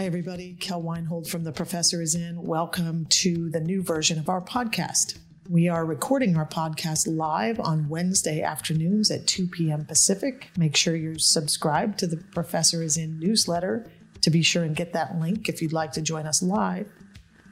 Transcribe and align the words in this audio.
Hi, 0.00 0.06
everybody. 0.06 0.54
Kel 0.58 0.80
Weinhold 0.80 1.28
from 1.28 1.44
The 1.44 1.52
Professor 1.52 2.00
is 2.00 2.14
in. 2.14 2.42
Welcome 2.42 3.04
to 3.10 3.50
the 3.50 3.60
new 3.60 3.82
version 3.82 4.18
of 4.18 4.30
our 4.30 4.40
podcast. 4.40 5.18
We 5.46 5.68
are 5.68 5.84
recording 5.84 6.38
our 6.38 6.46
podcast 6.46 7.06
live 7.06 7.60
on 7.60 7.90
Wednesday 7.90 8.40
afternoons 8.40 9.10
at 9.10 9.26
2 9.26 9.48
p.m. 9.48 9.84
Pacific. 9.84 10.48
Make 10.56 10.74
sure 10.74 10.96
you're 10.96 11.18
subscribed 11.18 11.98
to 11.98 12.06
the 12.06 12.16
Professor 12.16 12.82
is 12.82 12.96
in 12.96 13.18
newsletter 13.20 13.90
to 14.22 14.30
be 14.30 14.40
sure 14.40 14.64
and 14.64 14.74
get 14.74 14.94
that 14.94 15.20
link 15.20 15.50
if 15.50 15.60
you'd 15.60 15.74
like 15.74 15.92
to 15.92 16.00
join 16.00 16.26
us 16.26 16.42
live. 16.42 16.90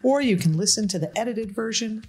Or 0.02 0.22
you 0.22 0.38
can 0.38 0.56
listen 0.56 0.88
to 0.88 0.98
the 0.98 1.12
edited 1.18 1.54
version 1.54 2.06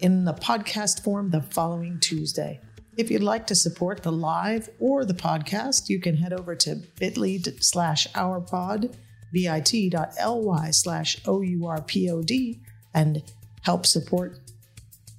in 0.00 0.24
the 0.24 0.34
podcast 0.34 1.04
form 1.04 1.30
the 1.30 1.40
following 1.40 2.00
Tuesday. 2.00 2.60
If 2.96 3.12
you'd 3.12 3.22
like 3.22 3.46
to 3.46 3.54
support 3.54 4.02
the 4.02 4.10
live 4.10 4.68
or 4.80 5.04
the 5.04 5.14
podcast, 5.14 5.88
you 5.88 6.00
can 6.00 6.16
head 6.16 6.32
over 6.32 6.56
to 6.56 6.82
bit.ly 6.98 7.38
slash 7.60 8.08
ourpod, 8.08 8.96
bit.ly 9.32 10.70
slash 10.70 11.16
OURPOD, 11.24 12.60
and 12.94 13.22
help 13.62 13.86
support 13.86 14.38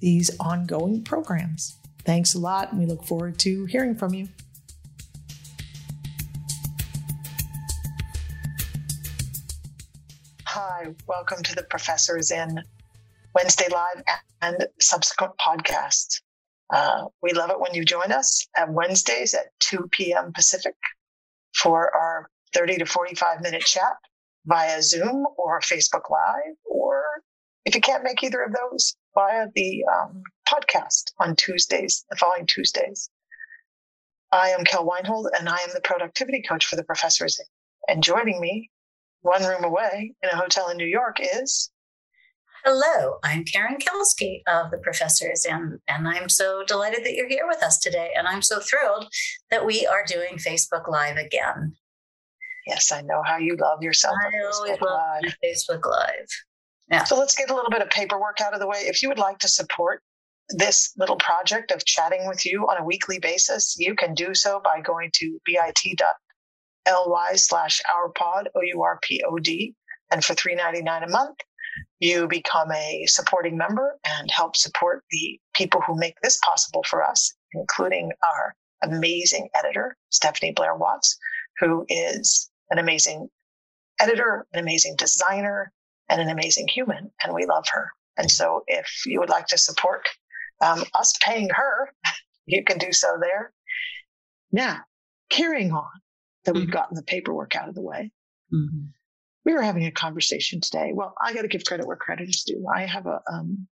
these 0.00 0.30
ongoing 0.38 1.02
programs. 1.02 1.76
Thanks 2.04 2.34
a 2.34 2.38
lot, 2.38 2.70
and 2.70 2.80
we 2.80 2.86
look 2.86 3.04
forward 3.04 3.38
to 3.40 3.64
hearing 3.64 3.94
from 3.94 4.14
you. 4.14 4.28
Hi, 10.46 10.94
welcome 11.08 11.42
to 11.42 11.54
the 11.54 11.64
Professor's 11.64 12.30
in 12.30 12.62
Wednesday 13.34 13.66
Live 13.72 14.04
and 14.40 14.68
subsequent 14.80 15.32
podcasts. 15.38 16.20
Uh, 16.70 17.06
we 17.22 17.32
love 17.32 17.50
it 17.50 17.58
when 17.58 17.74
you 17.74 17.84
join 17.84 18.12
us 18.12 18.46
at 18.56 18.70
Wednesdays 18.70 19.34
at 19.34 19.46
2 19.60 19.88
p.m. 19.90 20.32
Pacific 20.32 20.74
for 21.54 21.94
our 21.94 22.30
30 22.54 22.78
to 22.78 22.86
45 22.86 23.40
minute 23.40 23.62
chat 23.62 23.92
via 24.46 24.82
Zoom 24.82 25.26
or 25.36 25.60
Facebook 25.60 26.10
Live, 26.10 26.56
or 26.64 27.04
if 27.64 27.74
you 27.74 27.80
can't 27.80 28.04
make 28.04 28.22
either 28.22 28.42
of 28.42 28.52
those, 28.52 28.94
via 29.14 29.46
the 29.54 29.84
um, 29.84 30.22
podcast 30.48 31.12
on 31.18 31.36
Tuesdays, 31.36 32.04
the 32.10 32.16
following 32.16 32.46
Tuesdays. 32.46 33.10
I 34.32 34.50
am 34.50 34.64
Kel 34.64 34.84
Weinhold, 34.84 35.28
and 35.38 35.48
I 35.48 35.58
am 35.58 35.70
the 35.72 35.80
productivity 35.80 36.42
coach 36.42 36.66
for 36.66 36.76
the 36.76 36.84
professors. 36.84 37.40
And 37.88 38.02
joining 38.02 38.40
me, 38.40 38.70
one 39.22 39.44
room 39.44 39.64
away 39.64 40.14
in 40.22 40.28
a 40.30 40.36
hotel 40.36 40.68
in 40.68 40.76
New 40.76 40.86
York, 40.86 41.18
is 41.20 41.70
Hello, 42.64 43.18
I'm 43.22 43.44
Karen 43.44 43.76
Kelsky 43.76 44.42
of 44.48 44.70
The 44.70 44.78
Professors, 44.78 45.44
and, 45.44 45.78
and 45.86 46.08
I'm 46.08 46.30
so 46.30 46.64
delighted 46.64 47.04
that 47.04 47.12
you're 47.14 47.28
here 47.28 47.46
with 47.46 47.62
us 47.62 47.78
today. 47.78 48.10
And 48.16 48.26
I'm 48.26 48.40
so 48.40 48.58
thrilled 48.58 49.06
that 49.50 49.66
we 49.66 49.86
are 49.86 50.04
doing 50.06 50.38
Facebook 50.38 50.88
Live 50.88 51.18
again. 51.18 51.76
Yes, 52.66 52.92
I 52.92 53.02
know 53.02 53.22
how 53.24 53.36
you 53.36 53.56
love 53.56 53.82
yourself. 53.82 54.16
I 54.22 54.30
always 54.42 54.80
love 54.80 54.90
Live. 55.22 55.36
Facebook 55.44 55.86
Live. 55.86 56.28
Yeah. 56.90 57.04
So 57.04 57.18
let's 57.18 57.34
get 57.34 57.50
a 57.50 57.54
little 57.54 57.70
bit 57.70 57.82
of 57.82 57.90
paperwork 57.90 58.40
out 58.40 58.54
of 58.54 58.60
the 58.60 58.66
way. 58.66 58.78
If 58.80 59.02
you 59.02 59.08
would 59.08 59.18
like 59.18 59.38
to 59.38 59.48
support 59.48 60.02
this 60.50 60.92
little 60.96 61.16
project 61.16 61.70
of 61.70 61.84
chatting 61.84 62.26
with 62.28 62.44
you 62.44 62.66
on 62.68 62.80
a 62.80 62.84
weekly 62.84 63.18
basis, 63.18 63.76
you 63.78 63.94
can 63.94 64.14
do 64.14 64.34
so 64.34 64.60
by 64.62 64.80
going 64.80 65.10
to 65.14 65.38
bit.ly 65.44 67.32
slash 67.34 67.80
ourpod, 67.82 68.46
O-U-R-P-O-D. 68.54 69.74
And 70.10 70.24
for 70.24 70.34
$3.99 70.34 71.04
a 71.04 71.10
month, 71.10 71.38
you 71.98 72.28
become 72.28 72.70
a 72.72 73.04
supporting 73.06 73.56
member 73.56 73.98
and 74.04 74.30
help 74.30 74.56
support 74.56 75.02
the 75.10 75.40
people 75.54 75.80
who 75.86 75.96
make 75.96 76.20
this 76.22 76.38
possible 76.44 76.84
for 76.88 77.02
us, 77.02 77.34
including 77.52 78.12
our 78.22 78.54
amazing 78.82 79.48
editor, 79.54 79.96
Stephanie 80.10 80.52
Blair 80.52 80.76
Watts, 80.76 81.16
who 81.58 81.86
is 81.88 82.50
an 82.70 82.78
amazing 82.78 83.28
editor, 84.00 84.46
an 84.52 84.60
amazing 84.60 84.96
designer, 84.96 85.72
and 86.08 86.20
an 86.20 86.28
amazing 86.28 86.68
human. 86.68 87.10
And 87.22 87.34
we 87.34 87.46
love 87.46 87.66
her. 87.72 87.90
And 88.16 88.30
so 88.30 88.62
if 88.66 89.02
you 89.06 89.20
would 89.20 89.30
like 89.30 89.46
to 89.48 89.58
support 89.58 90.06
um, 90.60 90.84
us 90.94 91.12
paying 91.22 91.50
her, 91.50 91.92
you 92.46 92.62
can 92.64 92.78
do 92.78 92.92
so 92.92 93.16
there. 93.20 93.52
Now, 94.52 94.80
carrying 95.30 95.72
on 95.72 95.88
that 96.44 96.54
we've 96.54 96.64
mm-hmm. 96.64 96.72
gotten 96.72 96.96
the 96.96 97.02
paperwork 97.02 97.56
out 97.56 97.68
of 97.68 97.74
the 97.74 97.82
way. 97.82 98.10
Mm-hmm 98.52 98.86
we 99.44 99.52
were 99.52 99.62
having 99.62 99.84
a 99.84 99.90
conversation 99.90 100.60
today. 100.60 100.92
Well, 100.94 101.14
I 101.22 101.34
got 101.34 101.42
to 101.42 101.48
give 101.48 101.64
credit 101.64 101.86
where 101.86 101.96
credit 101.96 102.28
is 102.28 102.42
due. 102.42 102.66
I 102.74 102.86
have 102.86 103.06
a 103.06 103.20
um, 103.30 103.66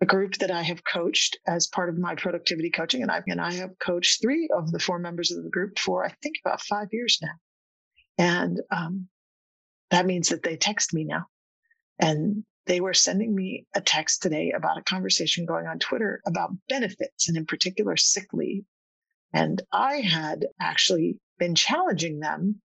a 0.00 0.06
group 0.06 0.34
that 0.38 0.50
I 0.50 0.62
have 0.62 0.84
coached 0.84 1.38
as 1.46 1.66
part 1.66 1.88
of 1.88 1.98
my 1.98 2.14
productivity 2.14 2.70
coaching, 2.70 3.02
and 3.02 3.10
I 3.10 3.22
and 3.26 3.40
I 3.40 3.52
have 3.54 3.78
coached 3.78 4.20
three 4.22 4.48
of 4.56 4.72
the 4.72 4.78
four 4.78 4.98
members 4.98 5.30
of 5.30 5.42
the 5.42 5.50
group 5.50 5.78
for 5.78 6.04
I 6.04 6.14
think 6.22 6.36
about 6.44 6.62
five 6.62 6.88
years 6.92 7.18
now, 7.22 7.32
and 8.18 8.60
um, 8.70 9.08
that 9.90 10.06
means 10.06 10.28
that 10.30 10.42
they 10.42 10.56
text 10.56 10.94
me 10.94 11.04
now, 11.04 11.26
and 11.98 12.44
they 12.66 12.80
were 12.80 12.94
sending 12.94 13.34
me 13.34 13.66
a 13.74 13.80
text 13.80 14.22
today 14.22 14.52
about 14.56 14.78
a 14.78 14.82
conversation 14.82 15.46
going 15.46 15.66
on 15.66 15.78
Twitter 15.78 16.20
about 16.26 16.50
benefits 16.68 17.28
and 17.28 17.36
in 17.36 17.46
particular 17.46 17.96
sick 17.96 18.26
leave, 18.32 18.64
and 19.32 19.62
I 19.72 19.96
had 19.96 20.46
actually 20.60 21.18
been 21.38 21.54
challenging 21.54 22.20
them 22.20 22.60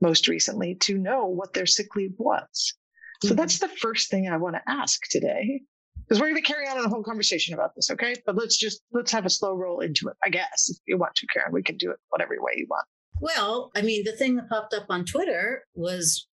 most 0.00 0.28
recently 0.28 0.74
to 0.74 0.98
know 0.98 1.26
what 1.26 1.54
their 1.54 1.66
sick 1.66 1.94
leave 1.96 2.14
was. 2.18 2.74
Mm-hmm. 3.22 3.28
So 3.28 3.34
that's 3.34 3.60
the 3.60 3.68
first 3.68 4.10
thing 4.10 4.28
I 4.28 4.36
want 4.36 4.56
to 4.56 4.62
ask 4.70 5.00
today. 5.10 5.62
Because 5.96 6.20
we're 6.20 6.30
going 6.30 6.42
to 6.42 6.52
carry 6.52 6.66
on 6.66 6.84
a 6.84 6.88
whole 6.88 7.04
conversation 7.04 7.54
about 7.54 7.74
this, 7.76 7.90
okay? 7.90 8.16
But 8.26 8.36
let's 8.36 8.58
just 8.58 8.82
let's 8.92 9.12
have 9.12 9.24
a 9.24 9.30
slow 9.30 9.54
roll 9.54 9.80
into 9.80 10.08
it. 10.08 10.16
I 10.24 10.28
guess 10.28 10.68
if 10.68 10.76
you 10.86 10.98
want 10.98 11.14
to, 11.14 11.26
Karen, 11.28 11.52
we 11.52 11.62
can 11.62 11.76
do 11.76 11.90
it 11.90 11.98
whatever 12.10 12.34
way 12.38 12.52
you 12.56 12.66
want. 12.68 12.84
Well, 13.22 13.70
I 13.76 13.82
mean, 13.82 14.02
the 14.04 14.16
thing 14.16 14.34
that 14.34 14.48
popped 14.48 14.74
up 14.74 14.86
on 14.90 15.04
Twitter 15.04 15.62
was 15.76 16.26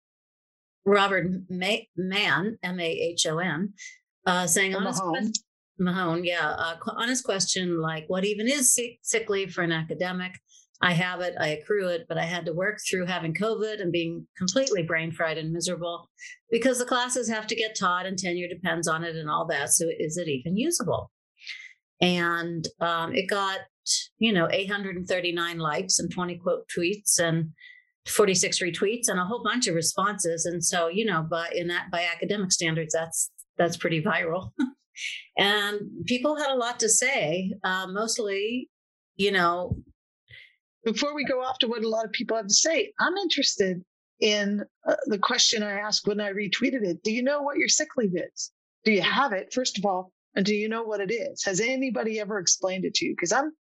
Robert 0.85 1.27
May- 1.47 1.87
Mann, 1.95 2.57
M 2.63 2.79
A 2.79 2.89
H 2.89 3.27
O 3.27 3.37
N, 3.37 3.73
uh, 4.25 4.47
saying 4.47 4.75
honest 4.75 4.99
Mahone. 5.03 5.31
Mahone, 5.77 6.23
yeah, 6.25 6.49
uh, 6.49 6.77
honest 6.87 7.23
question 7.23 7.79
like, 7.79 8.05
what 8.07 8.25
even 8.25 8.47
is 8.47 8.73
sick, 8.73 8.97
sick 9.03 9.29
leave 9.29 9.53
for 9.53 9.61
an 9.61 9.71
academic? 9.71 10.31
I 10.81 10.93
have 10.93 11.21
it, 11.21 11.35
I 11.39 11.49
accrue 11.49 11.89
it, 11.89 12.05
but 12.09 12.17
I 12.17 12.23
had 12.23 12.45
to 12.45 12.53
work 12.53 12.79
through 12.89 13.05
having 13.05 13.35
COVID 13.35 13.79
and 13.79 13.91
being 13.91 14.25
completely 14.35 14.81
brain 14.81 15.11
fried 15.11 15.37
and 15.37 15.51
miserable 15.51 16.09
because 16.49 16.79
the 16.79 16.85
classes 16.85 17.29
have 17.29 17.45
to 17.47 17.55
get 17.55 17.77
taught 17.77 18.07
and 18.07 18.17
tenure 18.17 18.47
depends 18.47 18.87
on 18.87 19.03
it 19.03 19.15
and 19.15 19.29
all 19.29 19.45
that. 19.47 19.69
So 19.69 19.85
is 19.99 20.17
it 20.17 20.27
even 20.27 20.57
usable? 20.57 21.11
And 22.01 22.65
um, 22.79 23.13
it 23.13 23.29
got, 23.29 23.59
you 24.17 24.33
know, 24.33 24.47
839 24.51 25.57
likes 25.59 25.99
and 25.99 26.11
20 26.11 26.37
quote 26.37 26.69
tweets 26.75 27.19
and 27.19 27.51
46 28.07 28.59
retweets 28.59 29.07
and 29.07 29.19
a 29.19 29.25
whole 29.25 29.43
bunch 29.43 29.67
of 29.67 29.75
responses. 29.75 30.45
And 30.45 30.63
so, 30.63 30.87
you 30.87 31.05
know, 31.05 31.23
by 31.23 31.49
in 31.53 31.67
that 31.67 31.91
by 31.91 32.03
academic 32.03 32.51
standards, 32.51 32.93
that's 32.93 33.31
that's 33.57 33.77
pretty 33.77 34.01
viral. 34.01 34.51
and 35.37 35.81
people 36.05 36.37
had 36.37 36.51
a 36.51 36.55
lot 36.55 36.79
to 36.79 36.89
say, 36.89 37.53
uh, 37.63 37.87
mostly, 37.87 38.69
you 39.15 39.31
know, 39.31 39.77
before 40.83 41.13
we 41.13 41.25
go 41.25 41.41
off 41.41 41.59
to 41.59 41.67
what 41.67 41.83
a 41.83 41.89
lot 41.89 42.05
of 42.05 42.11
people 42.11 42.37
have 42.37 42.47
to 42.47 42.53
say, 42.53 42.93
I'm 42.99 43.17
interested 43.17 43.83
in 44.19 44.63
uh, 44.87 44.95
the 45.05 45.17
question 45.17 45.63
I 45.63 45.79
asked 45.79 46.07
when 46.07 46.19
I 46.19 46.31
retweeted 46.31 46.83
it. 46.83 47.03
Do 47.03 47.11
you 47.11 47.23
know 47.23 47.41
what 47.41 47.57
your 47.57 47.69
sick 47.69 47.89
leave 47.97 48.15
is? 48.15 48.51
Do 48.85 48.91
you 48.91 49.01
have 49.01 49.33
it, 49.33 49.53
first 49.53 49.77
of 49.77 49.85
all? 49.85 50.11
And 50.35 50.45
do 50.45 50.55
you 50.55 50.69
know 50.69 50.83
what 50.83 51.01
it 51.01 51.11
is? 51.11 51.43
Has 51.43 51.59
anybody 51.59 52.19
ever 52.19 52.39
explained 52.39 52.85
it 52.85 52.93
to 52.95 53.05
you? 53.05 53.13
Because 53.13 53.31
I'm 53.31 53.51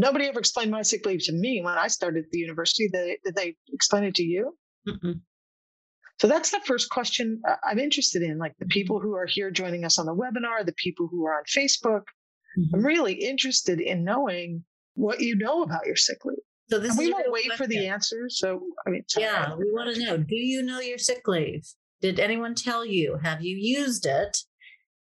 nobody 0.00 0.26
ever 0.26 0.38
explained 0.38 0.70
my 0.70 0.82
sick 0.82 1.04
leave 1.06 1.24
to 1.24 1.32
me 1.32 1.60
when 1.62 1.76
I 1.76 1.88
started 1.88 2.24
the 2.30 2.38
university. 2.38 2.88
Did 2.88 3.00
they, 3.00 3.18
did 3.24 3.36
they 3.36 3.56
explain 3.72 4.04
it 4.04 4.14
to 4.16 4.22
you? 4.22 4.56
Mm-mm. 4.88 5.20
So 6.18 6.28
that's 6.28 6.50
the 6.50 6.60
first 6.64 6.90
question 6.90 7.42
uh, 7.48 7.56
I'm 7.64 7.78
interested 7.78 8.22
in. 8.22 8.38
Like 8.38 8.54
the 8.58 8.66
people 8.66 9.00
who 9.00 9.14
are 9.14 9.26
here 9.26 9.50
joining 9.50 9.84
us 9.84 9.98
on 9.98 10.06
the 10.06 10.14
webinar, 10.14 10.64
the 10.64 10.74
people 10.74 11.08
who 11.10 11.26
are 11.26 11.36
on 11.36 11.44
Facebook. 11.44 12.02
Mm-hmm. 12.58 12.74
I'm 12.74 12.86
really 12.86 13.14
interested 13.14 13.80
in 13.80 14.04
knowing 14.04 14.64
what 14.94 15.20
you 15.20 15.36
know 15.36 15.62
about 15.62 15.86
your 15.86 15.96
sick 15.96 16.24
leave. 16.24 16.36
So 16.70 16.78
this 16.78 16.90
and 16.90 16.98
we 16.98 17.12
won't 17.12 17.32
wait 17.32 17.46
question. 17.46 17.64
for 17.64 17.68
the 17.68 17.88
answers. 17.88 18.38
So 18.38 18.62
I 18.86 18.90
mean, 18.90 19.02
yeah, 19.16 19.54
we 19.56 19.70
want 19.72 19.94
to 19.94 20.00
know: 20.00 20.16
Do 20.16 20.36
you 20.36 20.62
know 20.62 20.80
your 20.80 20.98
sick 20.98 21.26
leave? 21.26 21.66
Did 22.00 22.20
anyone 22.20 22.54
tell 22.54 22.86
you? 22.86 23.18
Have 23.22 23.42
you 23.42 23.56
used 23.56 24.06
it? 24.06 24.38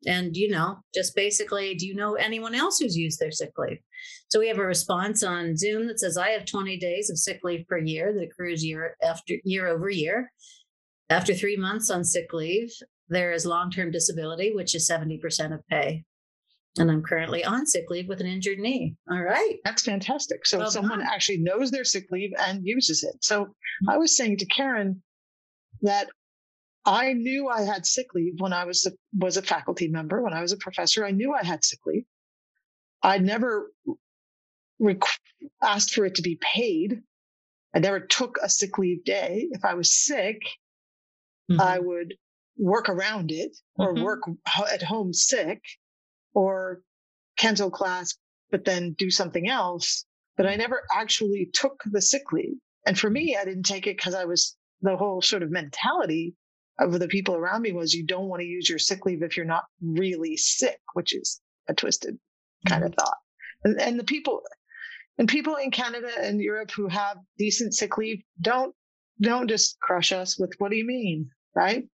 And 0.06 0.36
you 0.36 0.50
know, 0.50 0.78
just 0.94 1.16
basically, 1.16 1.76
do 1.76 1.86
you 1.88 1.96
know 1.96 2.16
anyone 2.16 2.56
else 2.56 2.80
who's 2.80 2.98
used 2.98 3.20
their 3.20 3.32
sick 3.32 3.52
leave? 3.58 3.80
So 4.30 4.40
we 4.40 4.48
have 4.48 4.60
a 4.60 4.66
response 4.66 5.24
on 5.24 5.58
Zoom 5.58 5.88
that 5.88 6.00
says, 6.00 6.18
"I 6.18 6.30
have 6.30 6.46
20 6.46 6.78
days 6.78 7.10
of 7.10 7.18
sick 7.18 7.40
leave 7.44 7.68
per 7.68 7.78
year 7.78 8.14
that 8.14 8.24
accrues 8.24 8.64
year 8.64 8.96
after 9.02 9.36
year 9.44 9.68
over 9.68 9.90
year. 9.90 10.32
After 11.10 11.34
three 11.34 11.58
months 11.58 11.90
on 11.90 12.04
sick 12.04 12.34
leave, 12.34 12.72
there 13.10 13.32
is 13.32 13.46
long-term 13.46 13.92
disability, 13.92 14.54
which 14.54 14.74
is 14.74 14.88
70% 14.88 15.54
of 15.54 15.66
pay 15.68 16.04
and 16.78 16.92
I'm 16.92 17.04
currently 17.04 17.44
on 17.44 17.66
sick 17.66 17.86
leave 17.90 18.08
with 18.08 18.20
an 18.20 18.28
injured 18.28 18.60
knee. 18.60 18.96
All 19.10 19.22
right. 19.22 19.58
That's 19.64 19.84
fantastic. 19.84 20.46
So 20.46 20.60
well 20.60 20.72
someone 20.72 21.00
done. 21.00 21.08
actually 21.08 21.38
knows 21.38 21.72
their 21.72 21.86
sick 21.86 22.08
leave 22.12 22.32
and 22.38 22.66
uses 22.66 23.04
it. 23.04 23.16
So 23.22 23.46
mm-hmm. 23.46 23.90
I 23.90 23.98
was 23.98 24.16
saying 24.16 24.38
to 24.38 24.46
Karen 24.46 25.02
that 25.82 26.10
I 26.86 27.14
knew 27.14 27.50
I 27.50 27.64
had 27.64 27.86
sick 27.86 28.14
leave 28.14 28.40
when 28.40 28.54
I 28.54 28.66
was 28.66 28.86
a, 28.86 28.92
was 29.18 29.38
a 29.38 29.42
faculty 29.42 29.88
member, 29.88 30.22
when 30.22 30.34
I 30.34 30.42
was 30.42 30.52
a 30.52 30.58
professor. 30.58 31.04
I 31.04 31.12
knew 31.12 31.34
I 31.34 31.44
had 31.44 31.64
sick 31.64 31.80
leave. 31.86 32.06
I 33.02 33.18
never 33.18 33.72
asked 35.62 35.94
for 35.94 36.06
it 36.06 36.16
to 36.16 36.22
be 36.22 36.38
paid. 36.42 37.02
I 37.74 37.80
never 37.80 38.00
took 38.00 38.38
a 38.42 38.50
sick 38.50 38.78
leave 38.78 39.04
day. 39.04 39.48
If 39.52 39.66
I 39.66 39.74
was 39.74 39.92
sick, 39.92 40.42
mm-hmm. 41.52 41.60
I 41.60 41.80
would 41.80 42.16
work 42.58 42.88
around 42.88 43.32
it 43.32 43.58
or 43.78 43.94
mm-hmm. 43.94 44.04
work 44.04 44.22
at 44.72 44.84
home 44.84 45.12
sick 45.12 45.62
or 46.34 46.82
cancel 47.38 47.72
class, 47.72 48.16
but 48.52 48.64
then 48.64 48.94
do 48.98 49.10
something 49.10 49.50
else. 49.50 50.06
But 50.38 50.46
I 50.46 50.56
never 50.56 50.84
actually 50.94 51.50
took 51.52 51.82
the 51.86 52.02
sick 52.02 52.32
leave. 52.32 52.58
And 52.86 52.98
for 52.98 53.10
me, 53.10 53.36
I 53.40 53.46
didn't 53.46 53.64
take 53.64 53.88
it 53.88 53.98
because 53.98 54.14
I 54.14 54.26
was 54.26 54.56
the 54.82 54.96
whole 54.98 55.22
sort 55.22 55.44
of 55.44 55.52
mentality 55.52 56.36
of 56.80 57.00
the 57.00 57.08
people 57.08 57.36
around 57.36 57.62
me 57.62 57.72
was 57.72 57.94
you 57.94 58.06
don't 58.06 58.28
want 58.28 58.42
to 58.42 58.48
use 58.48 58.70
your 58.70 58.80
sick 58.80 59.06
leave 59.06 59.24
if 59.24 59.38
you're 59.38 59.46
not 59.46 59.66
really 59.82 60.36
sick, 60.38 60.80
which 60.94 61.14
is 61.14 61.42
a 61.68 61.74
twisted 61.74 62.18
kind 62.68 62.84
mm-hmm. 62.84 62.92
of 62.92 62.96
thought. 62.96 63.18
And, 63.64 63.80
and 63.82 64.00
the 64.00 64.04
people, 64.04 64.42
and 65.18 65.28
people 65.28 65.56
in 65.56 65.72
Canada 65.72 66.10
and 66.20 66.42
Europe 66.42 66.72
who 66.72 66.88
have 66.88 67.18
decent 67.38 67.74
sick 67.74 67.98
leave 67.98 68.22
don't 68.42 68.76
don't 69.22 69.48
just 69.48 69.80
crush 69.80 70.12
us 70.12 70.38
with 70.38 70.54
what 70.58 70.72
do 70.72 70.78
you 70.78 70.86
mean, 70.86 71.30
right? 71.56 71.88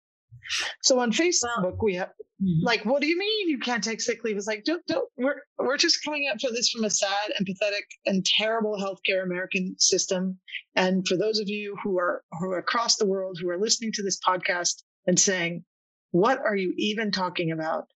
So 0.82 0.98
on 1.00 1.12
Facebook, 1.12 1.76
we 1.82 1.94
have 1.94 2.08
mm-hmm. 2.08 2.64
like, 2.64 2.84
what 2.84 3.00
do 3.00 3.08
you 3.08 3.18
mean 3.18 3.48
you 3.48 3.58
can't 3.58 3.82
take 3.82 4.00
sick 4.00 4.24
leave? 4.24 4.36
It's 4.36 4.46
like, 4.46 4.64
don't, 4.64 4.84
don't, 4.86 5.08
we're 5.16 5.42
we're 5.58 5.76
just 5.76 6.04
coming 6.04 6.28
up 6.32 6.40
for 6.40 6.50
this 6.50 6.70
from 6.70 6.84
a 6.84 6.90
sad 6.90 7.32
and 7.36 7.46
pathetic 7.46 7.84
and 8.06 8.24
terrible 8.24 8.76
healthcare 8.76 9.22
American 9.22 9.76
system. 9.78 10.38
And 10.74 11.06
for 11.06 11.16
those 11.16 11.38
of 11.38 11.48
you 11.48 11.76
who 11.82 11.98
are 11.98 12.22
who 12.38 12.50
are 12.50 12.58
across 12.58 12.96
the 12.96 13.06
world 13.06 13.38
who 13.40 13.48
are 13.50 13.58
listening 13.58 13.92
to 13.94 14.02
this 14.02 14.18
podcast 14.26 14.82
and 15.06 15.18
saying, 15.18 15.64
what 16.10 16.38
are 16.38 16.56
you 16.56 16.72
even 16.76 17.10
talking 17.10 17.50
about? 17.52 17.86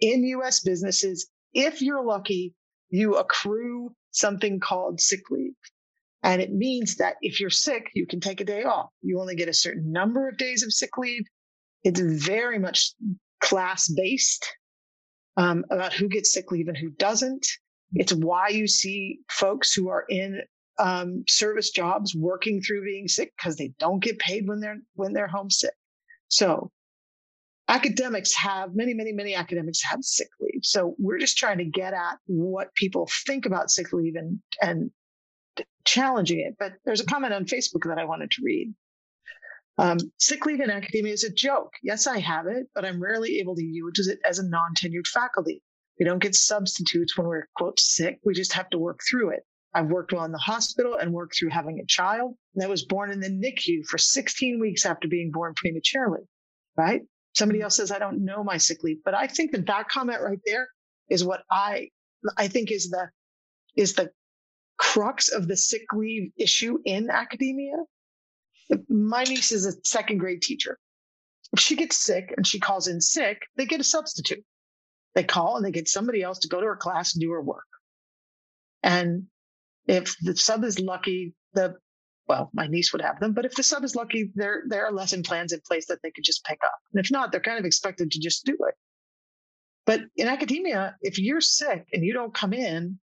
In 0.00 0.24
US 0.24 0.60
businesses, 0.60 1.28
if 1.52 1.80
you're 1.80 2.04
lucky, 2.04 2.54
you 2.90 3.16
accrue 3.16 3.94
something 4.10 4.60
called 4.60 5.00
sick 5.00 5.30
leave. 5.30 5.54
And 6.22 6.40
it 6.40 6.52
means 6.52 6.96
that 6.96 7.16
if 7.20 7.40
you're 7.40 7.50
sick, 7.50 7.90
you 7.94 8.06
can 8.06 8.20
take 8.20 8.40
a 8.40 8.44
day 8.44 8.62
off. 8.62 8.90
You 9.00 9.20
only 9.20 9.34
get 9.34 9.48
a 9.48 9.54
certain 9.54 9.90
number 9.90 10.28
of 10.28 10.38
days 10.38 10.62
of 10.62 10.72
sick 10.72 10.96
leave. 10.96 11.24
It's 11.84 12.00
very 12.00 12.58
much 12.58 12.92
class 13.40 13.88
based 13.88 14.46
um, 15.36 15.64
about 15.70 15.92
who 15.92 16.08
gets 16.08 16.32
sick 16.32 16.50
leave 16.50 16.68
and 16.68 16.76
who 16.76 16.90
doesn't. 16.90 17.46
It's 17.94 18.12
why 18.12 18.48
you 18.48 18.66
see 18.66 19.18
folks 19.30 19.74
who 19.74 19.88
are 19.88 20.04
in 20.08 20.40
um, 20.78 21.24
service 21.28 21.70
jobs 21.70 22.14
working 22.14 22.62
through 22.62 22.84
being 22.84 23.08
sick 23.08 23.32
because 23.36 23.56
they 23.56 23.72
don't 23.78 24.02
get 24.02 24.18
paid 24.18 24.48
when 24.48 24.60
they're 24.60 24.78
when 24.94 25.12
they're 25.12 25.26
homesick. 25.26 25.74
So 26.28 26.70
academics 27.68 28.34
have 28.34 28.74
many, 28.74 28.94
many, 28.94 29.12
many 29.12 29.34
academics 29.34 29.82
have 29.82 30.02
sick 30.02 30.28
leave. 30.40 30.60
So 30.62 30.94
we're 30.98 31.18
just 31.18 31.36
trying 31.36 31.58
to 31.58 31.64
get 31.64 31.92
at 31.92 32.18
what 32.26 32.74
people 32.74 33.08
think 33.26 33.46
about 33.46 33.70
sick 33.70 33.92
leave 33.92 34.14
and 34.16 34.40
and 34.60 34.90
challenging 35.84 36.40
it. 36.40 36.56
But 36.58 36.74
there's 36.84 37.00
a 37.00 37.06
comment 37.06 37.34
on 37.34 37.44
Facebook 37.44 37.86
that 37.86 37.98
I 37.98 38.04
wanted 38.04 38.30
to 38.32 38.42
read. 38.42 38.72
Um, 39.78 39.98
sick 40.18 40.44
leave 40.44 40.60
in 40.60 40.70
academia 40.70 41.12
is 41.12 41.24
a 41.24 41.32
joke. 41.32 41.72
Yes, 41.82 42.06
I 42.06 42.18
have 42.18 42.46
it, 42.46 42.66
but 42.74 42.84
I'm 42.84 43.02
rarely 43.02 43.38
able 43.38 43.54
to 43.56 43.64
use 43.64 44.06
it 44.08 44.18
as 44.24 44.38
a 44.38 44.48
non-tenured 44.48 45.06
faculty. 45.06 45.62
We 45.98 46.04
don't 46.04 46.22
get 46.22 46.34
substitutes 46.34 47.16
when 47.16 47.26
we're 47.26 47.48
quote 47.56 47.80
sick. 47.80 48.18
We 48.24 48.34
just 48.34 48.52
have 48.52 48.68
to 48.70 48.78
work 48.78 49.00
through 49.08 49.30
it. 49.30 49.44
I've 49.74 49.86
worked 49.86 50.12
while 50.12 50.24
in 50.24 50.32
the 50.32 50.38
hospital 50.38 50.96
and 50.96 51.12
worked 51.12 51.36
through 51.38 51.50
having 51.50 51.80
a 51.80 51.86
child 51.86 52.34
that 52.56 52.68
was 52.68 52.84
born 52.84 53.10
in 53.10 53.20
the 53.20 53.30
NICU 53.30 53.86
for 53.86 53.98
16 53.98 54.60
weeks 54.60 54.84
after 54.84 55.08
being 55.08 55.30
born 55.30 55.54
prematurely. 55.54 56.22
Right? 56.76 57.02
Somebody 57.34 57.62
else 57.62 57.76
says, 57.76 57.90
I 57.90 57.98
don't 57.98 58.24
know 58.24 58.44
my 58.44 58.58
sick 58.58 58.82
leave. 58.82 58.98
But 59.04 59.14
I 59.14 59.26
think 59.26 59.52
that 59.52 59.66
that 59.66 59.88
comment 59.88 60.20
right 60.20 60.40
there 60.44 60.68
is 61.08 61.24
what 61.24 61.42
I, 61.50 61.88
I 62.36 62.48
think 62.48 62.70
is 62.70 62.90
the, 62.90 63.08
is 63.76 63.94
the 63.94 64.10
crux 64.76 65.30
of 65.30 65.48
the 65.48 65.56
sick 65.56 65.84
leave 65.94 66.32
issue 66.36 66.78
in 66.84 67.08
academia. 67.08 67.76
My 68.88 69.24
niece 69.24 69.52
is 69.52 69.66
a 69.66 69.72
second 69.84 70.18
grade 70.18 70.42
teacher. 70.42 70.78
If 71.52 71.60
she 71.60 71.76
gets 71.76 71.96
sick 71.96 72.32
and 72.36 72.46
she 72.46 72.58
calls 72.58 72.88
in 72.88 73.00
sick, 73.00 73.42
they 73.56 73.66
get 73.66 73.80
a 73.80 73.84
substitute. 73.84 74.44
They 75.14 75.24
call 75.24 75.56
and 75.56 75.64
they 75.64 75.70
get 75.70 75.88
somebody 75.88 76.22
else 76.22 76.38
to 76.40 76.48
go 76.48 76.60
to 76.60 76.66
her 76.66 76.76
class 76.76 77.14
and 77.14 77.20
do 77.20 77.30
her 77.32 77.42
work. 77.42 77.66
And 78.82 79.26
if 79.86 80.16
the 80.20 80.36
sub 80.36 80.64
is 80.64 80.78
lucky, 80.78 81.34
the 81.52 81.76
well, 82.28 82.50
my 82.54 82.66
niece 82.66 82.92
would 82.92 83.02
have 83.02 83.20
them. 83.20 83.32
But 83.32 83.44
if 83.44 83.54
the 83.54 83.62
sub 83.62 83.84
is 83.84 83.96
lucky, 83.96 84.30
there 84.34 84.62
there 84.68 84.86
are 84.86 84.92
lesson 84.92 85.22
plans 85.22 85.52
in 85.52 85.60
place 85.66 85.86
that 85.86 85.98
they 86.02 86.10
could 86.10 86.24
just 86.24 86.44
pick 86.44 86.60
up. 86.64 86.78
And 86.92 87.04
if 87.04 87.10
not, 87.10 87.30
they're 87.30 87.40
kind 87.40 87.58
of 87.58 87.64
expected 87.64 88.10
to 88.12 88.20
just 88.20 88.44
do 88.44 88.56
it. 88.68 88.74
But 89.84 90.02
in 90.16 90.28
academia, 90.28 90.96
if 91.02 91.18
you're 91.18 91.40
sick 91.40 91.86
and 91.92 92.04
you 92.04 92.12
don't 92.12 92.32
come 92.32 92.52
in, 92.52 92.98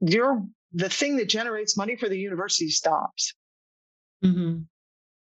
you're 0.00 0.44
the 0.72 0.88
thing 0.88 1.16
that 1.16 1.28
generates 1.28 1.76
money 1.76 1.96
for 1.96 2.08
the 2.08 2.18
university 2.18 2.68
stops. 2.68 3.34
Mm-hmm. 4.24 4.60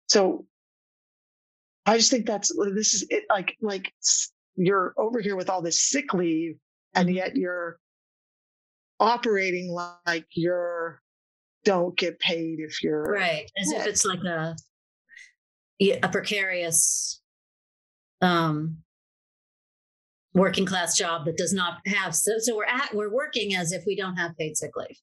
So 0.08 0.46
I 1.86 1.96
just 1.96 2.10
think 2.10 2.26
that's 2.26 2.52
this 2.74 2.94
is 2.94 3.06
it 3.10 3.24
like 3.28 3.56
like 3.60 3.92
you're 4.56 4.94
over 4.96 5.20
here 5.20 5.36
with 5.36 5.50
all 5.50 5.62
this 5.62 5.82
sick 5.82 6.12
leave 6.14 6.56
and 6.94 7.08
mm-hmm. 7.08 7.16
yet 7.16 7.36
you're 7.36 7.78
operating 9.00 9.70
like 9.70 10.26
you're 10.32 11.00
don't 11.64 11.96
get 11.96 12.18
paid 12.18 12.58
if 12.60 12.82
you're 12.82 13.02
right 13.02 13.50
as 13.56 13.72
if 13.72 13.86
it's 13.86 14.04
like 14.04 14.22
a 14.24 14.54
a 15.80 16.08
precarious 16.08 17.20
um 18.20 18.76
working 20.34 20.64
class 20.64 20.96
job 20.96 21.24
that 21.24 21.36
does 21.36 21.52
not 21.52 21.78
have 21.86 22.14
so, 22.14 22.32
so 22.38 22.56
we're 22.56 22.64
at 22.64 22.94
we're 22.94 23.12
working 23.12 23.54
as 23.54 23.72
if 23.72 23.82
we 23.86 23.96
don't 23.96 24.16
have 24.16 24.36
paid 24.38 24.56
sick 24.56 24.70
leave 24.76 24.96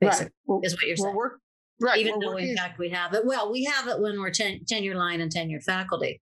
basically 0.00 0.30
right. 0.48 0.60
is 0.64 0.74
what 0.74 0.86
you're 0.86 0.96
saying 0.96 1.14
work, 1.14 1.40
right 1.80 1.98
even 1.98 2.18
though 2.20 2.36
in 2.36 2.56
fact 2.56 2.78
we 2.78 2.88
have 2.88 3.14
it 3.14 3.24
well 3.24 3.50
we 3.50 3.64
have 3.64 3.88
it 3.88 4.00
when 4.00 4.20
we're 4.20 4.30
ten, 4.30 4.60
tenure 4.66 4.94
line 4.94 5.20
and 5.20 5.32
tenured 5.32 5.62
faculty 5.62 6.20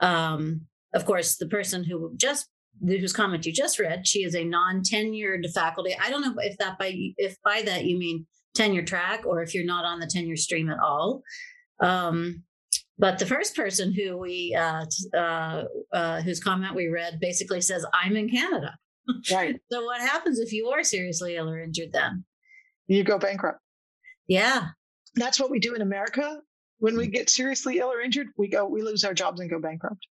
um 0.00 0.62
of 0.94 1.04
course 1.04 1.36
the 1.36 1.46
person 1.46 1.84
who 1.84 2.12
just 2.16 2.48
whose 2.80 3.12
comment 3.12 3.46
you 3.46 3.52
just 3.52 3.78
read 3.78 4.06
she 4.06 4.22
is 4.22 4.34
a 4.34 4.44
non-tenured 4.44 5.50
faculty 5.54 5.96
i 6.02 6.10
don't 6.10 6.22
know 6.22 6.34
if 6.38 6.56
that 6.58 6.78
by 6.78 6.94
if 7.16 7.36
by 7.42 7.62
that 7.62 7.84
you 7.84 7.98
mean 7.98 8.26
tenure 8.56 8.82
track 8.82 9.24
or 9.24 9.42
if 9.42 9.54
you're 9.54 9.64
not 9.64 9.84
on 9.84 10.00
the 10.00 10.06
tenure 10.06 10.36
stream 10.36 10.70
at 10.70 10.78
all. 10.80 11.22
Um, 11.80 12.42
but 12.98 13.18
the 13.18 13.26
first 13.26 13.54
person 13.54 13.92
who 13.92 14.16
we 14.16 14.56
uh, 14.58 14.86
uh, 15.14 15.64
uh, 15.92 16.22
whose 16.22 16.42
comment 16.42 16.74
we 16.74 16.88
read 16.88 17.20
basically 17.20 17.60
says, 17.60 17.84
"I'm 17.92 18.16
in 18.16 18.30
Canada." 18.30 18.74
Right. 19.30 19.56
so 19.70 19.84
what 19.84 20.00
happens 20.00 20.40
if 20.40 20.50
you 20.50 20.68
are 20.68 20.82
seriously 20.82 21.36
ill 21.36 21.50
or 21.50 21.60
injured? 21.60 21.92
Then 21.92 22.24
you 22.86 23.04
go 23.04 23.18
bankrupt. 23.18 23.60
Yeah, 24.26 24.68
that's 25.16 25.40
what 25.40 25.50
we 25.50 25.58
do 25.58 25.74
in 25.74 25.82
America. 25.82 26.40
When 26.78 26.96
we 26.96 27.06
get 27.06 27.30
seriously 27.30 27.78
ill 27.78 27.90
or 27.90 28.00
injured, 28.00 28.28
we 28.36 28.48
go, 28.48 28.66
we 28.66 28.82
lose 28.82 29.02
our 29.04 29.14
jobs 29.14 29.40
and 29.40 29.50
go 29.50 29.58
bankrupt. 29.58 30.06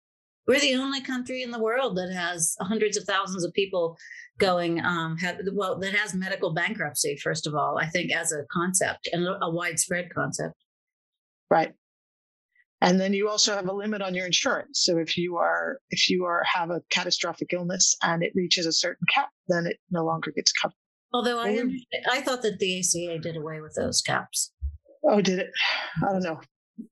We're 0.47 0.61
the 0.61 0.75
only 0.75 1.01
country 1.01 1.43
in 1.43 1.51
the 1.51 1.61
world 1.61 1.97
that 1.97 2.13
has 2.13 2.57
hundreds 2.61 2.97
of 2.97 3.05
thousands 3.05 3.45
of 3.45 3.53
people 3.53 3.97
going 4.39 4.85
um, 4.85 5.17
have, 5.19 5.39
well 5.53 5.79
that 5.79 5.95
has 5.95 6.15
medical 6.15 6.53
bankruptcy 6.53 7.17
first 7.23 7.47
of 7.47 7.55
all 7.55 7.79
i 7.79 7.87
think 7.87 8.11
as 8.11 8.33
a 8.33 8.45
concept 8.51 9.09
and 9.13 9.25
a, 9.27 9.45
a 9.45 9.51
widespread 9.51 10.13
concept. 10.13 10.55
Right. 11.51 11.73
And 12.81 12.99
then 12.99 13.13
you 13.13 13.29
also 13.29 13.55
have 13.55 13.69
a 13.69 13.73
limit 13.73 14.01
on 14.01 14.15
your 14.15 14.25
insurance. 14.25 14.81
So 14.83 14.97
if 14.99 15.19
you 15.19 15.37
are 15.37 15.79
if 15.91 16.09
you 16.09 16.25
are 16.25 16.43
have 16.53 16.71
a 16.71 16.81
catastrophic 16.91 17.53
illness 17.53 17.95
and 18.03 18.23
it 18.23 18.33
reaches 18.35 18.67
a 18.67 18.73
certain 18.73 19.07
cap 19.13 19.29
then 19.49 19.67
it 19.67 19.77
no 19.91 20.05
longer 20.05 20.33
gets 20.35 20.53
covered. 20.53 20.75
Although 21.13 21.39
i 21.39 21.63
i 22.11 22.21
thought 22.23 22.43
that 22.43 22.59
the 22.59 22.79
aca 22.79 23.19
did 23.21 23.37
away 23.37 23.61
with 23.61 23.75
those 23.77 24.01
caps 24.01 24.53
oh 25.05 25.21
did 25.21 25.39
it 25.39 25.51
i 26.07 26.13
don't 26.13 26.23
know 26.23 26.41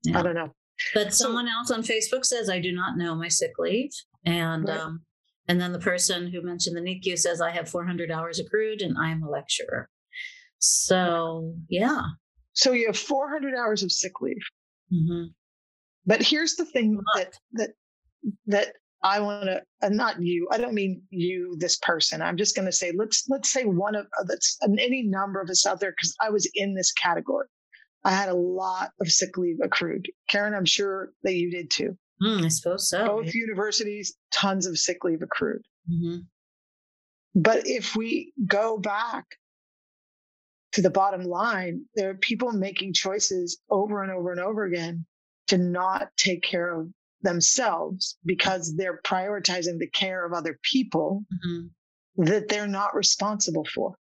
yeah. 0.03 0.19
i 0.19 0.21
don't 0.21 0.35
know 0.35 0.51
but 0.93 1.13
so, 1.13 1.25
someone 1.25 1.47
else 1.47 1.71
on 1.71 1.81
facebook 1.81 2.25
says 2.25 2.49
i 2.49 2.59
do 2.59 2.71
not 2.71 2.97
know 2.97 3.15
my 3.15 3.27
sick 3.27 3.51
leave 3.59 3.91
and 4.25 4.67
right. 4.67 4.79
um, 4.79 5.01
and 5.49 5.59
then 5.59 5.73
the 5.73 5.79
person 5.79 6.31
who 6.31 6.43
mentioned 6.43 6.77
the 6.77 6.81
NICU 6.81 7.17
says, 7.17 7.41
I 7.41 7.49
have 7.49 7.67
400 7.67 8.11
hours 8.11 8.39
accrued 8.39 8.83
and 8.83 8.95
I'm 8.95 9.23
a 9.23 9.29
lecturer. 9.29 9.89
So, 10.59 11.55
yeah. 11.69 12.03
So 12.53 12.71
you 12.71 12.85
have 12.85 12.97
400 12.97 13.55
hours 13.55 13.81
of 13.81 13.91
sick 13.91 14.21
leave. 14.21 14.35
Mm-hmm. 14.93 15.23
But 16.05 16.21
here's 16.21 16.55
the 16.55 16.65
thing 16.65 16.99
that, 17.15 17.33
that, 17.53 17.71
that 18.45 18.73
I 19.01 19.19
want 19.21 19.45
to, 19.45 19.63
and 19.81 19.97
not 19.97 20.21
you, 20.21 20.47
I 20.51 20.59
don't 20.59 20.75
mean 20.75 21.01
you, 21.09 21.55
this 21.57 21.77
person. 21.77 22.21
I'm 22.21 22.37
just 22.37 22.55
going 22.55 22.67
to 22.67 22.71
say, 22.71 22.91
let's, 22.95 23.25
let's 23.27 23.49
say 23.51 23.65
one 23.65 23.95
of 23.95 24.05
that's 24.27 24.55
any 24.63 25.01
number 25.01 25.41
of 25.41 25.49
us 25.49 25.65
out 25.65 25.79
there, 25.79 25.91
because 25.91 26.15
I 26.21 26.29
was 26.29 26.47
in 26.53 26.75
this 26.75 26.91
category. 26.91 27.47
I 28.03 28.11
had 28.11 28.29
a 28.29 28.35
lot 28.35 28.91
of 29.01 29.09
sick 29.09 29.37
leave 29.37 29.57
accrued. 29.63 30.07
Karen, 30.29 30.53
I'm 30.53 30.65
sure 30.65 31.11
that 31.23 31.35
you 31.35 31.51
did 31.51 31.69
too. 31.69 31.97
Mm, 32.21 32.45
I 32.45 32.47
suppose 32.49 32.89
so. 32.89 33.05
Both 33.05 33.33
universities, 33.33 34.15
tons 34.33 34.65
of 34.65 34.77
sick 34.77 35.03
leave 35.03 35.21
accrued. 35.21 35.61
Mm-hmm. 35.91 36.19
But 37.35 37.67
if 37.67 37.95
we 37.95 38.33
go 38.45 38.77
back 38.77 39.25
to 40.73 40.81
the 40.81 40.89
bottom 40.89 41.23
line, 41.23 41.85
there 41.95 42.09
are 42.09 42.15
people 42.15 42.51
making 42.51 42.93
choices 42.93 43.59
over 43.69 44.03
and 44.03 44.11
over 44.11 44.31
and 44.31 44.39
over 44.39 44.65
again 44.65 45.05
to 45.47 45.57
not 45.57 46.09
take 46.17 46.43
care 46.43 46.73
of 46.73 46.89
themselves 47.21 48.17
because 48.25 48.75
they're 48.75 49.01
prioritizing 49.05 49.77
the 49.79 49.89
care 49.89 50.25
of 50.25 50.33
other 50.33 50.59
people 50.63 51.23
mm-hmm. 51.33 52.23
that 52.23 52.47
they're 52.47 52.67
not 52.67 52.95
responsible 52.95 53.65
for. 53.73 53.95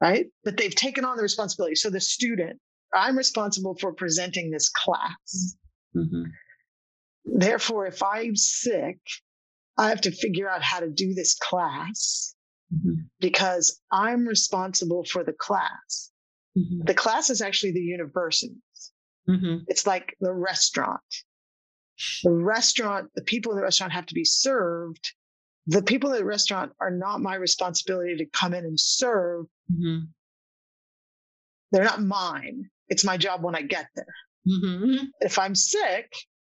Right? 0.00 0.26
But 0.44 0.56
they've 0.56 0.74
taken 0.74 1.04
on 1.04 1.16
the 1.16 1.22
responsibility. 1.22 1.74
So 1.74 1.90
the 1.90 2.00
student, 2.00 2.58
I'm 2.94 3.16
responsible 3.16 3.76
for 3.80 3.92
presenting 3.92 4.50
this 4.50 4.68
class. 4.68 5.56
Mm-hmm. 5.96 6.24
Therefore, 7.24 7.86
if 7.86 8.02
I'm 8.02 8.34
sick, 8.36 8.98
I 9.76 9.88
have 9.88 10.00
to 10.02 10.10
figure 10.10 10.48
out 10.48 10.62
how 10.62 10.80
to 10.80 10.90
do 10.90 11.14
this 11.14 11.34
class 11.34 12.34
mm-hmm. 12.72 13.02
because 13.20 13.80
I'm 13.92 14.26
responsible 14.26 15.04
for 15.04 15.24
the 15.24 15.32
class. 15.32 16.10
Mm-hmm. 16.56 16.84
The 16.86 16.94
class 16.94 17.30
is 17.30 17.40
actually 17.40 17.72
the 17.72 17.80
university. 17.80 18.56
Mm-hmm. 19.28 19.64
It's 19.68 19.86
like 19.86 20.16
the 20.20 20.32
restaurant. 20.32 21.00
The 22.24 22.32
restaurant, 22.32 23.10
the 23.14 23.22
people 23.22 23.52
in 23.52 23.58
the 23.58 23.64
restaurant 23.64 23.92
have 23.92 24.06
to 24.06 24.14
be 24.14 24.24
served. 24.24 25.12
The 25.66 25.82
people 25.82 26.12
in 26.12 26.18
the 26.18 26.24
restaurant 26.24 26.72
are 26.80 26.90
not 26.90 27.20
my 27.20 27.34
responsibility 27.34 28.16
to 28.16 28.26
come 28.26 28.54
in 28.54 28.64
and 28.64 28.80
serve. 28.80 29.46
Mm-hmm. 29.70 30.04
They're 31.72 31.84
not 31.84 32.02
mine. 32.02 32.70
It's 32.88 33.04
my 33.04 33.16
job 33.16 33.42
when 33.42 33.54
I 33.54 33.62
get 33.62 33.86
there. 33.94 34.14
Mm-hmm. 34.48 35.04
If 35.20 35.38
I'm 35.38 35.54
sick 35.54 36.12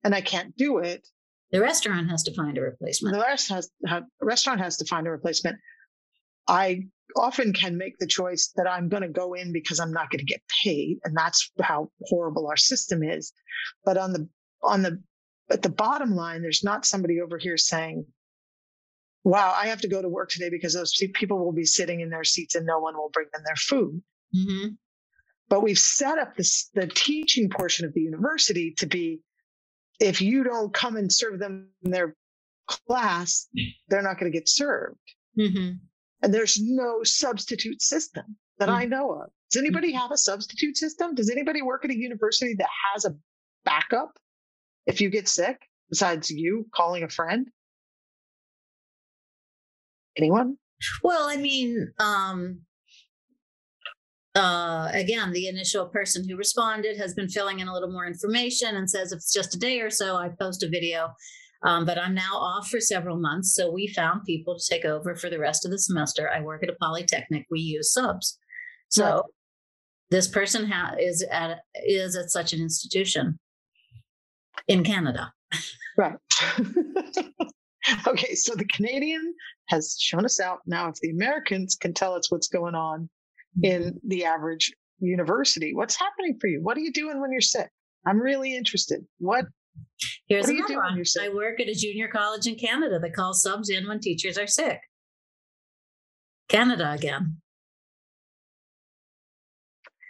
and 0.04 0.16
I 0.16 0.22
can't 0.22 0.56
do 0.56 0.78
it, 0.78 1.06
the 1.52 1.60
restaurant 1.60 2.10
has 2.10 2.24
to 2.24 2.34
find 2.34 2.58
a 2.58 2.62
replacement. 2.62 3.14
The 3.14 3.22
rest 3.22 3.50
has, 3.50 3.70
have, 3.86 4.04
restaurant 4.22 4.62
has 4.62 4.78
to 4.78 4.86
find 4.86 5.06
a 5.06 5.12
replacement. 5.12 5.58
I 6.48 6.84
often 7.18 7.52
can 7.52 7.78
make 7.78 7.98
the 8.00 8.08
choice 8.08 8.52
that 8.56 8.70
I'm 8.70 8.88
going 8.88 9.04
to 9.04 9.10
go 9.10 9.34
in 9.34 9.52
because 9.52 9.80
I'm 9.80 9.92
not 9.92 10.10
going 10.10 10.20
to 10.20 10.26
get 10.26 10.42
paid, 10.64 11.00
and 11.04 11.16
that's 11.16 11.52
how 11.62 11.90
horrible 12.04 12.48
our 12.48 12.58
system 12.58 13.04
is. 13.04 13.34
But 13.84 13.98
on 13.98 14.14
the 14.14 14.30
on 14.64 14.82
the 14.82 15.02
at 15.50 15.62
the 15.62 15.70
bottom 15.70 16.16
line, 16.16 16.42
there's 16.42 16.64
not 16.64 16.86
somebody 16.86 17.20
over 17.20 17.38
here 17.38 17.58
saying, 17.58 18.06
"Wow, 19.24 19.54
I 19.56 19.68
have 19.68 19.82
to 19.82 19.88
go 19.88 20.02
to 20.02 20.10
work 20.10 20.30
today 20.30 20.50
because 20.50 20.74
those 20.74 20.94
people 21.14 21.44
will 21.44 21.54
be 21.54 21.66
sitting 21.66 22.02
in 22.02 22.10
their 22.10 22.24
seats 22.24 22.56
and 22.56 22.66
no 22.66 22.80
one 22.80 22.96
will 22.96 23.10
bring 23.14 23.28
them 23.34 23.44
their 23.46 23.56
food." 23.56 24.02
Mm-hmm. 24.36 24.70
But 25.50 25.64
we've 25.64 25.80
set 25.80 26.18
up 26.18 26.36
this 26.36 26.70
the 26.74 26.88
teaching 26.88 27.50
portion 27.50 27.86
of 27.86 27.94
the 27.94 28.02
university 28.02 28.74
to 28.78 28.86
be 28.86 29.22
if 30.00 30.22
you 30.22 30.44
don't 30.44 30.74
come 30.74 30.98
and 30.98 31.12
serve 31.12 31.40
them 31.40 31.70
in 31.84 31.92
their 31.92 32.16
class, 32.68 33.48
they're 33.88 34.02
not 34.02 34.20
going 34.20 34.32
to 34.32 34.38
get 34.38 34.50
served. 34.50 34.98
Mm-hmm. 35.38 35.74
And 36.24 36.34
there's 36.34 36.60
no 36.62 37.04
substitute 37.04 37.82
system 37.82 38.38
that 38.60 38.70
mm-hmm. 38.70 38.78
I 38.78 38.86
know 38.86 39.12
of. 39.12 39.30
Does 39.52 39.62
anybody 39.62 39.90
mm-hmm. 39.90 40.00
have 40.00 40.12
a 40.12 40.18
substitute 40.18 40.78
system? 40.78 41.16
Does 41.16 41.30
anybody 41.30 41.62
work 41.62 41.86
at 41.86 41.92
a 41.92 41.98
university 41.98 42.56
that 42.56 42.70
has 42.94 43.06
a 43.06 43.16
backup 43.66 44.18
if 44.86 45.02
you 45.02 45.10
get 45.10 45.28
sick 45.28 45.68
besides 45.90 46.30
you 46.30 46.66
calling 46.74 47.04
a 47.04 47.10
friend? 47.10 47.48
Anyone? 50.18 50.58
Well, 51.04 51.30
I 51.30 51.38
mean, 51.38 51.92
um, 52.00 52.62
uh, 54.36 54.90
again, 54.94 55.32
the 55.32 55.48
initial 55.48 55.88
person 55.88 56.28
who 56.28 56.38
responded 56.38 56.98
has 56.98 57.14
been 57.14 57.28
filling 57.28 57.60
in 57.60 57.68
a 57.68 57.74
little 57.74 57.92
more 57.92 58.06
information 58.06 58.76
and 58.76 58.90
says 58.90 59.12
if 59.12 59.18
it's 59.18 59.34
just 59.34 59.56
a 59.56 59.60
day 59.60 59.82
or 59.82 59.90
so, 59.90 60.16
I 60.16 60.30
post 60.40 60.64
a 60.64 60.70
video. 60.70 61.14
Um, 61.64 61.86
but 61.86 62.00
I'm 62.00 62.16
now 62.16 62.36
off 62.36 62.70
for 62.70 62.80
several 62.80 63.20
months. 63.20 63.54
So 63.54 63.72
we 63.72 63.88
found 63.88 64.24
people 64.26 64.58
to 64.58 64.66
take 64.68 64.84
over 64.84 65.16
for 65.16 65.30
the 65.30 65.38
rest 65.38 65.64
of 65.64 65.72
the 65.72 65.78
semester. 65.78 66.30
I 66.30 66.42
work 66.42 66.64
at 66.64 66.70
a 66.70 66.76
polytechnic. 66.82 67.46
We 67.52 67.60
use 67.60 67.94
subs. 67.94 68.40
So 68.90 69.06
right. 69.06 69.22
this 70.10 70.28
person 70.28 70.66
ha- 70.66 70.96
is 71.00 71.24
at 71.30 71.60
is 71.86 72.16
at 72.16 72.32
such 72.32 72.54
an 72.54 72.62
institution 72.62 73.38
in 74.68 74.84
Canada. 74.84 75.34
Right. 75.98 76.16
okay, 78.08 78.36
so 78.36 78.56
the 78.56 78.66
Canadian 78.66 79.36
has 79.72 79.98
shown 80.00 80.26
us 80.26 80.40
out. 80.40 80.60
Now, 80.68 80.90
if 80.90 80.96
the 81.02 81.10
Americans 81.10 81.76
can 81.76 81.94
tell 81.94 82.14
us 82.14 82.30
what's 82.30 82.48
going 82.48 82.76
on 82.76 83.10
mm-hmm. 83.58 83.66
in 83.66 84.00
the 84.06 84.26
average 84.26 84.72
university. 85.00 85.74
What's 85.74 85.96
happening 85.96 86.38
for 86.40 86.48
you? 86.48 86.60
What 86.62 86.78
are 86.78 86.82
you 86.82 86.94
doing 86.94 87.20
when 87.20 87.32
you're 87.32 87.42
sick? 87.42 87.70
I'm 88.06 88.20
really 88.20 88.56
interested. 88.56 89.02
What 89.18 89.46
Here's 90.28 90.48
what 90.48 90.56
another 90.56 90.76
one. 90.76 91.04
I 91.22 91.30
work 91.30 91.60
at 91.60 91.68
a 91.68 91.74
junior 91.74 92.08
college 92.08 92.46
in 92.46 92.56
Canada 92.56 93.00
that 93.00 93.16
calls 93.16 93.42
subs 93.42 93.70
in 93.70 93.88
when 93.88 94.00
teachers 94.00 94.38
are 94.38 94.48
sick. 94.48 94.80
Canada 96.50 96.92
again. 96.92 97.38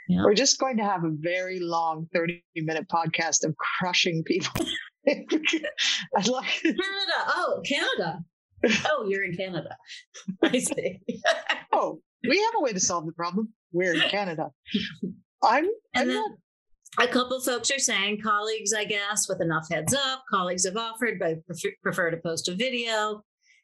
Yeah. 0.09 0.23
We're 0.25 0.33
just 0.33 0.59
going 0.59 0.77
to 0.77 0.83
have 0.83 1.03
a 1.03 1.11
very 1.11 1.59
long 1.59 2.07
30 2.13 2.43
minute 2.55 2.87
podcast 2.89 3.45
of 3.45 3.55
crushing 3.57 4.23
people. 4.25 4.65
I'd 5.07 6.27
like 6.27 6.61
Canada. 6.61 7.17
Oh, 7.27 7.61
Canada. 7.65 8.19
Oh, 8.89 9.05
you're 9.07 9.23
in 9.23 9.35
Canada. 9.35 9.75
I 10.43 10.59
see. 10.59 10.99
oh, 11.73 11.99
we 12.27 12.37
have 12.37 12.53
a 12.57 12.61
way 12.61 12.73
to 12.73 12.79
solve 12.79 13.05
the 13.05 13.13
problem. 13.13 13.49
We're 13.71 13.93
in 13.93 14.01
Canada. 14.09 14.49
I'm, 15.43 15.67
I'm 15.95 16.07
not. 16.07 16.31
A 16.99 17.07
couple 17.07 17.39
folks 17.39 17.71
are 17.71 17.79
saying 17.79 18.19
colleagues, 18.21 18.73
I 18.73 18.83
guess, 18.83 19.27
with 19.29 19.41
enough 19.41 19.67
heads 19.71 19.93
up, 19.93 20.23
colleagues 20.29 20.65
have 20.65 20.75
offered, 20.75 21.19
but 21.19 21.45
prefer, 21.45 21.69
prefer 21.81 22.11
to 22.11 22.17
post 22.17 22.49
a 22.49 22.53
video. 22.53 23.23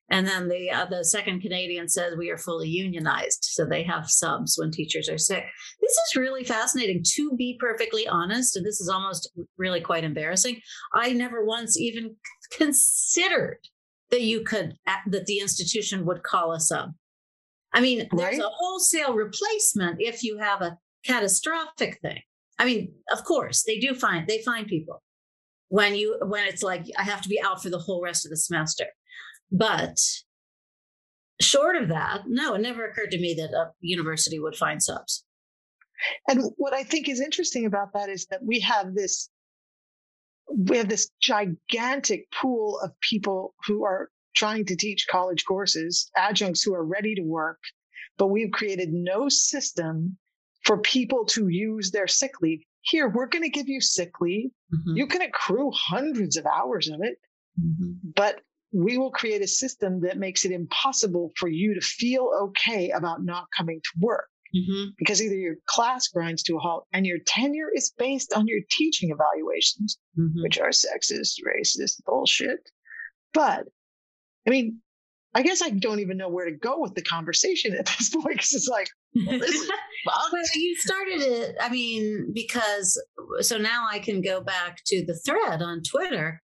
And 0.10 0.26
then 0.26 0.48
the 0.48 0.72
uh, 0.72 0.86
the 0.86 1.04
second 1.04 1.42
Canadian 1.42 1.90
says 1.90 2.16
we 2.16 2.30
are 2.30 2.38
fully 2.38 2.70
unionized, 2.70 3.40
so 3.42 3.66
they 3.66 3.84
have 3.84 4.10
subs 4.10 4.56
when 4.58 4.72
teachers 4.72 5.10
are 5.10 5.18
sick. 5.18 5.44
This 5.82 5.92
is 5.92 6.16
really 6.16 6.46
fascinating. 6.46 7.04
To 7.16 7.36
be 7.36 7.58
perfectly 7.60 8.08
honest, 8.08 8.56
and 8.56 8.66
this 8.66 8.80
is 8.80 8.88
almost 8.88 9.30
really 9.58 9.82
quite 9.82 10.06
embarrassing. 10.06 10.62
I 10.94 11.12
never 11.12 11.44
once 11.44 11.78
even 11.78 12.16
considered 12.52 13.60
that 14.12 14.22
you 14.22 14.42
could 14.44 14.76
that 14.86 15.26
the 15.26 15.40
institution 15.40 16.06
would 16.06 16.24
call 16.24 16.52
us 16.52 16.72
up. 16.72 16.92
I 17.74 17.82
mean, 17.82 18.08
there's 18.16 18.40
a 18.40 18.50
wholesale 18.50 19.14
replacement 19.14 19.98
if 20.00 20.24
you 20.24 20.38
have 20.40 20.62
a 20.62 20.78
catastrophic 21.06 22.00
thing. 22.02 22.22
I 22.60 22.66
mean, 22.66 22.94
of 23.12 23.24
course, 23.24 23.64
they 23.64 23.80
do 23.80 23.94
find 23.94 24.28
they 24.28 24.42
find 24.42 24.68
people 24.68 25.04
when 25.70 25.96
you 25.96 26.18
when 26.24 26.46
it's 26.46 26.64
like 26.64 26.86
I 26.98 27.04
have 27.04 27.22
to 27.22 27.30
be 27.30 27.42
out 27.42 27.62
for 27.62 27.70
the 27.70 27.80
whole 27.80 28.02
rest 28.02 28.26
of 28.26 28.30
the 28.30 28.38
semester. 28.38 28.86
But 29.52 29.98
short 31.40 31.76
of 31.76 31.90
that, 31.90 32.24
no, 32.28 32.56
it 32.56 32.62
never 32.62 32.86
occurred 32.86 33.12
to 33.12 33.20
me 33.20 33.36
that 33.36 33.56
a 33.56 33.72
university 33.80 34.40
would 34.40 34.56
find 34.56 34.82
subs. 34.82 35.24
And 36.28 36.52
what 36.58 36.74
I 36.74 36.84
think 36.84 37.10
is 37.10 37.20
interesting 37.20 37.66
about 37.66 37.94
that 37.94 38.10
is 38.10 38.28
that 38.28 38.44
we 38.44 38.60
have 38.60 38.94
this 38.94 39.30
we 40.50 40.78
have 40.78 40.90
this 40.90 41.10
gigantic 41.22 42.32
pool 42.32 42.80
of 42.84 42.92
people 43.02 43.54
who 43.66 43.84
are 43.84 44.10
trying 44.36 44.66
to 44.66 44.76
teach 44.76 45.08
college 45.10 45.46
courses, 45.46 46.10
adjuncts 46.16 46.64
who 46.64 46.74
are 46.74 46.86
ready 46.86 47.16
to 47.16 47.24
work, 47.24 47.60
but 48.18 48.28
we've 48.28 48.52
created 48.52 48.90
no 48.92 49.30
system 49.30 50.18
for 50.64 50.80
people 50.80 51.26
to 51.26 51.48
use 51.48 51.92
their 51.92 52.08
sick 52.08 52.32
leave. 52.42 52.62
Here, 52.82 53.10
we're 53.10 53.28
going 53.28 53.44
to 53.44 53.50
give 53.50 53.68
you 53.68 53.82
sick 53.82 54.12
leave. 54.22 54.50
Mm-hmm. 54.74 54.98
You 54.98 55.08
can 55.08 55.22
accrue 55.22 55.72
hundreds 55.74 56.38
of 56.38 56.46
hours 56.46 56.88
of 56.90 57.00
it, 57.02 57.18
mm-hmm. 57.60 58.10
but 58.16 58.42
we 58.74 58.98
will 58.98 59.12
create 59.12 59.42
a 59.42 59.48
system 59.48 60.02
that 60.02 60.18
makes 60.18 60.46
it 60.46 60.52
impossible 60.52 61.32
for 61.38 61.48
you 61.48 61.74
to 61.74 61.82
feel 61.82 62.30
okay 62.44 62.92
about 62.92 63.24
not 63.24 63.48
coming 63.58 63.80
to 63.82 63.90
work. 64.00 64.28
Mm-hmm. 64.56 64.90
Because 64.98 65.22
either 65.22 65.36
your 65.36 65.56
class 65.68 66.08
grinds 66.08 66.44
to 66.44 66.56
a 66.56 66.60
halt 66.60 66.88
and 66.94 67.06
your 67.06 67.20
tenure 67.26 67.70
is 67.74 67.92
based 67.98 68.34
on 68.34 68.48
your 68.48 68.62
teaching 68.72 69.12
evaluations, 69.12 69.98
mm-hmm. 70.18 70.42
which 70.42 70.60
are 70.60 70.70
sexist, 70.70 71.36
racist 71.46 72.04
bullshit. 72.06 72.70
But 73.34 73.66
I 74.48 74.50
mean, 74.50 74.82
I 75.34 75.44
guess 75.44 75.62
I 75.62 75.70
don't 75.70 76.00
even 76.00 76.18
know 76.18 76.30
where 76.30 76.46
to 76.50 76.58
go 76.58 76.80
with 76.80 76.96
the 76.96 77.04
conversation 77.04 77.74
at 77.74 77.86
this 77.98 78.10
point 78.10 78.38
because 78.38 78.54
it's 78.54 78.68
like, 78.68 78.90
well, 79.14 80.30
you 80.56 80.76
started 80.78 81.22
it. 81.22 81.56
I 81.62 81.70
mean, 81.70 82.32
because 82.34 83.02
so 83.42 83.58
now 83.58 83.88
I 83.90 84.00
can 84.00 84.22
go 84.22 84.42
back 84.42 84.80
to 84.88 85.06
the 85.06 85.16
thread 85.26 85.62
on 85.62 85.82
Twitter, 85.84 86.42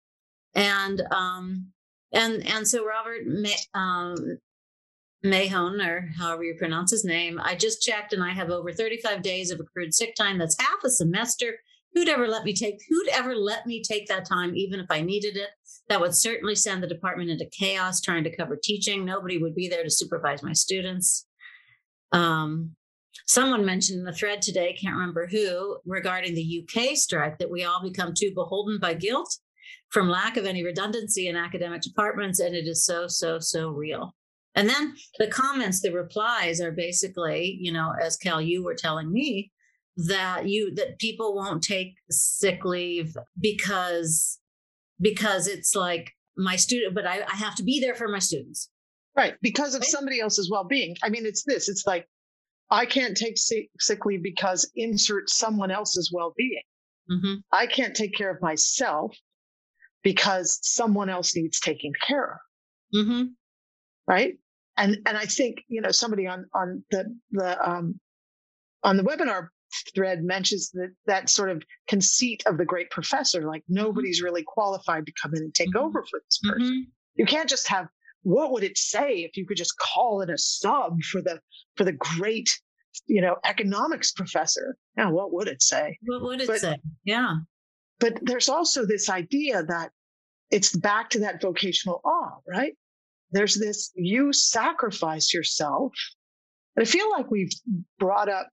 and 0.54 1.02
um, 1.12 1.72
and 2.12 2.46
and 2.46 2.68
so 2.68 2.86
Robert 2.86 3.26
May, 3.26 3.56
um, 3.74 4.38
Mahone, 5.24 5.80
or 5.82 6.10
however 6.18 6.44
you 6.44 6.56
pronounce 6.56 6.92
his 6.92 7.06
name, 7.06 7.40
I 7.42 7.56
just 7.56 7.82
checked, 7.82 8.14
and 8.14 8.24
I 8.24 8.32
have 8.32 8.50
over 8.50 8.74
35 8.74 9.22
days 9.22 9.52
of 9.52 9.60
accrued 9.60 9.94
sick 9.94 10.16
time. 10.16 10.38
That's 10.38 10.60
half 10.60 10.84
a 10.84 10.90
semester. 10.90 11.60
Who'd 11.94 12.10
ever 12.10 12.28
let 12.28 12.44
me 12.44 12.54
take 12.54 12.82
who'd 12.90 13.08
ever 13.10 13.36
let 13.36 13.68
me 13.68 13.82
take 13.82 14.08
that 14.08 14.26
time 14.26 14.56
even 14.56 14.80
if 14.80 14.88
i 14.90 15.00
needed 15.00 15.38
it? 15.38 15.50
That 15.90 16.02
would 16.02 16.16
certainly 16.16 16.56
send 16.56 16.82
the 16.82 16.88
department 16.88 17.30
into 17.30 17.46
chaos 17.52 18.02
trying 18.02 18.24
to 18.24 18.36
cover 18.36 18.58
teaching. 18.62 19.06
Nobody 19.06 19.38
would 19.38 19.54
be 19.54 19.68
there 19.68 19.84
to 19.84 19.92
supervise 19.92 20.42
my 20.42 20.54
students. 20.54 21.28
Um, 22.12 22.76
someone 23.28 23.66
mentioned 23.66 24.00
in 24.00 24.06
the 24.06 24.14
thread 24.14 24.42
today 24.42 24.74
can't 24.74 24.96
remember 24.96 25.28
who 25.28 25.78
regarding 25.86 26.34
the 26.34 26.64
uk 26.64 26.98
strike 26.98 27.38
that 27.38 27.50
we 27.50 27.64
all 27.64 27.82
become 27.82 28.14
too 28.14 28.32
beholden 28.34 28.80
by 28.80 28.94
guilt 28.94 29.38
from 29.90 30.10
lack 30.10 30.36
of 30.36 30.46
any 30.46 30.64
redundancy 30.64 31.28
in 31.28 31.36
academic 31.36 31.82
departments 31.82 32.40
and 32.40 32.56
it 32.56 32.68
is 32.68 32.86
so 32.86 33.08
so 33.08 33.40
so 33.40 33.70
real 33.70 34.14
and 34.56 34.70
then 34.70 34.96
the 35.20 35.28
comments 35.28 35.82
the 35.82 35.92
replies 35.92 36.62
are 36.62 36.72
basically 36.72 37.58
you 37.60 37.72
know 37.72 37.94
as 38.02 38.18
Kel 38.18 38.42
you 38.42 38.64
were 38.64 38.76
telling 38.76 39.12
me 39.12 39.52
that 39.96 40.48
you 40.48 40.74
that 40.76 41.00
people 41.00 41.36
won't 41.36 41.64
take 41.64 41.96
sick 42.10 42.66
leave 42.66 43.16
because 43.40 44.40
because 45.00 45.48
it's 45.48 45.76
like 45.76 46.12
my 46.38 46.56
student 46.56 46.96
but 46.96 47.06
I, 47.06 47.22
I 47.22 47.36
have 47.36 47.56
to 47.56 47.64
be 47.64 47.80
there 47.80 47.96
for 47.96 48.08
my 48.08 48.20
students 48.20 48.70
right 49.16 49.36
because 49.42 49.76
of 49.76 49.82
right? 49.82 49.90
somebody 49.90 50.20
else's 50.20 50.50
well-being 50.50 50.96
i 51.04 51.10
mean 51.10 51.26
it's 51.26 51.44
this 51.44 51.70
it's 51.70 51.86
like 51.86 52.08
I 52.74 52.88
can't 52.88 53.16
take 53.16 53.38
sick, 53.38 53.70
sick 53.80 54.04
leave 54.04 54.24
because 54.24 54.70
insert 54.76 55.30
someone 55.30 55.70
else's 55.70 56.12
well 56.12 56.34
being. 56.36 56.64
Mm-hmm. 57.12 57.34
I 57.52 57.68
can't 57.68 57.96
take 57.96 58.16
care 58.16 58.32
of 58.32 58.42
myself 58.42 59.16
because 60.02 60.60
someone 60.64 61.08
else 61.08 61.36
needs 61.36 61.60
taking 61.60 61.94
care 62.06 62.32
of. 62.34 62.98
Mm-hmm. 62.98 63.24
Right. 64.08 64.36
And 64.78 64.98
and 65.06 65.18
I 65.18 65.26
think 65.26 65.64
you 65.68 65.82
know 65.82 65.92
somebody 65.92 66.28
on 66.28 66.46
on 66.54 66.84
the 66.92 67.06
the 67.32 67.70
um, 67.70 68.00
on 68.84 68.98
the 68.98 69.04
webinar 69.04 69.48
thread 69.96 70.24
mentions 70.24 70.70
that 70.72 70.94
that 71.06 71.30
sort 71.30 71.50
of 71.50 71.64
conceit 71.88 72.44
of 72.46 72.58
the 72.58 72.66
great 72.66 72.90
professor, 72.90 73.44
like 73.44 73.62
mm-hmm. 73.62 73.76
nobody's 73.76 74.22
really 74.22 74.44
qualified 74.44 75.06
to 75.06 75.14
come 75.22 75.34
in 75.36 75.44
and 75.44 75.54
take 75.54 75.70
mm-hmm. 75.70 75.86
over 75.86 76.04
for 76.04 76.22
this 76.26 76.40
person. 76.44 76.74
Mm-hmm. 76.74 76.90
You 77.16 77.26
can't 77.26 77.50
just 77.50 77.68
have 77.68 77.88
what 78.24 78.52
would 78.52 78.64
it 78.64 78.78
say 78.78 79.20
if 79.20 79.38
you 79.38 79.46
could 79.46 79.58
just 79.58 79.78
call 79.78 80.22
in 80.22 80.30
a 80.30 80.38
sub 80.38 81.02
for 81.04 81.22
the 81.22 81.40
for 81.76 81.84
the 81.84 81.92
great 81.92 82.60
you 83.08 83.22
know 83.22 83.36
economics 83.44 84.12
professor 84.12 84.78
now 84.98 85.12
what 85.12 85.34
would 85.34 85.48
it 85.48 85.62
say 85.62 85.98
what 86.04 86.22
would 86.22 86.42
it 86.42 86.48
but, 86.48 86.60
say 86.60 86.78
yeah 87.06 87.36
but 88.00 88.18
there's 88.22 88.50
also 88.50 88.86
this 88.86 89.10
idea 89.10 89.64
that 89.64 89.92
it's 90.52 90.76
back 90.76 91.10
to 91.10 91.20
that 91.20 91.42
vocational 91.42 92.02
awe 92.06 92.38
right 92.48 92.76
there's 93.34 93.56
this 93.56 93.92
you 93.96 94.32
sacrifice 94.32 95.34
yourself 95.34 95.94
and 96.76 96.86
i 96.86 96.90
feel 96.90 97.10
like 97.12 97.30
we've 97.30 97.54
brought 98.00 98.30
up 98.30 98.48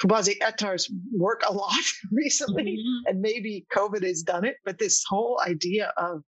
Fobazi 0.00 0.38
Ettarh's 0.40 0.90
work 1.12 1.42
a 1.48 1.52
lot 1.52 1.78
recently, 2.12 2.64
mm-hmm. 2.64 3.06
and 3.06 3.20
maybe 3.20 3.64
COVID 3.72 4.02
has 4.02 4.22
done 4.22 4.44
it, 4.44 4.56
but 4.64 4.76
this 4.76 5.04
whole 5.08 5.40
idea 5.46 5.92
of 5.96 6.22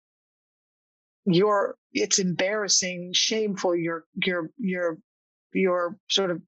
your 1.26 1.76
it's 1.92 2.18
embarrassing, 2.18 3.12
shameful, 3.14 3.76
you're 3.76 4.04
you're 4.24 4.50
you're 4.58 4.98
you're 5.52 5.96
sort 6.08 6.30
of 6.30 6.42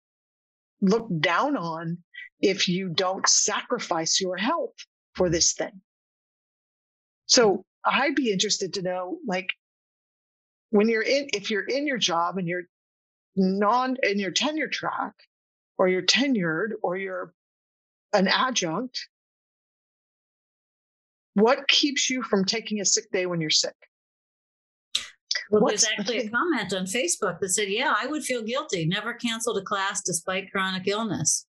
looked 0.81 1.21
down 1.21 1.57
on 1.57 1.99
if 2.41 2.69
you 2.69 2.89
don't 2.89 3.29
sacrifice 3.29 4.21
your 4.21 4.37
health 4.37 4.75
for 5.15 5.31
this 5.31 5.53
thing. 5.53 5.81
So 7.27 7.65
I'd 7.85 8.15
be 8.15 8.33
interested 8.33 8.75
to 8.75 8.83
know, 8.83 9.19
like, 9.27 9.51
when 10.75 10.89
you're 10.89 11.03
in, 11.03 11.29
if 11.33 11.53
you're 11.53 11.63
in 11.63 11.87
your 11.87 11.99
job 11.99 12.37
and 12.37 12.49
you're 12.49 12.65
non 13.37 13.97
in 14.03 14.19
your 14.19 14.33
tenure 14.33 14.67
track, 14.67 15.13
or 15.79 15.87
you're 15.87 16.03
tenured, 16.03 16.71
or 16.83 16.97
you're 16.97 17.33
an 18.13 18.27
adjunct, 18.27 18.99
what 21.35 21.69
keeps 21.69 22.11
you 22.11 22.25
from 22.25 22.45
taking 22.45 22.81
a 22.81 22.85
sick 22.85 23.05
day 23.13 23.27
when 23.27 23.41
you're 23.41 23.51
sick? 23.51 23.77
Well, 25.49 25.63
What's 25.63 25.87
there's 25.87 26.01
actually 26.01 26.19
a 26.27 26.29
comment 26.29 26.75
on 26.75 26.87
Facebook 26.87 27.39
that 27.39 27.51
said, 27.51 27.69
Yeah, 27.69 27.95
I 27.97 28.09
would 28.09 28.25
feel 28.25 28.43
guilty. 28.43 28.85
Never 28.85 29.15
canceled 29.15 29.59
a 29.59 29.63
class 29.63 30.03
despite 30.05 30.51
chronic 30.51 30.89
illness. 30.89 31.47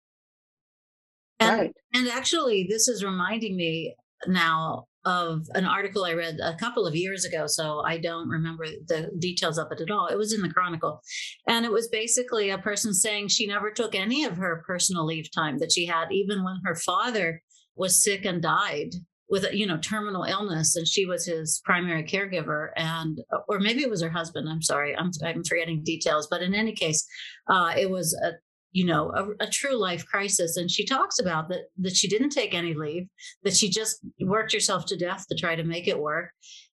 And, 1.41 1.59
right. 1.59 1.75
and 1.93 2.07
actually, 2.07 2.67
this 2.69 2.87
is 2.87 3.03
reminding 3.03 3.57
me 3.57 3.95
now 4.27 4.85
of 5.09 5.47
an 5.55 5.65
article 5.65 6.05
I 6.05 6.13
read 6.13 6.37
a 6.41 6.55
couple 6.55 6.85
of 6.85 6.95
years 6.95 7.25
ago. 7.25 7.47
So 7.47 7.81
I 7.83 7.97
don't 7.97 8.29
remember 8.29 8.65
the 8.87 9.09
details 9.17 9.57
of 9.57 9.67
it 9.71 9.81
at 9.81 9.89
all. 9.89 10.05
It 10.05 10.17
was 10.17 10.33
in 10.33 10.41
the 10.41 10.53
Chronicle. 10.53 11.01
And 11.47 11.65
it 11.65 11.71
was 11.71 11.87
basically 11.87 12.51
a 12.51 12.59
person 12.59 12.93
saying 12.93 13.29
she 13.29 13.47
never 13.47 13.71
took 13.71 13.95
any 13.95 14.23
of 14.23 14.37
her 14.37 14.63
personal 14.67 15.05
leave 15.05 15.31
time 15.31 15.57
that 15.57 15.71
she 15.71 15.87
had, 15.87 16.11
even 16.11 16.43
when 16.43 16.61
her 16.63 16.75
father 16.75 17.41
was 17.75 18.03
sick 18.03 18.23
and 18.25 18.41
died 18.41 18.91
with 19.29 19.45
you 19.53 19.65
know 19.65 19.77
terminal 19.77 20.23
illness 20.23 20.75
and 20.75 20.87
she 20.87 21.05
was 21.05 21.25
his 21.25 21.61
primary 21.63 22.03
caregiver 22.03 22.69
and 22.75 23.21
or 23.47 23.59
maybe 23.59 23.83
it 23.83 23.89
was 23.89 24.01
her 24.01 24.09
husband 24.09 24.49
i'm 24.49 24.61
sorry 24.61 24.95
i'm, 24.97 25.11
I'm 25.23 25.43
forgetting 25.43 25.83
details 25.83 26.27
but 26.29 26.41
in 26.41 26.55
any 26.55 26.73
case 26.73 27.05
uh, 27.47 27.73
it 27.77 27.91
was 27.91 28.19
a 28.23 28.31
you 28.71 28.85
know 28.85 29.11
a, 29.15 29.45
a, 29.45 29.49
true 29.49 29.75
life 29.75 30.05
crisis 30.05 30.57
and 30.57 30.69
she 30.69 30.85
talks 30.85 31.19
about 31.19 31.49
that 31.49 31.63
that 31.77 31.95
she 31.95 32.07
didn't 32.07 32.29
take 32.29 32.53
any 32.53 32.73
leave 32.73 33.07
that 33.43 33.55
she 33.55 33.69
just 33.69 33.99
worked 34.21 34.53
herself 34.53 34.85
to 34.85 34.97
death 34.97 35.25
to 35.27 35.35
try 35.35 35.55
to 35.55 35.63
make 35.63 35.87
it 35.87 35.99
work 35.99 36.31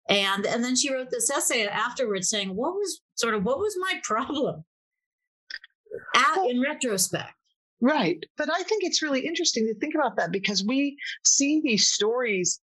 and 0.10 0.46
and 0.46 0.64
then 0.64 0.76
she 0.76 0.92
wrote 0.92 1.10
this 1.12 1.30
essay 1.30 1.68
afterwards 1.68 2.30
saying 2.30 2.50
what 2.50 2.74
was 2.74 3.02
sort 3.16 3.34
of 3.34 3.44
what 3.44 3.60
was 3.60 3.76
my 3.80 4.00
problem 4.04 4.64
At, 6.16 6.50
in 6.50 6.62
retrospect 6.62 7.34
Right. 7.84 8.24
But 8.38 8.50
I 8.50 8.64
think 8.64 8.86
it's 8.86 9.02
really 9.02 9.28
interesting 9.28 9.68
to 9.68 9.76
think 9.78 9.94
about 9.94 10.16
that 10.16 10.32
because 10.32 10.64
we 10.64 10.96
see 11.26 11.60
these 11.62 11.92
stories. 11.92 12.62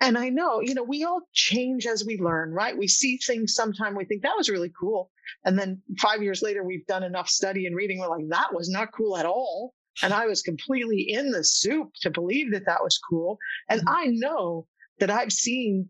And 0.00 0.18
I 0.18 0.28
know, 0.28 0.60
you 0.60 0.74
know, 0.74 0.82
we 0.82 1.04
all 1.04 1.22
change 1.32 1.86
as 1.86 2.04
we 2.04 2.18
learn, 2.18 2.52
right? 2.52 2.76
We 2.76 2.88
see 2.88 3.16
things 3.18 3.54
sometime, 3.54 3.94
we 3.94 4.04
think 4.04 4.22
that 4.22 4.36
was 4.36 4.48
really 4.48 4.72
cool. 4.78 5.10
And 5.44 5.58
then 5.58 5.80
five 5.98 6.22
years 6.22 6.42
later, 6.42 6.64
we've 6.64 6.86
done 6.86 7.02
enough 7.02 7.28
study 7.28 7.66
and 7.66 7.76
reading. 7.76 7.98
We're 7.98 8.08
like, 8.08 8.28
that 8.28 8.52
was 8.52 8.68
not 8.68 8.92
cool 8.92 9.16
at 9.16 9.26
all. 9.26 9.74
And 10.02 10.12
I 10.12 10.26
was 10.26 10.42
completely 10.42 11.02
in 11.10 11.30
the 11.30 11.44
soup 11.44 11.90
to 12.00 12.10
believe 12.10 12.52
that 12.52 12.66
that 12.66 12.82
was 12.82 12.98
cool. 13.10 13.38
And 13.68 13.80
mm-hmm. 13.80 13.94
I 13.94 14.06
know 14.06 14.66
that 14.98 15.10
I've 15.10 15.32
seen 15.32 15.88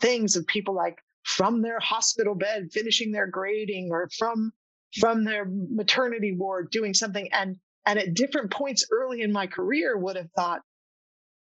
things 0.00 0.36
of 0.36 0.46
people 0.46 0.74
like 0.74 0.96
from 1.24 1.62
their 1.62 1.78
hospital 1.80 2.34
bed 2.34 2.68
finishing 2.72 3.12
their 3.12 3.26
grading 3.26 3.90
or 3.90 4.08
from 4.18 4.52
from 4.98 5.24
their 5.24 5.46
maternity 5.48 6.34
ward 6.36 6.68
doing 6.70 6.94
something 6.94 7.28
and 7.32 7.56
and 7.86 7.98
at 7.98 8.14
different 8.14 8.50
points 8.50 8.86
early 8.90 9.22
in 9.22 9.32
my 9.32 9.46
career 9.46 9.96
would 9.96 10.16
have 10.16 10.30
thought, 10.36 10.60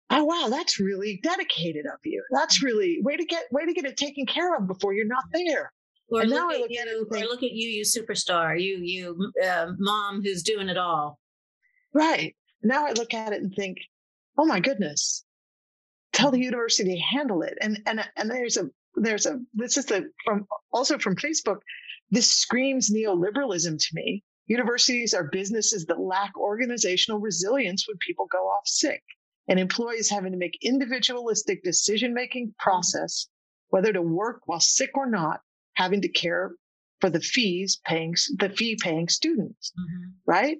oh 0.09 0.23
wow, 0.23 0.47
that's 0.49 0.79
really 0.79 1.19
dedicated 1.23 1.85
of 1.85 1.99
you. 2.03 2.23
That's 2.31 2.63
really 2.63 2.99
way 3.01 3.17
to 3.17 3.25
get 3.25 3.43
way 3.51 3.65
to 3.65 3.73
get 3.73 3.85
it 3.85 3.97
taken 3.97 4.25
care 4.25 4.55
of 4.55 4.67
before 4.67 4.93
you're 4.93 5.07
not 5.07 5.23
there. 5.33 5.71
Or 6.09 6.21
and 6.21 6.29
look 6.29 6.39
now 6.39 6.49
I 6.49 6.57
look 6.59 6.71
you, 6.71 6.79
at 6.79 6.87
or 6.87 7.27
look 7.27 7.43
at 7.43 7.51
you, 7.51 7.69
you 7.69 7.83
superstar, 7.83 8.59
you 8.61 8.77
you 8.77 9.31
uh, 9.43 9.71
mom 9.77 10.21
who's 10.23 10.43
doing 10.43 10.69
it 10.69 10.77
all. 10.77 11.19
Right. 11.93 12.35
Now 12.63 12.85
I 12.85 12.91
look 12.91 13.13
at 13.13 13.33
it 13.33 13.41
and 13.41 13.53
think, 13.53 13.77
oh 14.37 14.45
my 14.45 14.59
goodness, 14.59 15.25
tell 16.13 16.31
the 16.31 16.39
university 16.39 16.95
to 16.95 17.17
handle 17.17 17.41
it. 17.41 17.57
And 17.61 17.81
and 17.85 18.07
and 18.15 18.29
there's 18.29 18.57
a 18.57 18.69
there's 18.95 19.25
a 19.25 19.39
this 19.53 19.77
is 19.77 19.85
the 19.85 20.09
from 20.23 20.45
also 20.71 20.97
from 20.97 21.15
Facebook. 21.15 21.59
This 22.09 22.29
screams 22.29 22.89
neoliberalism 22.89 23.77
to 23.77 23.87
me 23.93 24.23
Universities 24.47 25.13
are 25.13 25.25
businesses 25.25 25.85
that 25.85 25.99
lack 25.99 26.37
organizational 26.37 27.19
resilience 27.19 27.85
when 27.87 27.97
people 27.97 28.27
go 28.31 28.47
off 28.47 28.65
sick 28.65 29.03
and 29.47 29.59
employees 29.59 30.09
having 30.09 30.31
to 30.31 30.37
make 30.37 30.57
individualistic 30.61 31.63
decision 31.63 32.13
making 32.13 32.53
process, 32.59 33.27
whether 33.69 33.93
to 33.93 34.01
work 34.01 34.41
while 34.45 34.59
sick 34.59 34.91
or 34.95 35.09
not, 35.09 35.41
having 35.75 36.01
to 36.01 36.09
care 36.09 36.51
for 36.99 37.09
the 37.09 37.21
fees 37.21 37.79
paying 37.85 38.15
the 38.39 38.49
fee 38.49 38.77
paying 38.81 39.07
students, 39.07 39.71
mm-hmm. 39.79 40.09
right? 40.25 40.57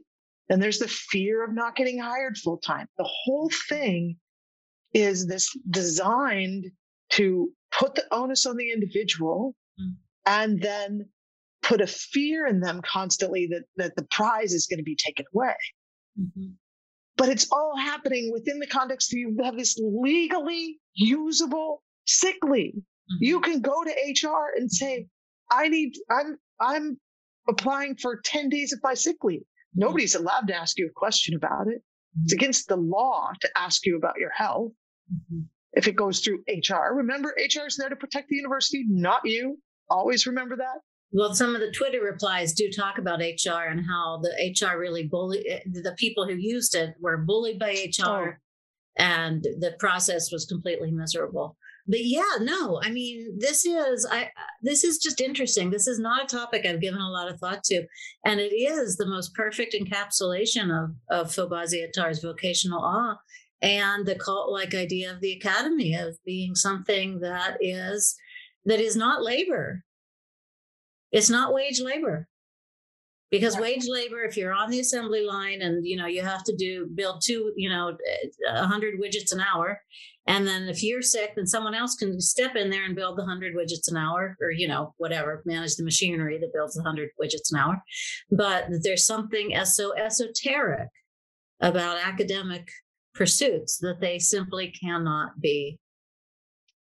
Then 0.50 0.60
there's 0.60 0.80
the 0.80 0.88
fear 0.88 1.44
of 1.44 1.54
not 1.54 1.76
getting 1.76 2.00
hired 2.00 2.38
full 2.38 2.58
time. 2.58 2.88
The 2.98 3.10
whole 3.10 3.50
thing 3.68 4.18
is 4.94 5.28
this 5.28 5.50
designed 5.70 6.66
to 7.12 7.52
put 7.78 7.96
the 7.96 8.06
onus 8.12 8.46
on 8.46 8.56
the 8.56 8.72
individual 8.72 9.56
mm-hmm. 9.80 9.94
and 10.26 10.62
then 10.62 11.10
put 11.62 11.82
a 11.82 11.88
fear 11.88 12.48
in 12.48 12.60
them 12.60 12.82
constantly 12.82 13.48
that, 13.48 13.64
that 13.76 13.96
the 13.96 14.04
prize 14.04 14.54
is 14.54 14.68
going 14.68 14.78
to 14.78 14.84
be 14.84 14.96
taken 14.96 15.26
away. 15.34 15.56
Mm-hmm. 16.20 16.52
But 17.18 17.30
it's 17.30 17.48
all 17.52 17.76
happening 17.76 18.32
within 18.32 18.60
the 18.60 18.68
context 18.68 19.12
of 19.12 19.18
you 19.18 19.36
have 19.44 19.58
this 19.58 19.80
legally 19.80 20.80
usable 20.94 21.84
sick 22.06 22.38
leave. 22.44 22.76
Mm-hmm. 22.76 23.24
You 23.24 23.42
can 23.42 23.62
go 23.62 23.84
to 23.84 23.90
HR 23.92 24.54
and 24.56 24.72
say, 24.72 25.08
I 25.52 25.68
need, 25.68 25.94
I'm, 26.10 26.38
I'm 26.60 27.00
applying 27.50 27.96
for 27.96 28.22
10 28.24 28.50
days 28.50 28.72
of 28.74 28.80
my 28.84 28.94
sick 28.94 29.18
leave. 29.24 29.42
Mm-hmm. 29.42 29.82
Nobody's 29.82 30.16
allowed 30.16 30.48
to 30.48 30.56
ask 30.56 30.78
you 30.78 30.88
a 30.88 31.00
question 31.00 31.36
about 31.36 31.68
it. 31.68 31.82
It's 32.24 32.34
mm-hmm. 32.34 32.40
against 32.40 32.68
the 32.68 32.78
law 32.78 33.32
to 33.42 33.50
ask 33.58 33.86
you 33.86 33.98
about 33.98 34.20
your 34.20 34.32
health. 34.32 34.72
Mm-hmm. 35.12 35.42
If 35.74 35.88
it 35.88 35.96
goes 35.96 36.20
through 36.20 36.44
HR, 36.48 36.96
remember 36.96 37.36
HR 37.38 37.68
is 37.68 37.78
there 37.78 37.90
to 37.90 37.96
protect 37.96 38.30
the 38.30 38.36
university, 38.36 38.86
not 38.88 39.22
you. 39.26 39.60
Always 39.90 40.26
remember 40.28 40.58
that. 40.58 40.80
Well, 41.12 41.34
some 41.34 41.56
of 41.56 41.62
the 41.62 41.72
Twitter 41.72 42.02
replies 42.02 42.54
do 42.54 42.70
talk 42.70 42.98
about 42.98 43.20
HR 43.20 43.70
and 43.70 43.86
how 43.86 44.22
the 44.22 44.54
HR 44.54 44.78
really 44.78 45.08
bully 45.08 45.48
eh, 45.48 45.60
the 45.66 45.96
people 45.98 46.28
who 46.28 46.36
used 46.36 46.76
it 46.76 46.96
were 47.00 47.18
bullied 47.18 47.60
by 47.60 47.72
HR 47.72 48.06
oh. 48.06 48.34
and 48.98 49.42
the 49.44 49.76
process 49.80 50.32
was 50.32 50.46
completely 50.46 50.92
miserable. 50.92 51.56
But 51.88 52.04
yeah, 52.04 52.36
no, 52.42 52.82
I 52.84 52.92
mean, 52.92 53.38
this 53.40 53.66
is 53.66 54.06
I 54.12 54.32
this 54.62 54.84
is 54.84 54.98
just 54.98 55.22
interesting. 55.22 55.70
This 55.70 55.88
is 55.88 56.00
not 56.00 56.26
a 56.26 56.36
topic 56.36 56.66
I've 56.66 56.82
given 56.82 57.00
a 57.00 57.10
lot 57.10 57.32
of 57.32 57.40
thought 57.40 57.64
to. 57.66 57.86
And 58.26 58.42
it 58.42 58.54
is 58.54 58.98
the 58.98 59.06
most 59.06 59.34
perfect 59.34 59.74
encapsulation 59.74 60.72
of, 60.72 60.90
of 61.10 61.32
Fobazi 61.34 61.88
Ettarh's 61.88 62.22
vocational 62.22 62.82
awe 62.82 63.18
and 63.62 64.06
the 64.06 64.16
cult-like 64.16 64.76
idea 64.76 65.12
of 65.12 65.22
the 65.22 65.32
academy 65.32 65.96
of 65.96 66.18
being 66.26 66.54
something 66.54 67.22
that 67.22 67.58
is 67.62 68.16
that 68.66 68.82
is 68.82 68.98
not 68.98 69.24
labor 69.24 69.84
it's 71.12 71.30
not 71.30 71.54
wage 71.54 71.80
labor. 71.80 72.28
because 73.30 73.56
yeah. 73.56 73.62
wage 73.62 73.86
labor 73.88 74.24
if 74.24 74.38
you're 74.38 74.54
on 74.54 74.70
the 74.70 74.80
assembly 74.80 75.26
line 75.26 75.62
and 75.62 75.86
you 75.86 75.98
know 75.98 76.06
you 76.06 76.22
have 76.22 76.44
to 76.44 76.56
do 76.56 76.88
build 76.96 77.22
two 77.24 77.52
you 77.56 77.70
know 77.70 77.90
eh, 77.90 78.54
100 78.54 79.00
widgets 79.00 79.34
an 79.34 79.42
hour 79.42 79.82
and 80.28 80.46
then 80.48 80.64
if 80.64 80.84
you're 80.84 81.02
sick 81.02 81.34
then 81.36 81.46
someone 81.46 81.76
else 81.76 81.96
can 81.96 82.20
step 82.22 82.56
in 82.56 82.70
there 82.70 82.86
and 82.86 82.96
build 82.96 83.18
the 83.18 83.24
100 83.24 83.56
widgets 83.56 83.90
an 83.90 83.98
hour 83.98 84.36
or 84.42 84.52
you 84.52 84.68
know 84.68 84.94
whatever 84.98 85.42
manage 85.46 85.76
the 85.76 85.84
machinery 85.84 86.38
that 86.38 86.54
builds 86.54 86.76
the 86.76 86.82
100 86.82 87.10
widgets 87.22 87.52
an 87.52 87.60
hour 87.60 87.82
but 88.32 88.68
there's 88.84 89.06
something 89.06 89.54
so 89.66 89.94
esoteric 89.98 90.90
about 91.60 91.98
academic 91.98 92.70
pursuits 93.14 93.78
that 93.80 94.00
they 94.00 94.20
simply 94.20 94.72
cannot 94.82 95.40
be 95.42 95.80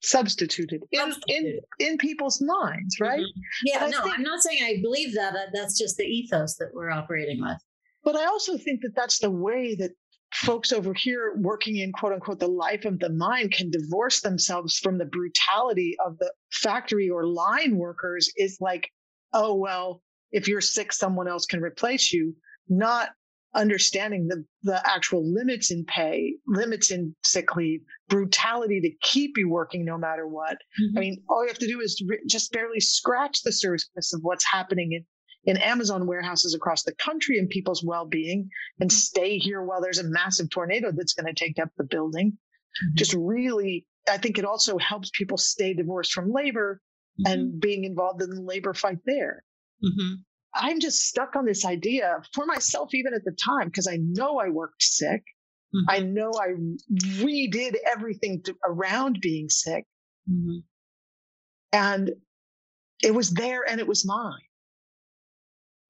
substituted, 0.05 0.83
in 0.93 1.15
in 1.29 1.61
in 1.79 1.99
people's 1.99 2.41
minds 2.41 2.97
right? 3.01 3.21
Mm-hmm. 3.21 3.41
yeah 3.65 3.87
no 3.87 4.03
think, 4.03 4.19
i'm 4.19 4.23
not 4.23 4.41
saying 4.43 4.63
i 4.63 4.81
believe 4.83 5.15
that 5.15 5.35
that's 5.53 5.79
just 5.79 5.97
the 5.97 6.05
ethos 6.05 6.57
that 6.57 6.71
we're 6.73 6.91
operating 6.91 7.41
with. 7.41 7.59
But 8.03 8.17
i 8.17 8.27
also 8.27 8.59
think 8.59 8.83
that 8.83 8.95
that's 8.95 9.19
the 9.19 9.31
way 9.31 9.75
that 9.77 9.93
folks 10.33 10.73
over 10.73 10.93
here 10.93 11.35
working 11.39 11.77
in 11.77 11.93
quote 11.93 12.13
unquote 12.13 12.41
the 12.41 12.49
life 12.49 12.85
of 12.85 12.99
the 12.99 13.11
mind 13.11 13.53
can 13.53 13.71
divorce 13.71 14.21
themselves 14.21 14.79
from 14.79 14.99
the 14.99 15.07
brutality 15.07 15.97
of 16.05 16.19
the 16.19 16.33
factory 16.53 17.09
or 17.09 17.27
line 17.27 17.77
workers 17.77 18.31
is 18.37 18.59
like 18.61 18.91
oh 19.33 19.55
well 19.55 20.03
if 20.33 20.49
you're 20.49 20.61
sick 20.61 20.93
someone 20.93 21.29
else 21.29 21.47
can 21.47 21.61
replace 21.61 22.13
you 22.13 22.35
not 22.69 23.11
understanding 23.55 24.27
the, 24.29 24.45
the 24.63 24.81
actual 24.89 25.25
limits 25.33 25.71
in 25.71 25.85
pay, 25.85 26.35
limits 26.47 26.91
in 26.91 27.15
sick 27.25 27.57
leave, 27.57 27.81
brutality 28.15 28.81
to 28.81 28.91
keep 29.03 29.37
you 29.37 29.49
working 29.49 29.85
no 29.85 29.99
matter 29.99 30.27
what. 30.27 30.53
Mm-hmm. 30.81 30.97
I 30.97 31.01
mean, 31.01 31.23
all 31.29 31.43
you 31.43 31.49
have 31.49 31.59
to 31.59 31.67
do 31.67 31.81
is 31.81 32.01
just 32.29 32.53
barely 32.53 32.79
scratch 32.79 33.43
the 33.43 33.51
surface 33.51 34.15
of 34.15 34.21
what's 34.23 34.45
happening 34.45 34.93
in, 34.93 35.05
in 35.45 35.61
Amazon 35.61 36.07
warehouses 36.07 36.55
across 36.55 36.85
the 36.85 36.95
country 36.95 37.39
and 37.39 37.49
people's 37.49 37.83
well 37.85 38.07
being 38.07 38.49
and 38.79 38.89
mm-hmm. 38.89 38.97
stay 38.97 39.39
here 39.39 39.65
while 39.65 39.81
there's 39.81 39.99
a 39.99 40.09
massive 40.09 40.49
tornado 40.49 40.93
that's 40.93 41.15
going 41.15 41.27
to 41.27 41.35
take 41.35 41.59
up 41.59 41.71
the 41.77 41.83
building. 41.83 42.31
Mm-hmm. 42.31 42.95
Just 42.95 43.15
really, 43.19 43.85
I 44.09 44.19
think 44.19 44.39
it 44.39 44.45
also 44.45 44.79
helps 44.79 45.11
people 45.11 45.37
stay 45.37 45.75
divorced 45.75 46.13
from 46.13 46.31
labor 46.31 46.81
and 47.27 47.49
mm-hmm. 47.49 47.59
being 47.59 47.83
involved 47.83 48.23
in 48.23 48.31
the 48.31 48.43
labor 48.43 48.75
fight 48.75 48.99
there. 49.07 49.43
Mm-hmm. 49.85 50.15
I'm 50.55 50.79
just 50.79 51.09
stuck 51.09 51.35
on 51.35 51.47
this 51.47 51.65
idea 51.65 52.23
for 52.33 52.47
myself, 52.47 52.95
even 52.95 53.13
at 53.13 53.25
the 53.25 53.37
time, 53.45 53.67
because 53.67 53.89
I 53.89 53.99
know 54.01 54.39
I 54.39 54.51
worked 54.51 54.85
sick. 54.85 55.25
Mm-hmm. 55.75 55.91
I 55.91 55.99
know 56.01 56.33
I 56.41 56.55
redid 57.19 57.75
everything 57.91 58.43
to, 58.45 58.55
around 58.65 59.21
being 59.21 59.49
sick. 59.49 59.85
Mm-hmm. 60.31 60.59
And 61.73 62.13
it 63.03 63.13
was 63.13 63.31
there 63.31 63.69
and 63.69 63.81
it 63.81 63.87
was 63.87 64.07
mine. 64.07 64.39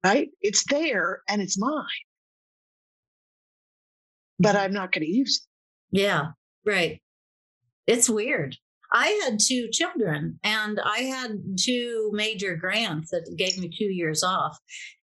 Right? 0.03 0.29
It's 0.41 0.63
there 0.65 1.21
and 1.29 1.41
it's 1.41 1.59
mine. 1.59 1.85
But 4.39 4.55
I'm 4.55 4.73
not 4.73 4.91
going 4.91 5.05
to 5.05 5.11
use 5.11 5.41
it. 5.91 5.97
Yeah, 6.01 6.27
right. 6.65 7.01
It's 7.87 8.09
weird. 8.09 8.57
I 8.95 9.07
had 9.25 9.39
two 9.45 9.67
children 9.73 10.39
and 10.41 10.79
I 10.81 10.99
had 10.99 11.31
two 11.59 12.11
major 12.13 12.55
grants 12.55 13.11
that 13.11 13.29
gave 13.37 13.57
me 13.57 13.69
two 13.69 13.91
years 13.91 14.23
off. 14.23 14.57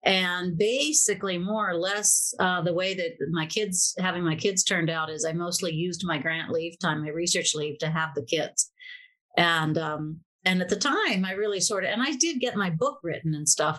And 0.05 0.57
basically, 0.57 1.39
more 1.39 1.69
or 1.69 1.75
less, 1.75 2.33
uh, 2.39 2.63
the 2.63 2.73
way 2.73 2.95
that 2.95 3.17
my 3.33 3.47
kids, 3.47 3.93
having 3.99 4.23
my 4.25 4.37
kids 4.37 4.63
turned 4.63 4.91
out 4.91 5.11
is 5.11 5.25
I 5.25 5.33
mostly 5.33 5.73
used 5.73 6.03
my 6.05 6.19
grant 6.19 6.53
leave 6.53 6.79
time, 6.79 7.03
my 7.03 7.11
research 7.11 7.53
leave 7.53 7.79
to 7.79 7.91
have 7.91 8.11
the 8.15 8.23
kids. 8.23 8.71
And, 9.37 9.77
um, 9.77 10.21
and 10.47 10.63
at 10.63 10.71
the 10.71 10.77
time 10.77 11.27
i 11.27 11.33
really 11.33 11.61
sort 11.61 11.85
of 11.85 11.91
and 11.91 12.01
i 12.03 12.17
did 12.17 12.41
get 12.41 12.57
my 12.57 12.71
book 12.71 12.99
written 13.03 13.35
and 13.35 13.47
stuff 13.47 13.79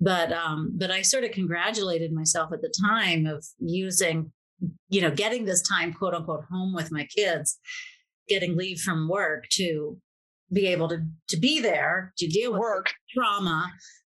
but 0.00 0.32
um 0.32 0.72
but 0.74 0.90
i 0.90 1.02
sort 1.02 1.22
of 1.22 1.30
congratulated 1.30 2.12
myself 2.12 2.50
at 2.52 2.60
the 2.62 2.74
time 2.84 3.26
of 3.26 3.46
using 3.60 4.32
you 4.88 5.00
know 5.00 5.12
getting 5.12 5.44
this 5.44 5.62
time 5.62 5.92
quote 5.92 6.12
unquote 6.12 6.44
home 6.50 6.74
with 6.74 6.90
my 6.90 7.04
kids 7.04 7.60
getting 8.30 8.56
leave 8.56 8.80
from 8.80 9.08
work 9.08 9.44
to 9.50 9.98
be 10.52 10.66
able 10.68 10.88
to 10.88 11.04
to 11.28 11.36
be 11.36 11.60
there 11.60 12.12
to 12.16 12.26
deal 12.26 12.52
with 12.52 12.60
work. 12.60 12.90
trauma 13.14 13.70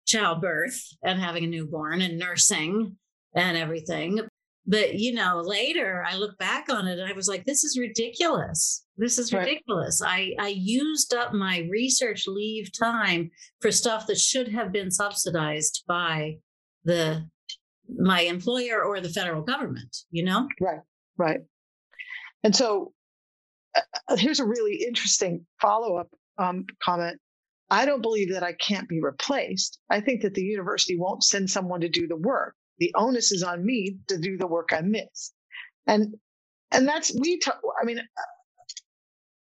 childbirth 0.05 0.79
and 1.03 1.19
having 1.19 1.43
a 1.43 1.47
newborn 1.47 2.01
and 2.01 2.19
nursing 2.19 2.97
and 3.33 3.57
everything. 3.57 4.19
But 4.67 4.99
you 4.99 5.13
know 5.13 5.41
later 5.43 6.03
i 6.07 6.15
look 6.15 6.37
back 6.37 6.67
on 6.69 6.87
it 6.87 6.99
and 6.99 7.09
i 7.09 7.13
was 7.13 7.27
like 7.27 7.45
this 7.45 7.63
is 7.63 7.79
ridiculous. 7.79 8.85
This 8.97 9.17
is 9.17 9.33
ridiculous. 9.33 10.01
Right. 10.03 10.35
i 10.39 10.45
i 10.45 10.47
used 10.49 11.13
up 11.13 11.33
my 11.33 11.67
research 11.71 12.27
leave 12.27 12.69
time 12.77 13.31
for 13.59 13.71
stuff 13.71 14.05
that 14.07 14.19
should 14.19 14.49
have 14.49 14.71
been 14.71 14.91
subsidized 14.91 15.83
by 15.87 16.37
the 16.83 17.25
my 17.97 18.21
employer 18.21 18.83
or 18.83 18.99
the 18.99 19.09
federal 19.09 19.41
government 19.41 19.95
you 20.11 20.23
know? 20.23 20.47
Right 20.59 20.81
right. 21.21 21.41
And 22.43 22.55
so 22.55 22.93
uh, 23.75 24.15
here's 24.15 24.39
a 24.39 24.45
really 24.45 24.83
interesting 24.87 25.45
follow 25.61 25.97
up 25.97 26.09
um, 26.37 26.65
comment. 26.83 27.19
I 27.69 27.85
don't 27.85 28.01
believe 28.01 28.33
that 28.33 28.43
I 28.43 28.53
can't 28.53 28.89
be 28.89 29.01
replaced. 29.01 29.79
I 29.89 30.01
think 30.01 30.21
that 30.21 30.33
the 30.33 30.43
university 30.43 30.97
won't 30.97 31.23
send 31.23 31.49
someone 31.49 31.81
to 31.81 31.89
do 31.89 32.07
the 32.07 32.17
work. 32.17 32.55
The 32.79 32.91
onus 32.95 33.31
is 33.31 33.43
on 33.43 33.65
me 33.65 33.97
to 34.07 34.17
do 34.17 34.37
the 34.37 34.47
work 34.47 34.69
I 34.73 34.81
miss. 34.81 35.33
And 35.87 36.15
and 36.71 36.87
that's 36.87 37.17
we. 37.17 37.39
I 37.81 37.85
mean, 37.85 38.01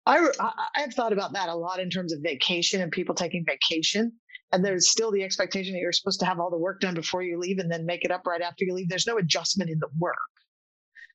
I 0.06 0.28
I've 0.76 0.94
thought 0.94 1.14
about 1.14 1.34
that 1.34 1.50
a 1.50 1.56
lot 1.56 1.80
in 1.80 1.90
terms 1.90 2.14
of 2.14 2.22
vacation 2.22 2.82
and 2.82 2.92
people 2.92 3.16
taking 3.16 3.46
vacation. 3.46 4.12
And 4.52 4.64
there's 4.64 4.90
still 4.90 5.12
the 5.12 5.24
expectation 5.24 5.74
that 5.74 5.80
you're 5.80 5.92
supposed 5.92 6.20
to 6.22 6.26
have 6.26 6.40
all 6.40 6.52
the 6.52 6.58
work 6.58 6.80
done 6.80 6.94
before 6.94 7.24
you 7.24 7.38
leave 7.40 7.58
and 7.60 7.70
then 7.70 7.86
make 7.86 8.06
it 8.06 8.12
up 8.12 8.26
right 8.26 8.42
after 8.42 8.64
you 8.64 8.74
leave. 8.74 8.88
There's 8.88 9.08
no 9.08 9.18
adjustment 9.18 9.70
in 9.70 9.80
the 9.80 9.90
work. 10.00 10.16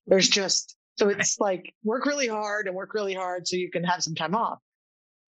There's 0.07 0.29
just 0.29 0.77
so 0.97 1.09
it's 1.09 1.39
like 1.39 1.75
work 1.83 2.07
really 2.07 2.29
hard 2.29 2.67
and 2.67 2.77
work 2.77 2.95
really 2.95 3.15
hard 3.15 3.47
so 3.47 3.57
you 3.57 3.71
can 3.71 3.85
have 3.85 4.03
some 4.03 4.15
time 4.15 4.35
off. 4.35 4.59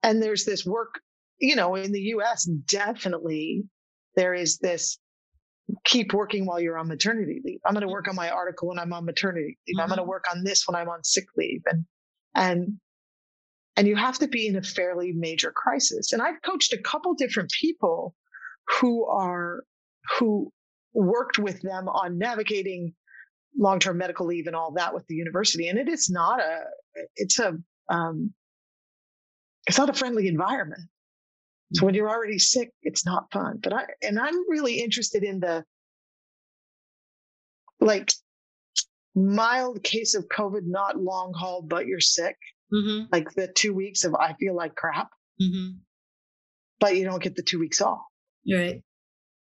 And 0.03 0.23
there's 0.23 0.45
this 0.45 0.67
work, 0.67 1.01
you 1.39 1.57
know, 1.57 1.75
in 1.77 1.93
the 1.93 2.01
US, 2.17 2.45
definitely 2.45 3.65
there 4.17 4.35
is 4.35 4.59
this 4.59 4.99
keep 5.85 6.13
working 6.13 6.45
while 6.45 6.61
you're 6.61 6.79
on 6.79 6.89
maternity 6.89 7.41
leave. 7.45 7.61
I'm 7.65 7.73
going 7.73 7.87
to 7.87 7.93
work 7.93 8.09
on 8.09 8.17
my 8.17 8.31
article 8.31 8.69
when 8.69 8.79
I'm 8.79 8.93
on 8.93 9.05
maternity 9.05 9.57
leave. 9.67 9.77
Mm-hmm. 9.77 9.81
I'm 9.81 9.89
going 9.89 9.99
to 9.99 10.05
work 10.05 10.25
on 10.31 10.45
this 10.45 10.67
when 10.67 10.75
I'm 10.75 10.89
on 10.89 11.03
sick 11.05 11.25
leave. 11.37 11.63
And, 11.67 11.85
and, 12.35 12.79
and 13.77 13.89
you 13.89 13.97
have 13.97 14.19
to 14.19 14.29
be 14.29 14.47
in 14.47 14.57
a 14.57 14.63
fairly 14.63 15.13
major 15.13 15.53
crisis. 15.53 16.13
And 16.13 16.21
I've 16.21 16.43
coached 16.43 16.73
a 16.73 16.83
couple 16.83 17.15
different 17.15 17.51
people 17.59 18.15
who 18.81 19.07
are, 19.07 19.65
who 20.19 20.53
worked 20.93 21.39
with 21.39 21.63
them 21.63 21.89
on 21.89 22.19
navigating 22.19 22.95
long-term 23.59 23.99
medical 23.99 24.27
leave 24.27 24.47
and 24.47 24.57
all 24.57 24.73
that 24.73 24.95
with 24.95 25.07
the 25.07 25.15
university 25.15 25.69
and 25.69 25.79
it 25.79 25.89
is 25.89 26.11
not 26.11 26.41
a 26.41 26.61
it's 27.17 27.39
a 27.39 27.57
um, 27.89 28.33
it's 29.67 29.79
not 29.79 29.91
a 29.91 29.93
friendly 29.93 30.29
environment. 30.29 30.83
So 31.75 31.87
when 31.87 31.95
you're 31.95 32.11
already 32.11 32.39
sick 32.39 32.71
it's 32.83 33.07
not 33.07 33.33
fun 33.33 33.59
but 33.63 33.73
i 33.73 33.87
and 34.03 34.19
i'm 34.19 34.51
really 34.51 34.81
interested 34.81 35.23
in 35.23 35.41
the 35.41 35.65
like 37.81 38.13
mild 39.15 39.83
case 39.83 40.15
of 40.15 40.29
covid 40.29 40.67
not 40.67 40.99
long 40.99 41.33
haul 41.35 41.63
but 41.63 41.87
you're 41.87 42.01
sick 42.01 42.37
mm-hmm. 42.73 43.07
like 43.11 43.33
the 43.33 43.49
two 43.49 43.73
weeks 43.73 44.05
of 44.05 44.15
i 44.15 44.35
feel 44.35 44.55
like 44.55 44.75
crap. 44.75 45.09
Mm-hmm. 45.41 45.79
but 46.79 46.95
you 46.95 47.05
don't 47.05 47.23
get 47.23 47.37
the 47.37 47.43
two 47.43 47.59
weeks 47.59 47.81
off. 47.81 48.03
Right 48.47 48.83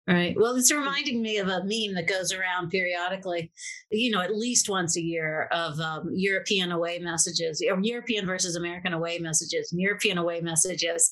Right. 0.08 0.36
Well, 0.38 0.54
it's 0.54 0.72
reminding 0.72 1.20
me 1.20 1.38
of 1.38 1.48
a 1.48 1.64
meme 1.64 1.94
that 1.96 2.06
goes 2.06 2.32
around 2.32 2.70
periodically, 2.70 3.50
you 3.90 4.12
know, 4.12 4.20
at 4.20 4.36
least 4.36 4.68
once 4.68 4.96
a 4.96 5.02
year 5.02 5.48
of 5.50 5.80
um, 5.80 6.08
European 6.12 6.70
away 6.70 7.00
messages, 7.00 7.60
or 7.68 7.80
European 7.82 8.24
versus 8.24 8.54
American 8.54 8.92
away 8.92 9.18
messages, 9.18 9.68
European 9.72 10.16
away 10.16 10.40
messages. 10.40 11.10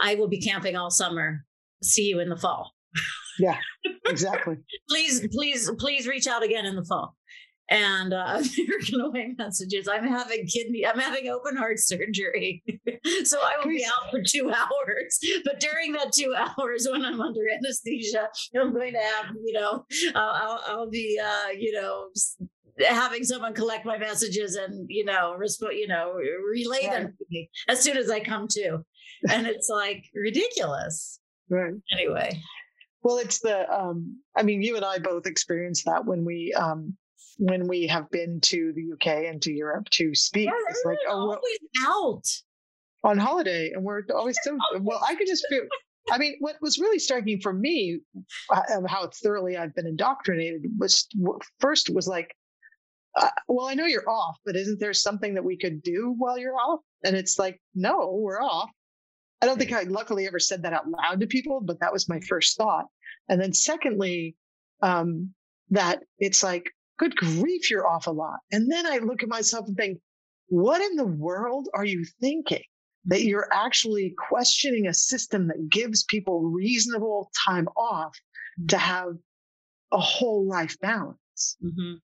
I 0.00 0.14
will 0.14 0.28
be 0.28 0.40
camping 0.40 0.74
all 0.74 0.90
summer. 0.90 1.44
See 1.82 2.04
you 2.04 2.18
in 2.18 2.30
the 2.30 2.36
fall. 2.38 2.72
Yeah, 3.38 3.58
exactly. 4.06 4.56
please, 4.88 5.28
please, 5.30 5.70
please 5.78 6.06
reach 6.06 6.26
out 6.26 6.42
again 6.42 6.64
in 6.64 6.76
the 6.76 6.84
fall 6.84 7.14
and 7.70 8.12
uh, 8.12 8.42
American 8.58 9.00
away 9.00 9.34
messages. 9.36 9.88
I'm 9.88 10.06
having 10.06 10.46
kidney, 10.46 10.86
I'm 10.86 10.98
having 10.98 11.28
open 11.28 11.56
heart 11.56 11.78
surgery. 11.78 12.62
so 13.24 13.38
I 13.40 13.56
will 13.58 13.70
be 13.70 13.84
out 13.84 14.10
for 14.10 14.20
two 14.22 14.50
hours. 14.54 15.18
But 15.44 15.60
during 15.60 15.92
that 15.92 16.12
two 16.12 16.34
hours 16.34 16.86
when 16.90 17.04
I'm 17.04 17.20
under 17.20 17.42
anesthesia, 17.56 18.28
I'm 18.58 18.72
going 18.72 18.92
to 18.92 19.00
have, 19.00 19.26
you 19.44 19.52
know, 19.52 19.84
uh, 20.14 20.32
I'll, 20.34 20.60
I'll, 20.66 20.90
be, 20.90 21.18
uh, 21.22 21.50
you 21.58 21.72
know, 21.72 22.08
having 22.86 23.24
someone 23.24 23.54
collect 23.54 23.86
my 23.86 23.98
messages 23.98 24.56
and, 24.56 24.86
you 24.88 25.04
know, 25.04 25.36
resp- 25.38 25.76
you 25.76 25.88
know, 25.88 26.14
relay 26.14 26.86
right. 26.86 26.90
them 26.90 27.06
to 27.06 27.24
me 27.30 27.48
as 27.68 27.80
soon 27.80 27.96
as 27.96 28.10
I 28.10 28.20
come 28.20 28.46
to. 28.48 28.78
And 29.30 29.46
it's 29.46 29.68
like 29.68 30.04
ridiculous. 30.14 31.18
Right. 31.48 31.72
Anyway. 31.92 32.40
Well, 33.02 33.18
it's 33.18 33.40
the, 33.40 33.70
um, 33.72 34.18
I 34.34 34.42
mean, 34.42 34.62
you 34.62 34.76
and 34.76 34.84
I 34.84 34.98
both 34.98 35.26
experienced 35.26 35.84
that 35.84 36.06
when 36.06 36.24
we, 36.24 36.54
um, 36.54 36.96
when 37.38 37.68
we 37.68 37.86
have 37.86 38.10
been 38.10 38.40
to 38.42 38.72
the 38.74 38.92
UK 38.92 39.24
and 39.26 39.40
to 39.42 39.52
Europe 39.52 39.88
to 39.90 40.14
speak. 40.14 40.46
Yeah, 40.46 40.52
it's 40.68 40.82
like, 40.84 40.98
oh, 41.08 41.28
we're 41.28 41.36
always 41.36 41.58
out 41.86 43.08
on 43.10 43.18
holiday, 43.18 43.72
and 43.74 43.84
we're 43.84 44.02
always 44.14 44.38
so 44.42 44.58
well. 44.80 45.00
I 45.06 45.14
could 45.14 45.26
just 45.26 45.46
feel. 45.48 45.62
I 46.10 46.18
mean, 46.18 46.36
what 46.40 46.56
was 46.60 46.78
really 46.78 46.98
striking 46.98 47.40
for 47.40 47.52
me, 47.52 48.00
uh, 48.50 48.60
how 48.86 49.08
thoroughly 49.22 49.56
I've 49.56 49.74
been 49.74 49.86
indoctrinated, 49.86 50.66
was 50.78 51.08
first 51.60 51.88
was 51.88 52.06
like, 52.06 52.34
uh, 53.16 53.30
well, 53.48 53.68
I 53.68 53.74
know 53.74 53.86
you're 53.86 54.08
off, 54.08 54.36
but 54.44 54.56
isn't 54.56 54.80
there 54.80 54.92
something 54.92 55.34
that 55.34 55.44
we 55.44 55.56
could 55.56 55.82
do 55.82 56.14
while 56.18 56.36
you're 56.36 56.56
off? 56.56 56.80
And 57.04 57.16
it's 57.16 57.38
like, 57.38 57.60
no, 57.74 58.18
we're 58.20 58.42
off. 58.42 58.70
I 59.40 59.46
don't 59.46 59.58
think 59.58 59.72
I 59.72 59.82
luckily 59.82 60.26
ever 60.26 60.38
said 60.38 60.62
that 60.62 60.72
out 60.72 60.88
loud 60.88 61.20
to 61.20 61.26
people, 61.26 61.60
but 61.60 61.80
that 61.80 61.92
was 61.92 62.08
my 62.08 62.20
first 62.20 62.56
thought. 62.56 62.86
And 63.28 63.40
then 63.40 63.52
secondly, 63.52 64.36
um, 64.82 65.32
that 65.70 66.02
it's 66.18 66.42
like, 66.42 66.70
good 66.98 67.16
grief, 67.16 67.70
you're 67.70 67.86
off 67.86 68.06
a 68.06 68.10
lot. 68.10 68.38
And 68.52 68.70
then 68.70 68.86
I 68.86 68.98
look 68.98 69.22
at 69.22 69.28
myself 69.28 69.66
and 69.66 69.76
think, 69.76 69.98
what 70.48 70.80
in 70.80 70.96
the 70.96 71.06
world 71.06 71.68
are 71.74 71.84
you 71.84 72.04
thinking? 72.20 72.62
That 73.06 73.22
you're 73.22 73.48
actually 73.52 74.14
questioning 74.16 74.86
a 74.86 74.94
system 74.94 75.48
that 75.48 75.68
gives 75.68 76.04
people 76.04 76.42
reasonable 76.42 77.30
time 77.46 77.68
off 77.76 78.16
to 78.68 78.76
mm-hmm. 78.76 78.84
have 78.84 79.08
a 79.92 79.98
whole 79.98 80.46
life 80.48 80.76
balance 80.80 81.56
mm-hmm. 81.62 81.94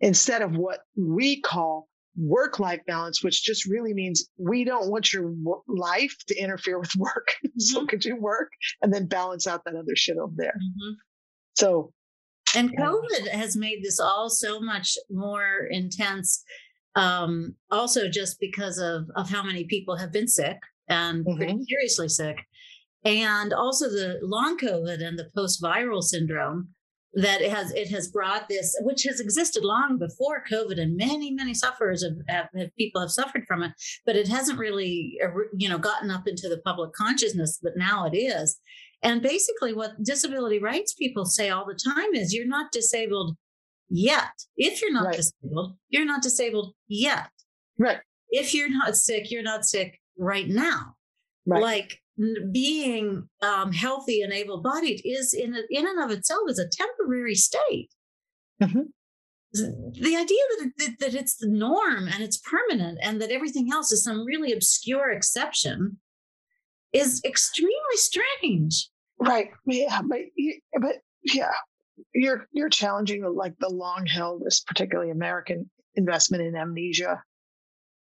instead 0.00 0.42
of 0.42 0.56
what 0.56 0.80
we 0.96 1.40
call 1.40 1.88
work 2.16 2.58
life 2.58 2.80
balance, 2.86 3.22
which 3.22 3.44
just 3.44 3.66
really 3.66 3.94
means 3.94 4.28
we 4.38 4.64
don't 4.64 4.90
want 4.90 5.12
your 5.12 5.32
life 5.68 6.16
to 6.26 6.36
interfere 6.36 6.78
with 6.78 6.94
work. 6.98 7.28
Mm-hmm. 7.46 7.58
so 7.58 7.86
could 7.86 8.04
you 8.04 8.16
work 8.16 8.50
and 8.82 8.92
then 8.92 9.06
balance 9.06 9.46
out 9.46 9.64
that 9.64 9.74
other 9.74 9.94
shit 9.94 10.18
over 10.18 10.34
there? 10.36 10.56
Mm-hmm. 10.56 10.94
So, 11.54 11.92
and 12.56 12.76
COVID 12.76 13.28
has 13.28 13.56
made 13.56 13.82
this 13.82 14.00
all 14.00 14.28
so 14.30 14.60
much 14.60 14.96
more 15.10 15.68
intense. 15.70 16.42
Um, 16.96 17.54
also, 17.70 18.08
just 18.08 18.38
because 18.40 18.78
of 18.78 19.04
of 19.16 19.30
how 19.30 19.42
many 19.42 19.64
people 19.64 19.96
have 19.96 20.12
been 20.12 20.28
sick 20.28 20.58
and 20.88 21.24
mm-hmm. 21.24 21.36
pretty 21.36 21.64
seriously 21.68 22.08
sick, 22.08 22.36
and 23.04 23.52
also 23.52 23.88
the 23.88 24.18
long 24.22 24.58
COVID 24.58 25.02
and 25.06 25.18
the 25.18 25.30
post 25.34 25.62
viral 25.62 26.02
syndrome 26.02 26.70
that 27.14 27.40
it 27.40 27.50
has 27.50 27.72
it 27.72 27.88
has 27.88 28.08
brought 28.08 28.48
this 28.48 28.76
which 28.82 29.02
has 29.02 29.18
existed 29.18 29.64
long 29.64 29.98
before 29.98 30.44
covid 30.50 30.80
and 30.80 30.96
many 30.96 31.32
many 31.32 31.52
sufferers 31.52 32.04
have, 32.04 32.14
have, 32.28 32.48
have, 32.56 32.76
people 32.76 33.00
have 33.00 33.10
suffered 33.10 33.42
from 33.48 33.62
it 33.62 33.72
but 34.06 34.14
it 34.14 34.28
hasn't 34.28 34.58
really 34.58 35.18
uh, 35.24 35.28
you 35.56 35.68
know 35.68 35.78
gotten 35.78 36.10
up 36.10 36.28
into 36.28 36.48
the 36.48 36.60
public 36.64 36.92
consciousness 36.92 37.58
but 37.60 37.76
now 37.76 38.06
it 38.06 38.16
is 38.16 38.60
and 39.02 39.22
basically 39.22 39.72
what 39.72 40.02
disability 40.02 40.58
rights 40.58 40.94
people 40.94 41.24
say 41.24 41.50
all 41.50 41.64
the 41.66 41.78
time 41.92 42.14
is 42.14 42.34
you're 42.34 42.46
not 42.46 42.72
disabled 42.72 43.36
yet 43.88 44.30
if 44.56 44.80
you're 44.80 44.92
not 44.92 45.06
right. 45.06 45.16
disabled 45.16 45.76
you're 45.88 46.04
not 46.04 46.22
disabled 46.22 46.74
yet 46.88 47.28
right 47.78 47.98
if 48.30 48.54
you're 48.54 48.70
not 48.70 48.96
sick 48.96 49.30
you're 49.30 49.42
not 49.42 49.64
sick 49.64 49.98
right 50.16 50.48
now 50.48 50.94
right. 51.46 51.62
like 51.62 52.00
being 52.52 53.28
um, 53.42 53.72
healthy 53.72 54.22
and 54.22 54.32
able-bodied 54.32 55.00
is 55.04 55.32
in 55.32 55.56
in 55.70 55.86
and 55.86 56.02
of 56.02 56.10
itself 56.10 56.42
is 56.48 56.58
a 56.58 56.68
temporary 56.68 57.34
state. 57.34 57.90
Mm-hmm. 58.62 58.82
The 59.52 60.16
idea 60.16 60.38
that, 60.58 60.70
it, 60.78 61.00
that 61.00 61.14
it's 61.14 61.36
the 61.36 61.48
norm 61.48 62.06
and 62.06 62.22
it's 62.22 62.38
permanent 62.38 62.98
and 63.02 63.20
that 63.20 63.32
everything 63.32 63.72
else 63.72 63.90
is 63.90 64.04
some 64.04 64.24
really 64.24 64.52
obscure 64.52 65.10
exception 65.10 65.98
is 66.92 67.20
extremely 67.24 67.96
strange. 67.96 68.88
Right. 69.18 69.50
Yeah. 69.66 70.00
But 70.02 70.20
but 70.80 70.96
yeah, 71.24 71.52
you're 72.14 72.46
you're 72.52 72.68
challenging 72.68 73.24
like 73.34 73.54
the 73.58 73.68
long 73.68 74.06
held, 74.06 74.42
this 74.44 74.60
particularly 74.60 75.10
American 75.10 75.70
investment 75.96 76.42
in 76.42 76.56
amnesia 76.56 77.22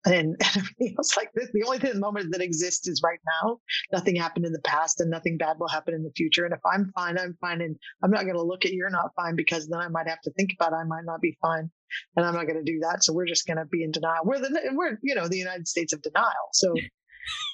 and, 0.07 0.37
everything 0.57 0.95
else 0.97 1.17
like 1.17 1.31
this. 1.35 1.51
The 1.53 1.65
only 1.65 1.79
thing, 1.79 1.93
the 1.93 2.01
moment 2.01 2.33
that 2.33 2.41
exists 2.41 2.89
is 2.89 3.03
right 3.05 3.19
now. 3.43 3.59
Nothing 3.93 4.17
happened 4.17 4.47
in 4.47 4.53
the 4.53 4.61
past, 4.61 5.01
and 5.01 5.11
nothing 5.11 5.37
bad 5.37 5.57
will 5.59 5.69
happen 5.69 5.95
in 5.95 6.03
the 6.03 6.13
future. 6.17 6.45
And 6.45 6.55
if 6.55 6.61
I'm 6.65 6.93
fine, 6.95 7.19
I'm 7.19 7.37
fine, 7.41 7.61
and 7.61 7.77
I'm 8.03 8.11
not 8.11 8.23
going 8.23 8.37
to 8.37 8.43
look 8.43 8.65
at 8.65 8.73
you're 8.73 8.91
not 8.91 9.11
fine 9.17 9.37
because 9.37 9.69
then 9.69 9.81
I 9.81 9.89
might 9.89 10.09
have 10.09 10.21
to 10.23 10.31
think 10.33 10.51
about 10.59 10.73
I 10.73 10.85
might 10.85 11.05
not 11.05 11.21
be 11.21 11.37
fine, 11.43 11.71
and 12.17 12.27
I'm 12.27 12.35
not 12.35 12.47
going 12.47 12.65
to 12.65 12.73
do 12.73 12.81
that. 12.81 13.05
So 13.05 13.13
we're 13.13 13.27
just 13.27 13.47
going 13.47 13.59
to 13.59 13.67
be 13.67 13.83
in 13.83 13.91
denial. 13.91 14.25
We're 14.25 14.41
the 14.41 14.61
we're 14.73 14.99
you 15.03 15.15
know 15.15 15.29
the 15.29 15.39
United 15.39 15.69
States 15.69 15.93
of 15.93 16.03
denial. 16.03 16.49
So 16.53 16.75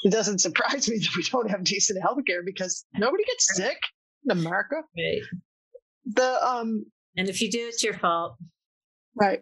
it 0.05 0.11
doesn't 0.11 0.41
surprise 0.41 0.89
me 0.89 0.99
that 1.01 1.17
we 1.17 1.23
don't 1.25 1.51
have 1.51 1.65
decent 1.65 2.01
health 2.03 2.19
care 2.27 2.43
because 2.45 2.85
nobody 2.95 3.25
gets 3.25 3.57
sick 3.57 3.79
in 4.25 4.37
America. 4.39 4.77
Right. 4.97 5.23
The 6.07 6.47
um. 6.47 6.87
And 7.17 7.29
if 7.29 7.43
you 7.43 7.51
do, 7.51 7.61
it's 7.61 7.85
your 7.85 7.95
fault. 7.95 8.37
Right 9.15 9.41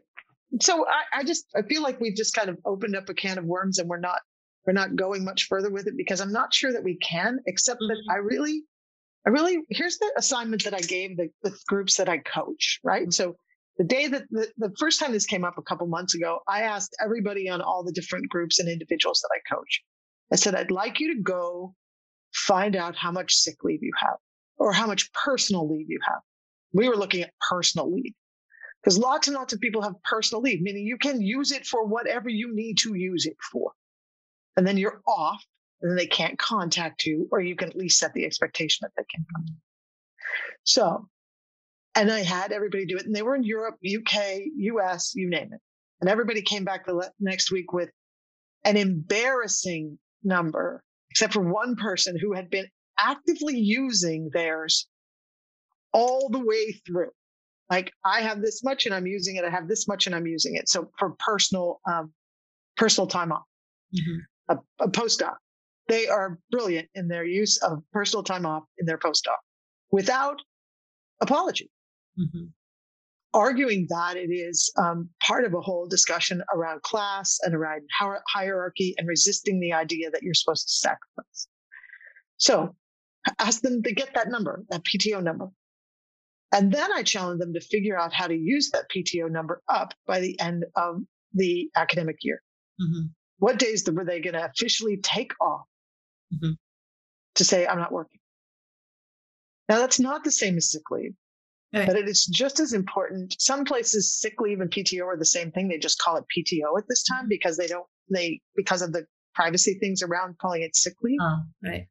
so 0.59 0.87
I, 0.89 1.21
I 1.21 1.25
just 1.25 1.47
I 1.55 1.63
feel 1.63 1.83
like 1.83 2.01
we've 2.01 2.17
just 2.17 2.35
kind 2.35 2.49
of 2.49 2.59
opened 2.65 2.97
up 2.97 3.09
a 3.09 3.15
can 3.15 3.39
of 3.39 3.45
worms 3.45 3.79
and 3.79 3.89
we're 3.89 4.01
not 4.01 4.19
we're 4.67 4.73
not 4.73 4.97
going 4.97 5.25
much 5.25 5.47
further 5.49 5.71
with 5.71 5.87
it 5.87 5.95
because 5.97 6.21
I'm 6.21 6.33
not 6.33 6.53
sure 6.53 6.73
that 6.73 6.85
we 6.85 6.99
can, 6.99 7.39
except 7.47 7.81
mm-hmm. 7.81 7.89
that 7.89 8.13
I 8.13 8.17
really 8.17 8.63
I 9.27 9.31
really 9.31 9.61
here's 9.69 9.99
the 9.99 10.13
assignment 10.17 10.65
that 10.65 10.75
I 10.75 10.81
gave 10.81 11.17
the, 11.17 11.29
the 11.43 11.57
groups 11.69 11.97
that 11.97 12.09
I 12.09 12.19
coach, 12.19 12.81
right? 12.83 13.03
Mm-hmm. 13.03 13.11
So 13.11 13.37
the 13.79 13.85
day 13.85 14.09
that 14.09 14.25
the, 14.31 14.49
the 14.59 14.73
first 14.79 14.99
time 14.99 15.13
this 15.13 15.25
came 15.25 15.45
up 15.45 15.57
a 15.57 15.63
couple 15.63 15.87
months 15.87 16.15
ago, 16.15 16.41
I 16.49 16.63
asked 16.63 16.95
everybody 17.03 17.49
on 17.49 17.63
all 17.63 17.85
the 17.85 17.93
different 17.93 18.29
groups 18.29 18.59
and 18.59 18.69
individuals 18.69 19.21
that 19.21 19.31
I 19.35 19.55
coach. 19.55 19.83
I 20.33 20.37
said, 20.37 20.55
I'd 20.55 20.71
like 20.71 21.01
you 21.01 21.15
to 21.15 21.23
go 21.23 21.75
find 22.33 22.77
out 22.77 22.97
how 22.97 23.11
much 23.11 23.35
sick 23.35 23.65
leave 23.65 23.83
you 23.83 23.93
have 23.99 24.17
or 24.57 24.73
how 24.73 24.87
much 24.87 25.13
personal 25.13 25.69
leave 25.69 25.89
you 25.89 25.99
have. 26.07 26.21
We 26.73 26.89
were 26.89 26.97
looking 26.97 27.23
at 27.23 27.35
personal 27.49 27.93
leave. 27.93 28.15
Because 28.83 28.99
lots 28.99 29.29
and 29.29 29.35
lots 29.35 29.53
of 29.53 29.61
people 29.61 29.83
have 29.83 30.03
personal 30.05 30.41
leave, 30.41 30.63
meaning 30.63 30.87
you 30.87 30.97
can 30.97 31.21
use 31.21 31.53
it 31.53 31.67
for 31.67 31.85
whatever 31.85 32.29
you 32.29 32.55
need 32.55 32.79
to 32.79 32.95
use 32.95 33.27
it 33.27 33.37
for. 33.53 33.73
And 34.57 34.67
then 34.67 34.79
you're 34.79 35.03
off, 35.07 35.45
and 35.83 35.91
then 35.91 35.97
they 35.97 36.07
can't 36.07 36.39
contact 36.39 37.05
you, 37.05 37.29
or 37.31 37.41
you 37.41 37.57
can 37.57 37.69
at 37.69 37.77
least 37.77 37.99
set 37.99 38.15
the 38.15 38.25
expectation 38.25 38.85
that 38.87 38.93
they 38.97 39.05
can 39.11 39.27
come. 39.35 39.47
So, 40.65 41.09
and 41.95 42.11
I 42.11 42.21
had 42.23 42.53
everybody 42.53 42.87
do 42.87 42.97
it, 42.97 43.05
and 43.05 43.15
they 43.15 43.23
were 43.23 43.35
in 43.35 43.43
Europe, 43.43 43.77
UK, 43.85 44.41
US, 44.57 45.15
you 45.15 45.29
name 45.29 45.53
it. 45.53 45.61
And 46.01 46.09
everybody 46.09 46.41
came 46.41 46.65
back 46.65 46.87
the 46.87 47.11
next 47.21 47.51
week 47.51 47.73
with 47.73 47.91
an 48.65 48.77
embarrassing 48.77 49.99
number, 50.23 50.83
except 51.11 51.33
for 51.33 51.43
one 51.43 51.77
person 51.77 52.19
who 52.19 52.33
had 52.33 52.51
been 52.51 52.67
actively 52.99 53.59
using 53.59 54.31
theirs 54.33 54.89
all 55.93 56.29
the 56.29 56.39
way 56.39 56.73
through 56.87 57.11
like 57.71 57.93
I 58.05 58.21
have 58.21 58.43
this 58.43 58.63
much 58.65 58.85
and 58.85 58.95
I'm 58.95 59.07
using 59.07 59.37
it. 59.37 59.45
I 59.45 59.51
have 59.51 59.69
this 59.69 59.87
much 59.87 60.07
and 60.07 60.15
I'm 60.15 60.27
using 60.27 60.57
it. 60.57 60.69
So 60.69 60.91
for 60.99 61.15
personal, 61.21 61.81
um, 61.89 62.13
personal 62.77 63.07
time 63.07 63.31
off, 63.31 63.45
mm-hmm. 63.95 64.57
a, 64.57 64.85
a 64.85 64.91
postdoc, 64.91 65.37
they 65.87 66.09
are 66.09 66.39
brilliant 66.51 66.89
in 66.95 67.07
their 67.07 67.25
use 67.25 67.59
of 67.59 67.83
personal 67.93 68.25
time 68.25 68.45
off 68.45 68.65
in 68.79 68.87
their 68.87 68.99
postdoc 68.99 69.39
without 69.93 70.41
apology. 71.21 71.71
Mm-hmm. 72.19 72.47
Arguing 73.33 73.87
that 73.91 74.17
it 74.17 74.33
is 74.33 74.73
um, 74.77 75.09
part 75.23 75.45
of 75.45 75.55
a 75.55 75.61
whole 75.61 75.87
discussion 75.87 76.43
around 76.53 76.83
class 76.83 77.39
and 77.43 77.55
around 77.55 77.83
hierarchy 78.29 78.95
and 78.99 79.07
resisting 79.07 79.61
the 79.61 79.73
idea 79.73 80.11
that 80.11 80.23
you're 80.23 80.35
supposed 80.35 80.67
to 80.67 80.75
sacrifice. 80.75 81.47
So 82.39 82.75
ask 83.39 83.61
them 83.61 83.83
to 83.85 83.93
get 83.93 84.15
that 84.15 84.29
number, 84.29 84.65
that 84.71 84.83
PTO 84.85 85.23
number, 85.23 85.51
and 86.53 86.73
then 86.73 86.93
I 86.93 87.03
challenge 87.03 87.41
them 87.41 87.53
to 87.55 87.61
figure 87.61 87.99
out 87.99 88.13
how 88.13 88.27
to 88.27 88.35
use 88.35 88.71
that 88.71 88.91
PTO 88.95 89.31
number 89.31 89.63
up 89.69 89.95
by 90.07 90.21
the 90.21 90.39
end 90.41 90.65
of 90.75 91.03
the 91.33 91.71
academic 91.77 92.17
year. 92.23 92.43
Mm-hmm. 92.81 93.07
What 93.39 93.59
days 93.59 93.89
were 93.91 94.05
they 94.05 94.21
going 94.21 94.35
to 94.35 94.45
officially 94.45 94.97
take 94.97 95.33
off 95.41 95.67
mm-hmm. 96.35 96.53
to 97.37 97.45
say, 97.45 97.67
I'm 97.67 97.79
not 97.79 97.93
working? 97.93 98.19
Now, 99.69 99.79
that's 99.79 100.01
not 100.01 100.25
the 100.25 100.33
same 100.33 100.57
as 100.57 100.73
sick 100.73 100.83
leave, 100.91 101.15
right. 101.75 101.87
but 101.87 101.97
it 101.97 102.09
is 102.09 102.27
just 102.27 102.61
as 102.61 102.73
important. 102.73 103.35
Some 103.39 103.65
places, 103.65 104.19
sick 104.19 104.41
leave 104.41 104.61
and 104.61 104.71
PTO 104.71 105.05
are 105.05 105.17
the 105.17 105.25
same 105.25 105.51
thing. 105.51 105.69
They 105.69 105.79
just 105.79 105.99
call 105.99 106.17
it 106.17 106.25
PTO 106.37 106.79
at 106.79 106.85
this 106.89 107.03
time 107.05 107.27
because 107.29 107.57
they 107.57 107.67
don't, 107.67 107.87
they, 108.13 108.41
because 108.57 108.83
of 108.83 108.93
the 108.93 109.07
privacy 109.35 109.79
things 109.81 110.03
around 110.03 110.39
calling 110.39 110.63
it 110.63 110.77
sick 110.77 110.95
leave. 111.03 111.19
Oh, 111.21 111.39
right. 111.65 111.87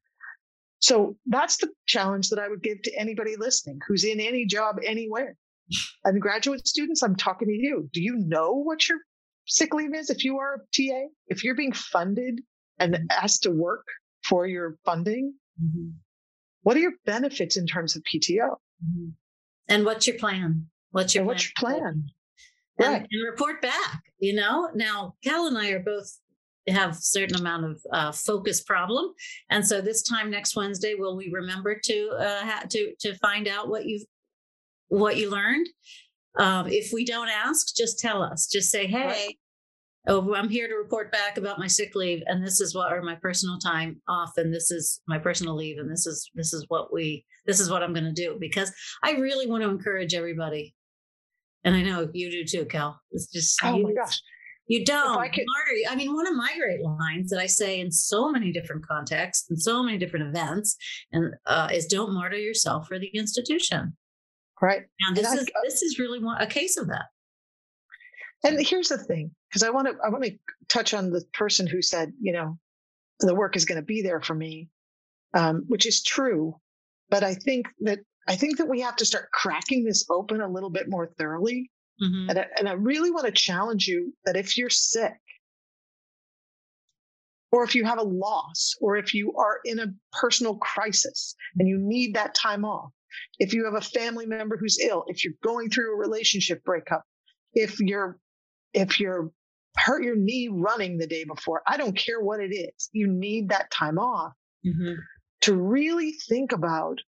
So 0.80 1.18
that's 1.26 1.58
the 1.58 1.70
challenge 1.88 2.30
that 2.30 2.40
I 2.40 2.48
would 2.48 2.64
give 2.64 2.82
to 2.84 2.96
anybody 2.98 3.36
listening 3.38 3.80
who's 3.88 4.06
in 4.06 4.20
any 4.20 4.46
job 4.46 4.78
anywhere. 4.84 5.36
And 6.04 6.20
graduate 6.20 6.68
students, 6.68 7.04
I'm 7.04 7.16
talking 7.16 7.48
to 7.48 7.54
you. 7.54 7.90
Do 7.94 8.02
you 8.02 8.16
know 8.16 8.54
what 8.54 8.90
your 8.90 8.98
sick 9.46 9.74
leave 9.74 9.94
is 9.94 10.10
if 10.10 10.24
you 10.24 10.40
are 10.40 10.56
a 10.56 10.58
TA? 10.76 11.10
If 11.28 11.44
you're 11.44 11.56
being 11.56 11.74
funded 11.74 12.42
and 12.80 12.96
mm-hmm. 12.96 13.06
asked 13.12 13.44
to 13.44 13.52
work 13.52 13.86
for 14.28 14.48
your 14.48 14.78
funding, 14.84 15.36
mm-hmm. 15.62 15.90
what 16.64 16.76
are 16.76 16.80
your 16.80 16.94
benefits 17.06 17.56
in 17.58 17.68
terms 17.68 17.96
of 17.96 18.02
PTO? 18.04 18.56
Mm-hmm. 18.84 19.10
And 19.70 19.86
what's 19.86 20.08
your 20.08 20.18
plan? 20.18 20.68
What's 20.92 21.16
your 21.16 21.24
plan? 21.24 21.36
What's 21.36 21.46
your 21.46 21.54
plan? 21.58 22.04
Right. 22.80 22.88
And, 22.88 23.08
and 23.10 23.30
report 23.30 23.62
back. 23.62 24.02
You 24.20 24.34
know, 24.36 24.70
now 24.74 25.16
Kel 25.24 25.48
and 25.48 25.58
I 25.58 25.70
are 25.70 25.80
both 25.80 26.12
have 26.68 26.96
certain 26.96 27.36
amount 27.38 27.66
of 27.66 27.82
uh, 27.92 28.12
focus 28.12 28.62
problem 28.62 29.12
and 29.50 29.66
so 29.66 29.82
this 29.82 30.04
time 30.04 30.30
next 30.30 30.56
wednesday 30.56 30.96
will 30.96 31.16
we 31.16 31.30
remember 31.32 31.80
to 31.84 32.10
uh, 32.20 32.60
to 32.70 32.94
to 33.00 33.16
find 33.16 33.48
out 33.48 33.70
what 33.70 33.86
you've 33.86 34.04
what 34.88 35.18
you 35.18 35.30
learned 35.30 35.68
um, 36.38 36.68
if 36.68 36.92
we 36.94 37.06
don't 37.06 37.30
ask 37.30 37.76
just 37.76 38.00
tell 38.00 38.22
us 38.22 38.48
just 38.48 38.70
say 38.70 38.86
hey 38.86 39.36
oh, 40.10 40.34
I'm 40.34 40.50
here 40.50 40.68
to 40.68 40.74
report 40.74 41.12
back 41.12 41.38
about 41.38 41.60
my 41.60 41.68
sick 41.68 41.96
leave, 41.96 42.22
and 42.26 42.44
this 42.44 42.60
is 42.60 42.76
what, 42.76 42.92
or 42.92 43.02
my 43.02 43.16
personal 43.16 43.58
time 43.60 44.02
off, 44.08 44.32
and 44.38 44.54
this 44.54 44.72
is 44.72 45.02
my 45.08 45.20
personal 45.20 45.56
leave, 45.56 45.78
and 45.78 45.90
this 45.90 46.06
is 46.06 46.30
this 46.36 46.52
is 46.52 46.66
what 46.68 46.92
we, 46.92 47.26
this 47.46 47.60
is 47.60 47.70
what 47.70 47.84
I'm 47.84 47.94
going 47.94 48.06
to 48.06 48.12
do 48.12 48.38
because 48.40 48.74
I 49.04 49.12
really 49.12 49.48
want 49.48 49.64
to 49.64 49.70
encourage 49.70 50.14
everybody, 50.14 50.76
and 51.64 51.76
I 51.76 51.84
know 51.84 52.10
you 52.14 52.32
do 52.32 52.44
too, 52.44 52.66
Kel. 52.66 53.00
It's 53.12 53.32
just 53.32 53.58
oh 53.64 53.78
you, 53.78 53.84
my 53.84 53.94
gosh, 53.94 54.20
you 54.68 54.84
don't 54.84 55.20
I, 55.20 55.30
could, 55.30 55.46
martyr. 55.46 55.92
I 55.92 55.96
mean, 55.96 56.14
one 56.14 56.28
of 56.28 56.36
my 56.36 56.54
great 56.58 56.82
lines 56.82 57.30
that 57.30 57.40
I 57.40 57.46
say 57.46 57.80
in 57.80 57.92
so 57.92 58.32
many 58.32 58.52
different 58.52 58.86
contexts 58.86 59.50
and 59.50 59.62
so 59.62 59.84
many 59.84 59.98
different 59.98 60.28
events, 60.28 60.76
and 61.12 61.34
uh, 61.46 61.70
is 61.72 61.86
"Don't 61.86 62.14
martyr 62.14 62.38
yourself 62.38 62.88
for 62.88 63.00
the 63.00 63.12
institution." 63.14 63.96
Right. 64.62 64.82
And 65.08 65.16
this 65.16 65.30
and 65.30 65.40
is 65.40 65.48
I, 65.48 65.60
this 65.64 65.82
is 65.84 66.00
really 66.00 66.22
one, 66.22 66.42
a 66.42 66.48
case 66.48 66.76
of 66.78 66.88
that. 66.88 67.06
And 68.44 68.60
here's 68.66 68.90
the 68.90 68.98
thing, 68.98 69.32
because 69.50 69.64
I 69.64 69.70
want 69.70 69.88
to 69.88 69.94
I 70.04 70.10
want 70.10 70.24
to 70.24 70.38
touch 70.70 70.94
on 70.94 71.10
the 71.10 71.24
person 71.34 71.68
who 71.68 71.82
said, 71.82 72.14
you 72.22 72.32
know, 72.32 72.58
the 73.20 73.36
work 73.36 73.58
is 73.58 73.66
going 73.66 73.80
to 73.80 73.86
be 73.86 74.02
there 74.02 74.22
for 74.22 74.34
me, 74.34 74.70
um, 75.34 75.66
which 75.68 75.86
is 75.86 76.02
true. 76.04 76.56
But 77.10 77.24
I 77.24 77.34
think 77.34 77.68
that 77.82 78.00
I 78.28 78.36
think 78.36 78.58
that 78.58 78.70
we 78.70 78.82
have 78.82 78.96
to 78.98 79.06
start 79.06 79.32
cracking 79.32 79.84
this 79.84 80.06
open 80.10 80.40
a 80.40 80.48
little 80.48 80.70
bit 80.70 80.90
more 80.90 81.08
thoroughly. 81.18 81.70
Mm-hmm. 82.02 82.30
And, 82.30 82.40
I, 82.40 82.46
and 82.58 82.70
I 82.70 82.74
really 82.74 83.12
want 83.12 83.26
to 83.26 83.32
challenge 83.32 83.88
you 83.88 84.14
that 84.24 84.38
if 84.38 84.58
you're 84.58 84.70
sick, 84.70 85.18
or 87.52 87.64
if 87.64 87.76
you 87.76 87.84
have 87.84 87.98
a 87.98 88.04
loss, 88.04 88.76
or 88.80 88.96
if 88.96 89.14
you 89.14 89.34
are 89.34 89.60
in 89.66 89.80
a 89.80 89.94
personal 90.14 90.56
crisis 90.58 91.36
and 91.58 91.68
you 91.68 91.78
need 91.78 92.14
that 92.14 92.36
time 92.36 92.64
off, 92.64 92.92
if 93.40 93.54
you 93.54 93.66
have 93.66 93.74
a 93.74 93.82
family 93.82 94.26
member 94.26 94.56
who's 94.56 94.80
ill, 94.80 95.04
if 95.08 95.26
you're 95.26 95.34
going 95.44 95.70
through 95.70 95.94
a 95.94 95.98
relationship 95.98 96.64
breakup, 96.64 97.04
if 97.54 97.80
you're 97.80 98.18
if 98.74 99.00
you're 99.00 99.32
hurt 99.76 100.04
your 100.04 100.16
knee 100.16 100.50
running 100.52 100.98
the 100.98 101.08
day 101.08 101.24
before, 101.24 101.62
I 101.68 101.78
don't 101.78 101.98
care 101.98 102.22
what 102.22 102.40
it 102.40 102.54
is, 102.54 102.90
you 102.92 103.08
need 103.08 103.50
that 103.50 103.72
time 103.72 103.98
off 103.98 104.34
mm-hmm. 104.66 104.96
to 105.42 105.56
really 105.56 106.14
think 106.28 106.52
about 106.52 107.00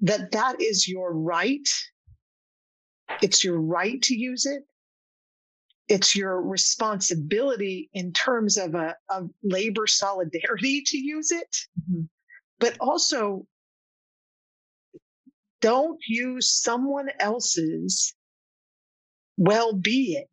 that 0.00 0.32
that 0.32 0.60
is 0.60 0.86
your 0.86 1.12
right. 1.12 1.68
It's 3.22 3.42
your 3.42 3.60
right 3.60 4.00
to 4.02 4.14
use 4.14 4.46
it. 4.46 4.62
It's 5.88 6.16
your 6.16 6.42
responsibility 6.42 7.90
in 7.94 8.12
terms 8.12 8.58
of 8.58 8.74
a, 8.74 8.96
a 9.08 9.22
labor 9.42 9.86
solidarity 9.86 10.82
to 10.86 10.98
use 10.98 11.30
it. 11.30 11.56
Mm-hmm. 11.80 12.02
But 12.58 12.76
also, 12.80 13.46
don't 15.60 15.98
use 16.06 16.60
someone 16.62 17.08
else's 17.20 18.14
well 19.36 19.74
being 19.74 20.26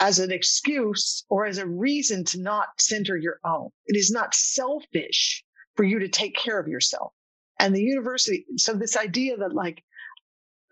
as 0.00 0.18
an 0.18 0.30
excuse 0.30 1.24
or 1.28 1.46
as 1.46 1.58
a 1.58 1.66
reason 1.66 2.24
to 2.24 2.40
not 2.40 2.68
center 2.78 3.16
your 3.16 3.40
own. 3.44 3.70
It 3.86 3.96
is 3.96 4.10
not 4.10 4.34
selfish 4.34 5.44
for 5.74 5.84
you 5.84 5.98
to 6.00 6.08
take 6.08 6.36
care 6.36 6.58
of 6.58 6.68
yourself. 6.68 7.12
And 7.58 7.74
the 7.74 7.82
university, 7.82 8.44
so 8.56 8.74
this 8.74 8.96
idea 8.96 9.36
that 9.38 9.54
like, 9.54 9.82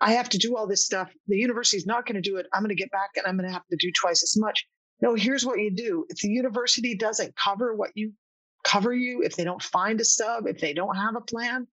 I 0.01 0.11
have 0.13 0.29
to 0.29 0.37
do 0.37 0.55
all 0.55 0.67
this 0.67 0.85
stuff, 0.85 1.11
the 1.27 1.37
university 1.37 1.77
is 1.77 1.87
not 1.87 2.05
going 2.05 2.21
to 2.21 2.29
do 2.29 2.37
it. 2.37 2.45
I'm 2.53 2.61
going 2.61 2.69
to 2.69 2.75
get 2.75 2.91
back 2.91 3.11
and 3.15 3.25
I'm 3.25 3.37
going 3.37 3.47
to 3.47 3.53
have 3.53 3.65
to 3.71 3.77
do 3.77 3.91
twice 3.99 4.21
as 4.21 4.35
much. 4.37 4.65
No, 5.01 5.15
here's 5.15 5.45
what 5.45 5.59
you 5.59 5.71
do. 5.71 6.05
If 6.09 6.17
the 6.17 6.29
university 6.29 6.95
doesn't 6.95 7.35
cover 7.35 7.73
what 7.73 7.91
you 7.95 8.13
cover 8.63 8.93
you, 8.93 9.21
if 9.23 9.35
they 9.35 9.43
don't 9.43 9.61
find 9.61 9.99
a 10.01 10.05
sub, 10.05 10.47
if 10.47 10.59
they 10.59 10.73
don't 10.73 10.95
have 10.95 11.15
a 11.15 11.21
plan, 11.21 11.67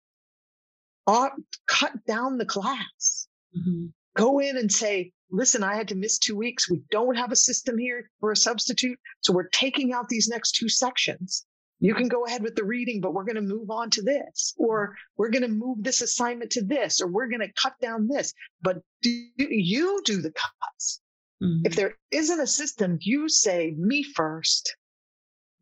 uh, 1.07 1.29
cut 1.67 1.93
down 2.05 2.37
the 2.37 2.45
class. 2.45 3.27
Mm-hmm. 3.57 3.87
Go 4.15 4.39
in 4.39 4.57
and 4.57 4.71
say, 4.71 5.11
listen, 5.31 5.63
I 5.63 5.75
had 5.75 5.87
to 5.89 5.95
miss 5.95 6.17
two 6.17 6.35
weeks. 6.35 6.69
We 6.69 6.81
don't 6.91 7.15
have 7.15 7.31
a 7.31 7.35
system 7.35 7.77
here 7.77 8.09
for 8.19 8.31
a 8.31 8.35
substitute. 8.35 8.99
So 9.21 9.33
we're 9.33 9.49
taking 9.49 9.93
out 9.93 10.09
these 10.09 10.27
next 10.27 10.53
two 10.53 10.69
sections. 10.69 11.45
You 11.81 11.95
can 11.95 12.09
go 12.09 12.25
ahead 12.25 12.43
with 12.43 12.55
the 12.55 12.65
reading, 12.65 12.99
but 12.99 13.13
we're 13.13 13.23
going 13.23 13.35
to 13.37 13.41
move 13.41 13.71
on 13.71 13.89
to 13.91 14.01
this, 14.01 14.53
or 14.57 14.95
we're 15.15 15.29
going 15.29 15.43
to 15.43 15.47
move 15.47 15.81
this 15.81 16.01
assignment 16.01 16.51
to 16.51 16.61
this, 16.61 16.99
or 16.99 17.07
we're 17.07 17.29
going 17.29 17.39
to 17.39 17.53
cut 17.53 17.73
down 17.81 18.09
this. 18.09 18.33
But 18.61 18.81
do 19.01 19.09
you 19.37 20.01
do 20.03 20.21
the 20.21 20.33
cuts? 20.33 21.01
Mm-hmm. 21.41 21.65
If 21.65 21.75
there 21.77 21.95
isn't 22.11 22.39
a 22.39 22.47
system, 22.47 22.97
you 22.99 23.29
say 23.29 23.73
me 23.77 24.05
1st 24.17 24.63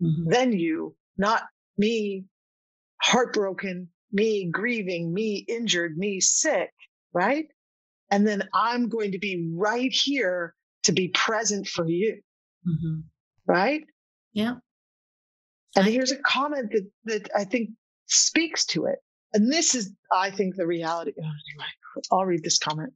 mm-hmm. 0.02 0.30
then 0.30 0.54
you, 0.54 0.96
not 1.18 1.44
me 1.78 2.26
heartbroken, 3.00 3.90
me 4.12 4.50
grieving, 4.50 5.14
me 5.14 5.46
injured, 5.48 6.00
me 6.00 6.20
sick, 6.20 6.74
right? 7.14 7.46
And 8.12 8.26
then 8.28 8.44
I'm 8.54 8.90
going 8.90 9.12
to 9.12 9.20
be 9.20 9.52
right 9.56 9.92
here 9.92 10.54
to 10.84 10.92
be 10.92 11.10
present 11.10 11.68
for 11.68 11.88
you. 11.88 12.22
Mm-hmm. 12.68 13.02
Right? 13.46 13.82
Yeah. 14.34 14.56
And 15.76 15.86
here's 15.86 16.12
a 16.12 16.18
comment 16.18 16.72
that, 16.72 16.90
that 17.06 17.30
I 17.36 17.44
think 17.44 17.70
speaks 18.08 18.66
to 18.68 18.86
it. 18.86 19.00
And 19.34 19.52
this 19.52 19.76
is, 19.76 19.92
I 20.12 20.32
think, 20.32 20.56
the 20.56 20.66
reality. 20.66 21.12
Oh, 21.18 21.24
anyway, 21.24 21.70
I'll 22.12 22.26
read 22.26 22.44
this 22.44 22.60
comment. 22.60 22.94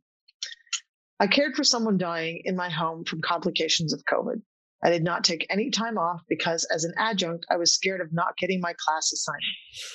I 1.19 1.27
cared 1.27 1.55
for 1.55 1.63
someone 1.63 1.97
dying 1.97 2.41
in 2.45 2.55
my 2.55 2.69
home 2.69 3.03
from 3.05 3.21
complications 3.21 3.93
of 3.93 4.03
COVID. 4.05 4.41
I 4.83 4.89
did 4.89 5.03
not 5.03 5.23
take 5.23 5.45
any 5.51 5.69
time 5.69 5.99
off 5.99 6.21
because, 6.27 6.65
as 6.73 6.83
an 6.83 6.93
adjunct, 6.97 7.45
I 7.51 7.57
was 7.57 7.75
scared 7.75 8.01
of 8.01 8.11
not 8.11 8.37
getting 8.37 8.59
my 8.59 8.73
class 8.79 9.11
assignment 9.11 9.45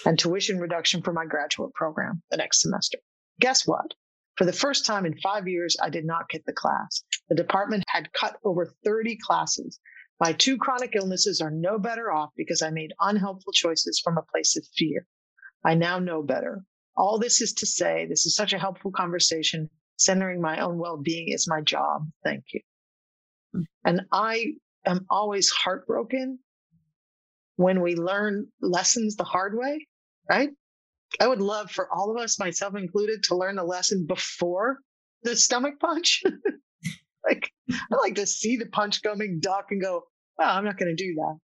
and 0.05 0.18
tuition 0.18 0.61
reduction 0.61 1.02
for 1.02 1.12
my 1.12 1.24
graduate 1.26 1.74
program 1.74 2.22
the 2.31 2.37
next 2.37 2.62
semester. 2.62 2.98
Guess 3.40 3.66
what? 3.66 3.94
For 4.37 4.44
the 4.44 4.53
first 4.53 4.85
time 4.85 5.07
in 5.07 5.18
five 5.18 5.49
years, 5.49 5.77
I 5.83 5.88
did 5.88 6.05
not 6.05 6.29
get 6.29 6.44
the 6.44 6.53
class. 6.53 7.03
The 7.29 7.35
department 7.35 7.85
had 7.88 8.12
cut 8.12 8.37
over 8.44 8.66
30 8.85 9.16
classes. 9.16 9.81
My 10.20 10.33
two 10.33 10.59
chronic 10.59 10.94
illnesses 10.94 11.40
are 11.40 11.51
no 11.51 11.79
better 11.79 12.11
off 12.11 12.31
because 12.37 12.62
I 12.62 12.70
made 12.70 12.92
unhelpful 13.01 13.53
choices 13.53 14.01
from 14.03 14.18
a 14.18 14.22
place 14.22 14.57
of 14.57 14.66
fear. 14.77 15.07
I 15.64 15.75
now 15.75 15.99
know 15.99 16.22
better. 16.22 16.62
All 16.96 17.18
this 17.18 17.40
is 17.40 17.53
to 17.55 17.66
say, 17.66 18.07
this 18.07 18.25
is 18.27 18.35
such 18.35 18.53
a 18.53 18.59
helpful 18.59 18.92
conversation. 18.92 19.68
Centering 19.99 20.40
my 20.42 20.61
own 20.61 20.79
well 20.79 20.99
being 20.99 21.29
is 21.29 21.49
my 21.49 21.62
job. 21.62 22.07
Thank 22.22 22.44
you. 22.53 22.61
And 23.85 24.03
I 24.12 24.55
am 24.85 25.07
always 25.09 25.49
heartbroken 25.51 26.38
when 27.57 27.81
we 27.81 27.96
learn 27.96 28.49
lessons 28.61 29.16
the 29.16 29.25
hard 29.25 29.57
way, 29.57 29.87
right? 30.29 30.51
I 31.21 31.29
would 31.29 31.40
love 31.40 31.71
for 31.71 31.92
all 31.92 32.11
of 32.11 32.23
us, 32.23 32.38
myself 32.38 32.75
included, 32.75 33.23
to 33.25 33.37
learn 33.37 33.57
the 33.57 33.64
lesson 33.64 34.07
before 34.07 34.81
the 35.23 35.37
stomach 35.37 35.79
punch. 35.81 36.23
like 37.29 37.51
I 37.71 37.97
like 37.97 38.16
to 38.16 38.27
see 38.27 38.57
the 38.57 38.66
punch 38.66 39.03
coming, 39.03 39.40
duck, 39.40 39.66
and 39.71 39.81
go, 39.81 40.05
"Well, 40.38 40.51
I'm 40.51 40.64
not 40.64 40.79
going 40.79 40.95
to 40.95 41.03
do 41.03 41.14
that." 41.14 41.38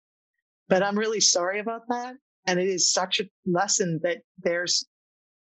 But 0.67 0.83
I'm 0.83 0.97
really 0.97 1.19
sorry 1.19 1.59
about 1.59 1.81
that. 1.89 2.15
And 2.47 2.59
it 2.59 2.67
is 2.67 2.91
such 2.91 3.19
a 3.19 3.29
lesson 3.45 3.99
that 4.03 4.19
there's 4.39 4.85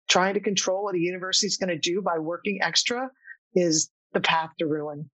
trying 0.09 0.35
to 0.35 0.41
control 0.41 0.85
what 0.85 0.95
a 0.95 1.01
university 1.01 1.47
is 1.47 1.57
going 1.57 1.71
to 1.71 1.79
do 1.79 2.03
by 2.03 2.19
working 2.19 2.61
extra 2.63 3.09
is 3.55 3.91
the 4.13 4.21
path 4.21 4.51
to 4.59 4.67
ruin. 4.67 5.11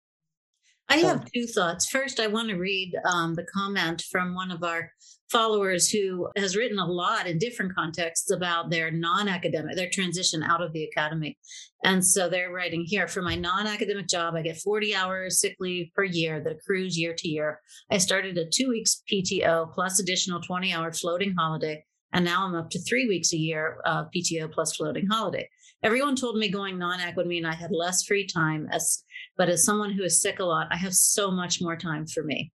I 0.91 0.97
have 0.97 1.31
two 1.33 1.47
thoughts. 1.47 1.89
First, 1.89 2.19
I 2.19 2.27
want 2.27 2.49
to 2.49 2.57
read 2.57 2.93
um, 3.05 3.35
the 3.37 3.47
comment 3.55 4.03
from 4.11 4.35
one 4.35 4.51
of 4.51 4.65
our 4.65 4.91
followers 5.31 5.89
who 5.89 6.29
has 6.37 6.57
written 6.57 6.81
a 6.81 6.87
lot 6.87 7.29
in 7.29 7.39
different 7.39 7.77
contexts 7.77 8.33
about 8.33 8.71
their 8.71 8.91
non 8.91 9.29
academic, 9.29 9.77
their 9.77 9.89
transition 9.89 10.43
out 10.43 10.61
of 10.61 10.73
the 10.73 10.83
academy. 10.83 11.39
And 11.85 12.05
so 12.05 12.29
they're 12.29 12.53
writing 12.53 12.85
here 12.85 13.07
for 13.07 13.23
my 13.23 13.37
non 13.37 13.69
academic 13.69 14.09
job, 14.09 14.35
I 14.35 14.43
get 14.43 14.59
40 14.59 14.93
hours 14.97 15.41
sick 15.41 15.55
leave 15.61 15.91
per 15.95 16.03
year 16.03 16.43
that 16.43 16.57
accrues 16.57 16.99
year 16.99 17.15
to 17.17 17.29
year. 17.29 17.61
I 17.93 17.99
started 17.99 18.37
a 18.37 18.47
two 18.53 18.69
weeks 18.69 19.03
PTO 19.11 19.73
plus 19.73 20.01
additional 20.01 20.41
20 20.41 20.73
hour 20.73 20.93
floating 20.93 21.37
holiday. 21.39 21.85
And 22.13 22.25
now 22.25 22.45
I'm 22.45 22.57
up 22.57 22.71
to 22.71 22.83
three 22.83 23.07
weeks 23.07 23.33
a 23.33 23.39
year 23.39 23.79
of 23.85 24.09
PTO 24.15 24.51
plus 24.53 24.75
floating 24.75 25.07
holiday. 25.07 25.49
Everyone 25.85 26.17
told 26.17 26.37
me 26.37 26.51
going 26.51 26.79
non-ac 26.79 27.15
would 27.17 27.29
mean 27.29 27.47
I 27.47 27.55
had 27.55 27.71
less 27.71 28.03
free 28.03 28.27
time. 28.27 28.69
As 28.73 29.05
but 29.37 29.49
as 29.49 29.65
someone 29.65 29.93
who 29.93 30.03
is 30.03 30.21
sick 30.21 30.39
a 30.39 30.45
lot, 30.45 30.69
I 30.71 30.77
have 30.77 30.95
so 30.95 31.31
much 31.31 31.61
more 31.61 31.77
time 31.77 32.07
for 32.07 32.23
me. 32.23 32.53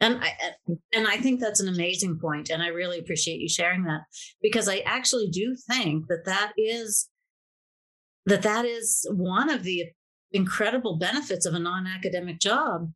And 0.00 0.18
I 0.20 0.34
and 0.92 1.06
I 1.06 1.16
think 1.18 1.40
that's 1.40 1.60
an 1.60 1.68
amazing 1.68 2.18
point, 2.18 2.50
and 2.50 2.60
I 2.60 2.68
really 2.68 2.98
appreciate 2.98 3.40
you 3.40 3.48
sharing 3.48 3.84
that 3.84 4.00
because 4.42 4.68
I 4.68 4.78
actually 4.78 5.28
do 5.28 5.56
think 5.70 6.08
that 6.08 6.24
that 6.24 6.52
is 6.56 7.08
that 8.26 8.42
that 8.42 8.64
is 8.64 9.06
one 9.12 9.48
of 9.48 9.62
the 9.62 9.84
incredible 10.32 10.96
benefits 10.96 11.46
of 11.46 11.54
a 11.54 11.58
non-academic 11.58 12.40
job 12.40 12.90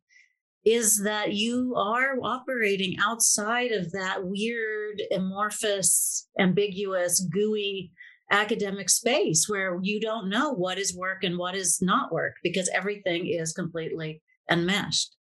is 0.65 1.01
that 1.03 1.33
you 1.33 1.75
are 1.77 2.17
operating 2.21 2.97
outside 3.01 3.71
of 3.71 3.91
that 3.93 4.17
weird 4.23 5.01
amorphous 5.15 6.27
ambiguous 6.39 7.21
gooey 7.21 7.91
academic 8.31 8.89
space 8.89 9.47
where 9.47 9.79
you 9.81 10.01
don't 10.01 10.29
know 10.29 10.51
what 10.51 10.77
is 10.77 10.95
work 10.95 11.23
and 11.23 11.37
what 11.37 11.55
is 11.55 11.81
not 11.81 12.11
work 12.11 12.33
because 12.43 12.69
everything 12.73 13.27
is 13.27 13.53
completely 13.53 14.21
enmeshed. 14.49 15.15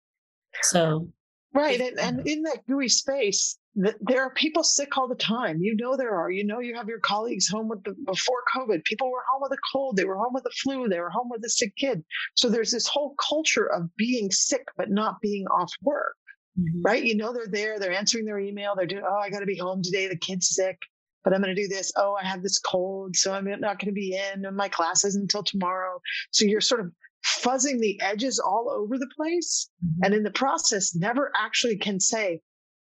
So, 0.62 1.08
right. 1.54 1.80
And, 1.80 1.98
and 1.98 2.28
in 2.28 2.42
that 2.42 2.66
gooey 2.68 2.88
space, 2.88 3.58
there 3.74 4.22
are 4.22 4.34
people 4.34 4.62
sick 4.62 4.98
all 4.98 5.08
the 5.08 5.14
time. 5.14 5.62
You 5.62 5.74
know 5.76 5.96
there 5.96 6.14
are. 6.14 6.30
You 6.30 6.44
know 6.44 6.60
you 6.60 6.74
have 6.74 6.88
your 6.88 7.00
colleagues 7.00 7.48
home 7.48 7.68
with 7.68 7.82
the 7.84 7.94
before 8.04 8.42
COVID. 8.54 8.84
People 8.84 9.10
were 9.10 9.24
home 9.32 9.40
with 9.42 9.58
a 9.58 9.62
cold. 9.72 9.96
They 9.96 10.04
were 10.04 10.18
home 10.18 10.34
with 10.34 10.44
a 10.44 10.50
flu. 10.62 10.88
They 10.88 11.00
were 11.00 11.08
home 11.08 11.30
with 11.30 11.42
a 11.44 11.48
sick 11.48 11.74
kid. 11.76 12.04
So 12.34 12.50
there's 12.50 12.70
this 12.70 12.86
whole 12.86 13.14
culture 13.16 13.64
of 13.64 13.88
being 13.96 14.30
sick 14.30 14.66
but 14.76 14.90
not 14.90 15.22
being 15.22 15.46
off 15.46 15.72
work. 15.82 16.16
mm-hmm. 16.58 16.82
right? 16.82 17.02
You 17.02 17.16
know 17.16 17.32
they're 17.32 17.46
there, 17.48 17.78
they're 17.78 17.92
answering 17.92 18.24
their 18.24 18.38
email, 18.38 18.74
they're 18.76 18.86
doing, 18.86 19.04
oh, 19.06 19.18
I 19.18 19.30
got 19.30 19.40
to 19.40 19.46
be 19.46 19.56
home 19.56 19.82
today, 19.82 20.08
the 20.08 20.16
kid's 20.16 20.50
sick, 20.50 20.78
but 21.24 21.32
I'm 21.32 21.42
going 21.42 21.54
to 21.54 21.62
do 21.62 21.68
this. 21.68 21.92
Oh, 21.96 22.16
I 22.20 22.26
have 22.26 22.42
this 22.42 22.58
cold, 22.58 23.16
so 23.16 23.32
I'm 23.32 23.44
not 23.44 23.78
going 23.78 23.86
to 23.86 23.92
be 23.92 24.18
in 24.34 24.44
my 24.54 24.68
classes 24.68 25.14
until 25.16 25.42
tomorrow. 25.42 26.00
So 26.30 26.44
you're 26.44 26.60
sort 26.60 26.80
of 26.80 26.92
fuzzing 27.24 27.78
the 27.78 28.00
edges 28.00 28.38
all 28.38 28.70
over 28.70 28.98
the 28.98 29.10
place. 29.16 29.70
Mm-hmm. 29.84 30.04
And 30.04 30.14
in 30.14 30.22
the 30.22 30.30
process, 30.30 30.94
never 30.94 31.30
actually 31.36 31.76
can 31.76 32.00
say, 32.00 32.40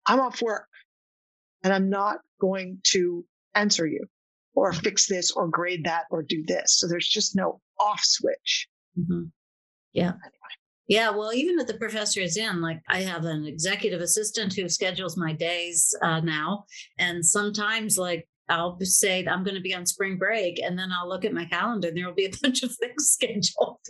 I'm 0.06 0.20
off 0.20 0.42
work 0.42 0.68
and 1.62 1.72
I'm 1.72 1.90
not 1.90 2.18
going 2.40 2.78
to 2.84 3.24
answer 3.54 3.86
you 3.86 4.06
or 4.54 4.72
fix 4.72 5.06
this 5.06 5.32
or 5.32 5.48
grade 5.48 5.84
that 5.84 6.04
or 6.10 6.22
do 6.22 6.42
this. 6.46 6.78
So 6.78 6.86
there's 6.88 7.08
just 7.08 7.36
no 7.36 7.60
off 7.80 8.00
switch. 8.02 8.68
Mm-hmm. 8.98 9.24
Yeah. 9.92 10.08
Anyway. 10.08 10.20
Yeah, 10.88 11.10
well, 11.10 11.32
even 11.32 11.58
at 11.58 11.66
the 11.66 11.74
professor 11.74 12.20
is 12.20 12.36
in, 12.36 12.60
like 12.60 12.80
I 12.88 13.00
have 13.02 13.24
an 13.24 13.46
executive 13.46 14.00
assistant 14.00 14.54
who 14.54 14.68
schedules 14.68 15.16
my 15.16 15.32
days 15.32 15.94
uh, 16.02 16.20
now, 16.20 16.64
and 16.98 17.24
sometimes 17.24 17.96
like 17.96 18.28
I'll 18.50 18.78
say 18.82 19.26
I'm 19.26 19.42
going 19.44 19.54
to 19.54 19.62
be 19.62 19.74
on 19.74 19.86
spring 19.86 20.18
break, 20.18 20.60
and 20.60 20.78
then 20.78 20.90
I'll 20.92 21.08
look 21.08 21.24
at 21.24 21.32
my 21.32 21.46
calendar, 21.46 21.88
and 21.88 21.96
there 21.96 22.06
will 22.06 22.14
be 22.14 22.26
a 22.26 22.32
bunch 22.42 22.62
of 22.62 22.74
things 22.76 23.08
scheduled, 23.10 23.80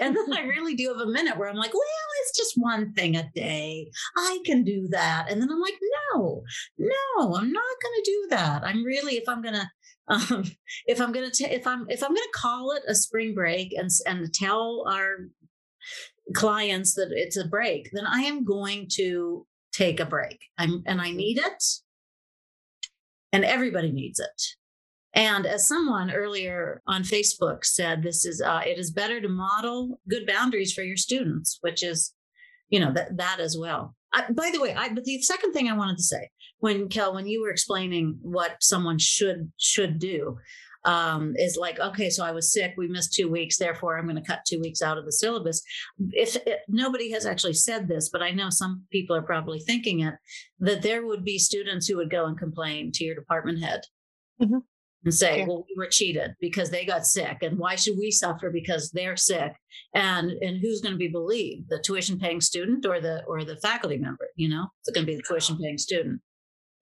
and 0.00 0.16
then 0.16 0.32
I 0.32 0.42
really 0.42 0.74
do 0.74 0.88
have 0.88 1.00
a 1.00 1.10
minute 1.10 1.36
where 1.36 1.48
I'm 1.48 1.56
like, 1.56 1.74
well, 1.74 1.82
it's 2.22 2.36
just 2.36 2.54
one 2.56 2.92
thing 2.92 3.16
a 3.16 3.28
day. 3.34 3.90
I 4.16 4.38
can 4.44 4.62
do 4.62 4.86
that, 4.90 5.26
and 5.28 5.42
then 5.42 5.50
I'm 5.50 5.60
like, 5.60 5.78
no, 6.14 6.44
no, 6.78 7.34
I'm 7.34 7.52
not 7.52 7.82
going 7.82 7.94
to 7.96 8.02
do 8.04 8.26
that. 8.30 8.62
I'm 8.64 8.84
really, 8.84 9.14
if 9.14 9.28
I'm 9.28 9.42
going 9.42 9.54
to 9.60 9.68
um, 10.06 10.44
if 10.86 11.00
I'm 11.00 11.12
gonna 11.12 11.30
if 11.40 11.66
I'm 11.66 11.86
if 11.88 12.02
I'm 12.02 12.10
gonna 12.10 12.26
call 12.34 12.72
it 12.72 12.82
a 12.86 12.94
spring 12.94 13.34
break 13.34 13.72
and 13.72 13.88
and 14.06 14.32
tell 14.34 14.84
our 14.86 15.30
clients 16.32 16.94
that 16.94 17.08
it's 17.10 17.36
a 17.36 17.46
break, 17.46 17.90
then 17.92 18.06
I 18.06 18.22
am 18.22 18.44
going 18.44 18.88
to 18.94 19.46
take 19.72 20.00
a 20.00 20.06
break. 20.06 20.38
I'm 20.58 20.82
and 20.86 21.00
I 21.00 21.10
need 21.10 21.38
it, 21.38 21.64
and 23.32 23.44
everybody 23.44 23.92
needs 23.92 24.20
it. 24.20 24.42
And 25.14 25.46
as 25.46 25.68
someone 25.68 26.10
earlier 26.10 26.82
on 26.88 27.02
Facebook 27.02 27.64
said, 27.64 28.02
this 28.02 28.24
is 28.24 28.40
uh, 28.40 28.62
it 28.66 28.78
is 28.78 28.90
better 28.90 29.20
to 29.20 29.28
model 29.28 30.00
good 30.08 30.26
boundaries 30.26 30.72
for 30.72 30.82
your 30.82 30.96
students, 30.96 31.58
which 31.60 31.82
is, 31.82 32.12
you 32.68 32.80
know, 32.80 32.92
that 32.92 33.16
that 33.16 33.38
as 33.40 33.56
well. 33.56 33.94
I, 34.12 34.30
by 34.30 34.50
the 34.52 34.60
way, 34.60 34.74
I 34.74 34.92
but 34.92 35.04
the 35.04 35.20
second 35.22 35.52
thing 35.52 35.68
I 35.68 35.76
wanted 35.76 35.98
to 35.98 36.02
say 36.02 36.30
when 36.58 36.88
Kel, 36.88 37.14
when 37.14 37.26
you 37.26 37.42
were 37.42 37.50
explaining 37.50 38.18
what 38.22 38.56
someone 38.60 38.98
should 38.98 39.52
should 39.56 39.98
do, 39.98 40.38
um, 40.84 41.34
is 41.36 41.56
like, 41.56 41.80
okay, 41.80 42.10
so 42.10 42.24
I 42.24 42.32
was 42.32 42.52
sick, 42.52 42.74
we 42.76 42.88
missed 42.88 43.14
two 43.14 43.28
weeks, 43.28 43.58
therefore 43.58 43.96
I'm 43.96 44.04
going 44.04 44.16
to 44.16 44.22
cut 44.22 44.44
two 44.46 44.60
weeks 44.60 44.82
out 44.82 44.98
of 44.98 45.04
the 45.04 45.12
syllabus. 45.12 45.62
If 46.12 46.36
it, 46.36 46.60
nobody 46.68 47.10
has 47.12 47.26
actually 47.26 47.54
said 47.54 47.88
this, 47.88 48.10
but 48.10 48.22
I 48.22 48.30
know 48.30 48.50
some 48.50 48.84
people 48.90 49.16
are 49.16 49.22
probably 49.22 49.60
thinking 49.60 50.00
it, 50.00 50.14
that 50.60 50.82
there 50.82 51.06
would 51.06 51.24
be 51.24 51.38
students 51.38 51.86
who 51.86 51.96
would 51.96 52.10
go 52.10 52.26
and 52.26 52.38
complain 52.38 52.92
to 52.92 53.04
your 53.04 53.14
department 53.14 53.62
head. 53.62 53.80
Mm-hmm 54.42 54.58
and 55.04 55.14
say, 55.14 55.40
yeah. 55.40 55.46
well, 55.46 55.64
we 55.68 55.74
were 55.76 55.88
cheated 55.88 56.34
because 56.40 56.70
they 56.70 56.84
got 56.84 57.06
sick. 57.06 57.38
And 57.42 57.58
why 57.58 57.76
should 57.76 57.98
we 57.98 58.10
suffer 58.10 58.50
because 58.50 58.90
they're 58.90 59.16
sick? 59.16 59.52
And 59.94 60.30
and 60.30 60.58
who's 60.60 60.80
going 60.80 60.94
to 60.94 60.98
be 60.98 61.08
believed? 61.08 61.68
The 61.68 61.80
tuition 61.80 62.18
paying 62.18 62.40
student 62.40 62.86
or 62.86 63.00
the 63.00 63.22
or 63.26 63.44
the 63.44 63.56
faculty 63.56 63.98
member, 63.98 64.28
you 64.36 64.48
know? 64.48 64.66
It's 64.80 64.94
going 64.94 65.06
to 65.06 65.12
be 65.12 65.16
the 65.16 65.22
tuition 65.28 65.58
paying 65.58 65.78
student. 65.78 66.20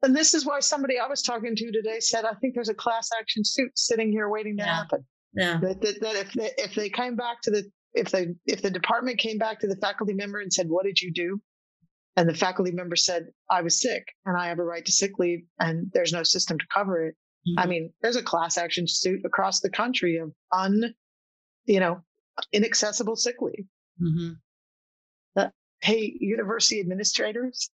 And 0.03 0.17
this 0.17 0.35
is 0.35 0.45
why 0.45 0.61
somebody 0.61 0.99
I 0.99 1.07
was 1.07 1.23
talking 1.23 1.55
to 1.55 1.73
today 1.73 2.01
said, 2.01 2.25
I 2.25 2.35
think 2.35 2.55
there's 2.55 2.69
a 2.69 2.75
class 2.75 3.11
action 3.19 3.45
suit 3.45 3.71
sitting 3.77 4.11
here 4.11 4.29
waiting 4.29 4.57
to 4.57 4.65
yeah. 4.65 4.77
happen. 4.77 5.07
Yeah. 5.35 5.59
That, 5.61 5.81
that, 5.81 6.01
that 6.01 6.17
if 6.17 6.33
they 6.33 6.51
if 6.59 6.75
they 6.75 6.91
came 6.91 7.17
back 7.17 7.41
to 7.43 7.51
the 7.51 7.71
if 7.95 8.11
they 8.11 8.35
if 8.47 8.63
the 8.63 8.71
department 8.71 9.19
came 9.19 9.39
back 9.39 9.61
to 9.61 9.69
the 9.69 9.77
faculty 9.77 10.13
member 10.13 10.41
and 10.41 10.53
said, 10.53 10.69
What 10.69 10.85
did 10.85 11.01
you 11.01 11.13
do? 11.13 11.41
And 12.17 12.29
the 12.29 12.35
faculty 12.35 12.73
member 12.73 12.97
said, 12.97 13.29
I 13.49 13.63
was 13.63 13.81
sick 13.81 14.07
and 14.27 14.37
I 14.37 14.49
have 14.49 14.59
a 14.59 14.65
right 14.65 14.85
to 14.85 14.93
sick 14.93 15.13
leave 15.19 15.45
and 15.59 15.91
there's 15.95 16.13
no 16.13 16.23
system 16.23 16.59
to 16.59 16.67
cover 16.75 17.07
it 17.07 17.15
Mm-hmm. 17.47 17.59
I 17.59 17.67
mean, 17.67 17.93
there's 18.03 18.17
a 18.17 18.23
class 18.23 18.57
action 18.57 18.87
suit 18.87 19.23
across 19.25 19.61
the 19.61 19.71
country 19.71 20.19
of 20.19 20.33
un, 20.53 20.95
you 21.65 21.81
know, 21.81 22.03
inaccessible 22.53 23.17
sick 23.17 23.37
leave. 23.41 23.67
Mm-hmm. 24.01 24.33
Uh, 25.37 25.49
hey, 25.81 26.17
university 26.21 26.81
administrators 26.81 27.71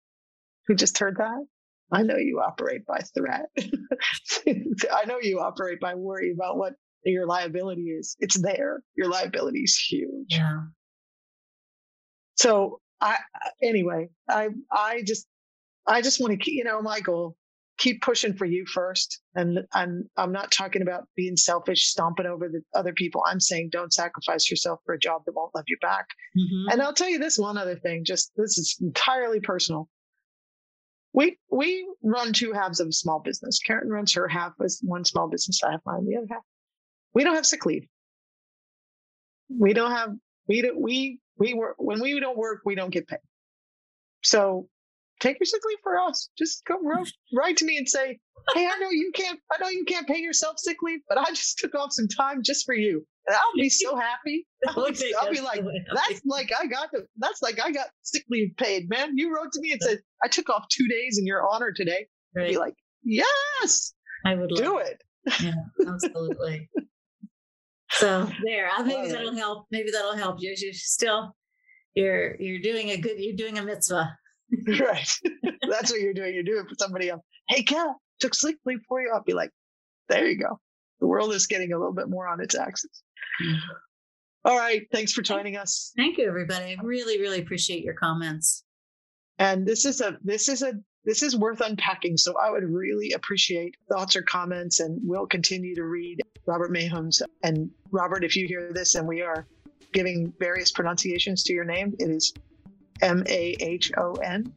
who 0.68 0.76
just 0.76 0.98
heard 0.98 1.18
that, 1.18 1.46
I 1.94 2.04
know 2.04 2.18
you 2.18 2.42
operate 2.46 2.86
by 2.86 3.00
threat. 3.16 3.46
I 4.94 5.06
know 5.06 5.20
you 5.22 5.40
operate 5.40 5.80
by 5.80 5.96
worry 5.96 6.34
about 6.34 6.58
what 6.58 6.74
your 7.06 7.28
liability 7.28 7.84
is. 7.84 8.16
It's 8.20 8.42
there. 8.42 8.82
Your 8.96 9.10
liability 9.10 9.60
is 9.60 9.78
huge. 9.78 10.28
Yeah. 10.30 10.62
So 12.36 12.80
I 13.02 13.18
anyway, 13.62 14.10
I 14.30 14.50
I 14.72 15.04
just 15.06 15.28
I 15.86 16.02
just 16.02 16.20
want 16.20 16.32
to 16.32 16.38
keep, 16.38 16.56
you 16.56 16.64
know, 16.64 16.82
my 16.82 17.00
goal 17.00 17.36
keep 17.78 18.02
pushing 18.02 18.34
for 18.34 18.46
you 18.46 18.66
first. 18.66 19.22
And 19.36 19.60
I'm 19.74 20.10
I'm 20.18 20.32
not 20.32 20.52
talking 20.52 20.82
about 20.82 21.04
being 21.16 21.36
selfish, 21.36 21.86
stomping 21.86 22.26
over 22.26 22.48
the 22.48 22.62
other 22.78 22.94
people. 22.94 23.24
I'm 23.28 23.40
saying 23.40 23.70
don't 23.72 23.94
sacrifice 23.94 24.50
yourself 24.50 24.80
for 24.86 24.94
a 24.94 25.00
job 25.00 25.24
that 25.26 25.34
won't 25.34 25.56
love 25.56 25.66
you 25.68 25.78
back. 25.82 26.06
Mm-hmm. 26.38 26.72
And 26.72 26.82
I'll 26.82 26.94
tell 26.94 27.10
you 27.10 27.20
this 27.20 27.38
one 27.38 27.58
other 27.58 27.76
thing. 27.76 28.04
Just 28.06 28.32
this 28.38 28.58
is 28.58 28.78
entirely 28.82 29.40
personal. 29.40 29.90
We 31.14 31.38
we 31.50 31.88
run 32.02 32.34
two 32.34 32.54
halves 32.54 32.80
of 32.80 32.88
a 32.88 32.92
small 32.92 33.20
business. 33.20 33.60
Karen 33.60 33.90
runs 33.90 34.14
her 34.14 34.28
half 34.28 34.54
as 34.64 34.80
one 34.84 35.06
small 35.06 35.30
business. 35.30 35.62
I 35.64 35.72
have 35.72 35.82
mine 35.86 36.06
the 36.06 36.18
other 36.18 36.28
half. 36.30 36.42
We 37.14 37.24
don't 37.24 37.36
have 37.36 37.46
sick 37.46 37.66
leave. 37.66 37.88
We 39.50 39.74
don't 39.74 39.92
have 39.92 40.16
we 40.48 40.62
don't 40.62 40.82
we 40.82 41.20
we 41.38 41.54
work 41.54 41.76
when 41.78 42.02
we 42.02 42.20
don't 42.20 42.38
work 42.38 42.62
we 42.66 42.76
don't 42.76 42.90
get 42.90 43.08
paid. 43.08 43.20
So 44.24 44.68
take 45.24 45.40
your 45.40 45.46
sick 45.46 45.62
leave 45.66 45.80
for 45.82 45.98
us. 45.98 46.30
Just 46.38 46.64
come 46.66 46.82
write 47.34 47.58
to 47.58 47.66
me 47.66 47.78
and 47.78 47.88
say, 47.88 48.20
Hey, 48.54 48.68
I 48.68 48.78
know 48.80 48.90
you 48.92 49.12
can't, 49.16 49.40
I 49.52 49.64
know 49.64 49.70
you 49.70 49.86
can't 49.86 50.06
pay 50.06 50.20
yourself 50.20 50.60
sick 50.60 50.78
leave, 50.84 51.00
but 51.08 51.18
I 51.18 51.26
just 51.30 51.58
took 51.60 51.74
off 51.76 51.94
some 51.94 52.10
time 52.10 52.42
just 52.44 52.66
for 52.66 52.76
you. 52.76 53.06
And 53.26 53.36
I'll 53.38 53.56
be 53.56 53.70
so 53.70 53.96
happy. 53.96 54.46
I'll 54.68 54.92
be, 54.92 55.16
I'll 55.22 55.32
be 55.32 55.40
like, 55.40 55.64
that's 55.96 56.22
like, 56.26 56.52
I 56.60 56.66
got 56.66 56.90
the, 56.92 57.06
that's 57.18 57.42
like, 57.42 57.58
I 57.64 57.72
got 57.72 57.88
sick 58.02 58.26
leave 58.30 58.52
paid, 58.58 58.90
man. 58.90 59.12
You 59.16 59.34
wrote 59.34 59.54
to 59.54 59.62
me 59.62 59.72
and 59.72 59.82
said, 59.82 60.00
I 60.22 60.28
took 60.28 60.50
off 60.50 60.66
two 60.70 60.90
days 60.90 61.18
in 61.18 61.26
your 61.26 61.48
honor 61.50 61.72
today. 61.74 62.08
Right. 62.36 62.48
I'd 62.48 62.50
be 62.50 62.58
like, 62.58 62.76
yes, 63.04 63.94
I 64.26 64.36
would 64.36 64.50
do 64.50 64.80
it. 64.80 65.02
it. 65.26 65.42
Yeah, 65.42 65.54
absolutely. 65.88 66.70
so 67.92 68.30
there, 68.44 68.70
I, 68.76 68.84
maybe 68.84 69.10
that'll 69.10 69.38
help. 69.38 69.68
Maybe 69.72 69.90
that'll 69.92 70.18
help 70.18 70.38
you. 70.40 70.54
You're 70.58 70.74
still, 70.74 71.34
you're, 71.96 72.36
you're 72.42 72.62
doing 72.62 72.90
a 72.90 72.98
good, 72.98 73.16
you're 73.20 73.38
doing 73.38 73.58
a 73.58 73.64
mitzvah. 73.64 74.18
right. 74.80 75.20
That's 75.70 75.92
what 75.92 76.02
you're 76.02 76.14
doing. 76.14 76.34
You're 76.34 76.44
doing 76.44 76.66
it 76.66 76.70
for 76.70 76.76
somebody 76.78 77.10
else. 77.10 77.22
Hey, 77.48 77.64
Kel, 77.64 78.00
took 78.20 78.36
sleep 78.36 78.60
leave 78.66 78.82
for 78.88 79.02
you. 79.02 79.12
I'll 79.14 79.24
be 79.24 79.34
like, 79.34 79.52
there 80.10 80.28
you 80.28 80.38
go. 80.38 80.60
The 81.00 81.08
world 81.08 81.34
is 81.34 81.48
getting 81.48 81.74
a 81.74 81.78
little 81.78 81.94
bit 81.94 82.10
more 82.10 82.28
on 82.28 82.40
its 82.40 82.56
axis. 82.56 83.04
Mm-hmm. 83.44 83.58
All 84.46 84.58
right. 84.58 84.86
Thanks 84.92 85.14
for 85.14 85.22
joining 85.22 85.56
us. 85.56 85.92
Thank 85.96 86.18
you, 86.18 86.28
everybody. 86.28 86.76
I 86.78 86.82
really, 86.84 87.20
really 87.20 87.40
appreciate 87.40 87.84
your 87.84 87.94
comments. 87.94 88.64
And 89.40 89.66
this 89.66 89.86
is 89.86 90.02
a 90.02 90.18
this 90.24 90.50
is 90.50 90.62
a 90.62 90.74
this 91.06 91.24
is 91.24 91.36
worth 91.36 91.62
unpacking. 91.62 92.18
So 92.18 92.34
I 92.42 92.52
would 92.52 92.64
really 92.64 93.12
appreciate 93.14 93.76
thoughts 93.90 94.16
or 94.16 94.22
comments, 94.22 94.80
and 94.80 95.00
we'll 95.04 95.28
continue 95.28 95.76
to 95.76 95.86
read 95.86 96.22
Robert 96.46 96.72
Mahon's. 96.72 97.22
And 97.44 97.70
Robert, 97.92 98.24
if 98.24 98.36
you 98.36 98.48
hear 98.48 98.72
this, 98.74 98.96
and 98.96 99.08
we 99.08 99.22
are 99.22 99.48
giving 99.94 100.34
various 100.40 100.72
pronunciations 100.72 101.44
to 101.44 101.54
your 101.54 101.66
name, 101.66 101.96
it 102.00 102.10
is 102.10 102.34
M 103.04 103.24
A 103.28 103.56
H 103.60 103.92
O 103.98 104.14
N. 104.16 104.52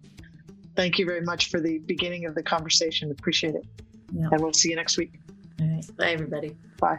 Thank 0.74 0.98
you 0.98 1.06
very 1.06 1.22
much 1.22 1.50
for 1.50 1.60
the 1.60 1.78
beginning 1.78 2.26
of 2.26 2.34
the 2.34 2.42
conversation. 2.42 3.10
Appreciate 3.10 3.54
it. 3.54 3.64
Yeah. 4.12 4.28
And 4.30 4.40
we'll 4.40 4.52
see 4.52 4.70
you 4.70 4.76
next 4.76 4.96
week. 4.96 5.12
All 5.60 5.66
right. 5.66 5.96
Bye, 5.96 6.12
everybody. 6.12 6.56
Bye. 6.78 6.98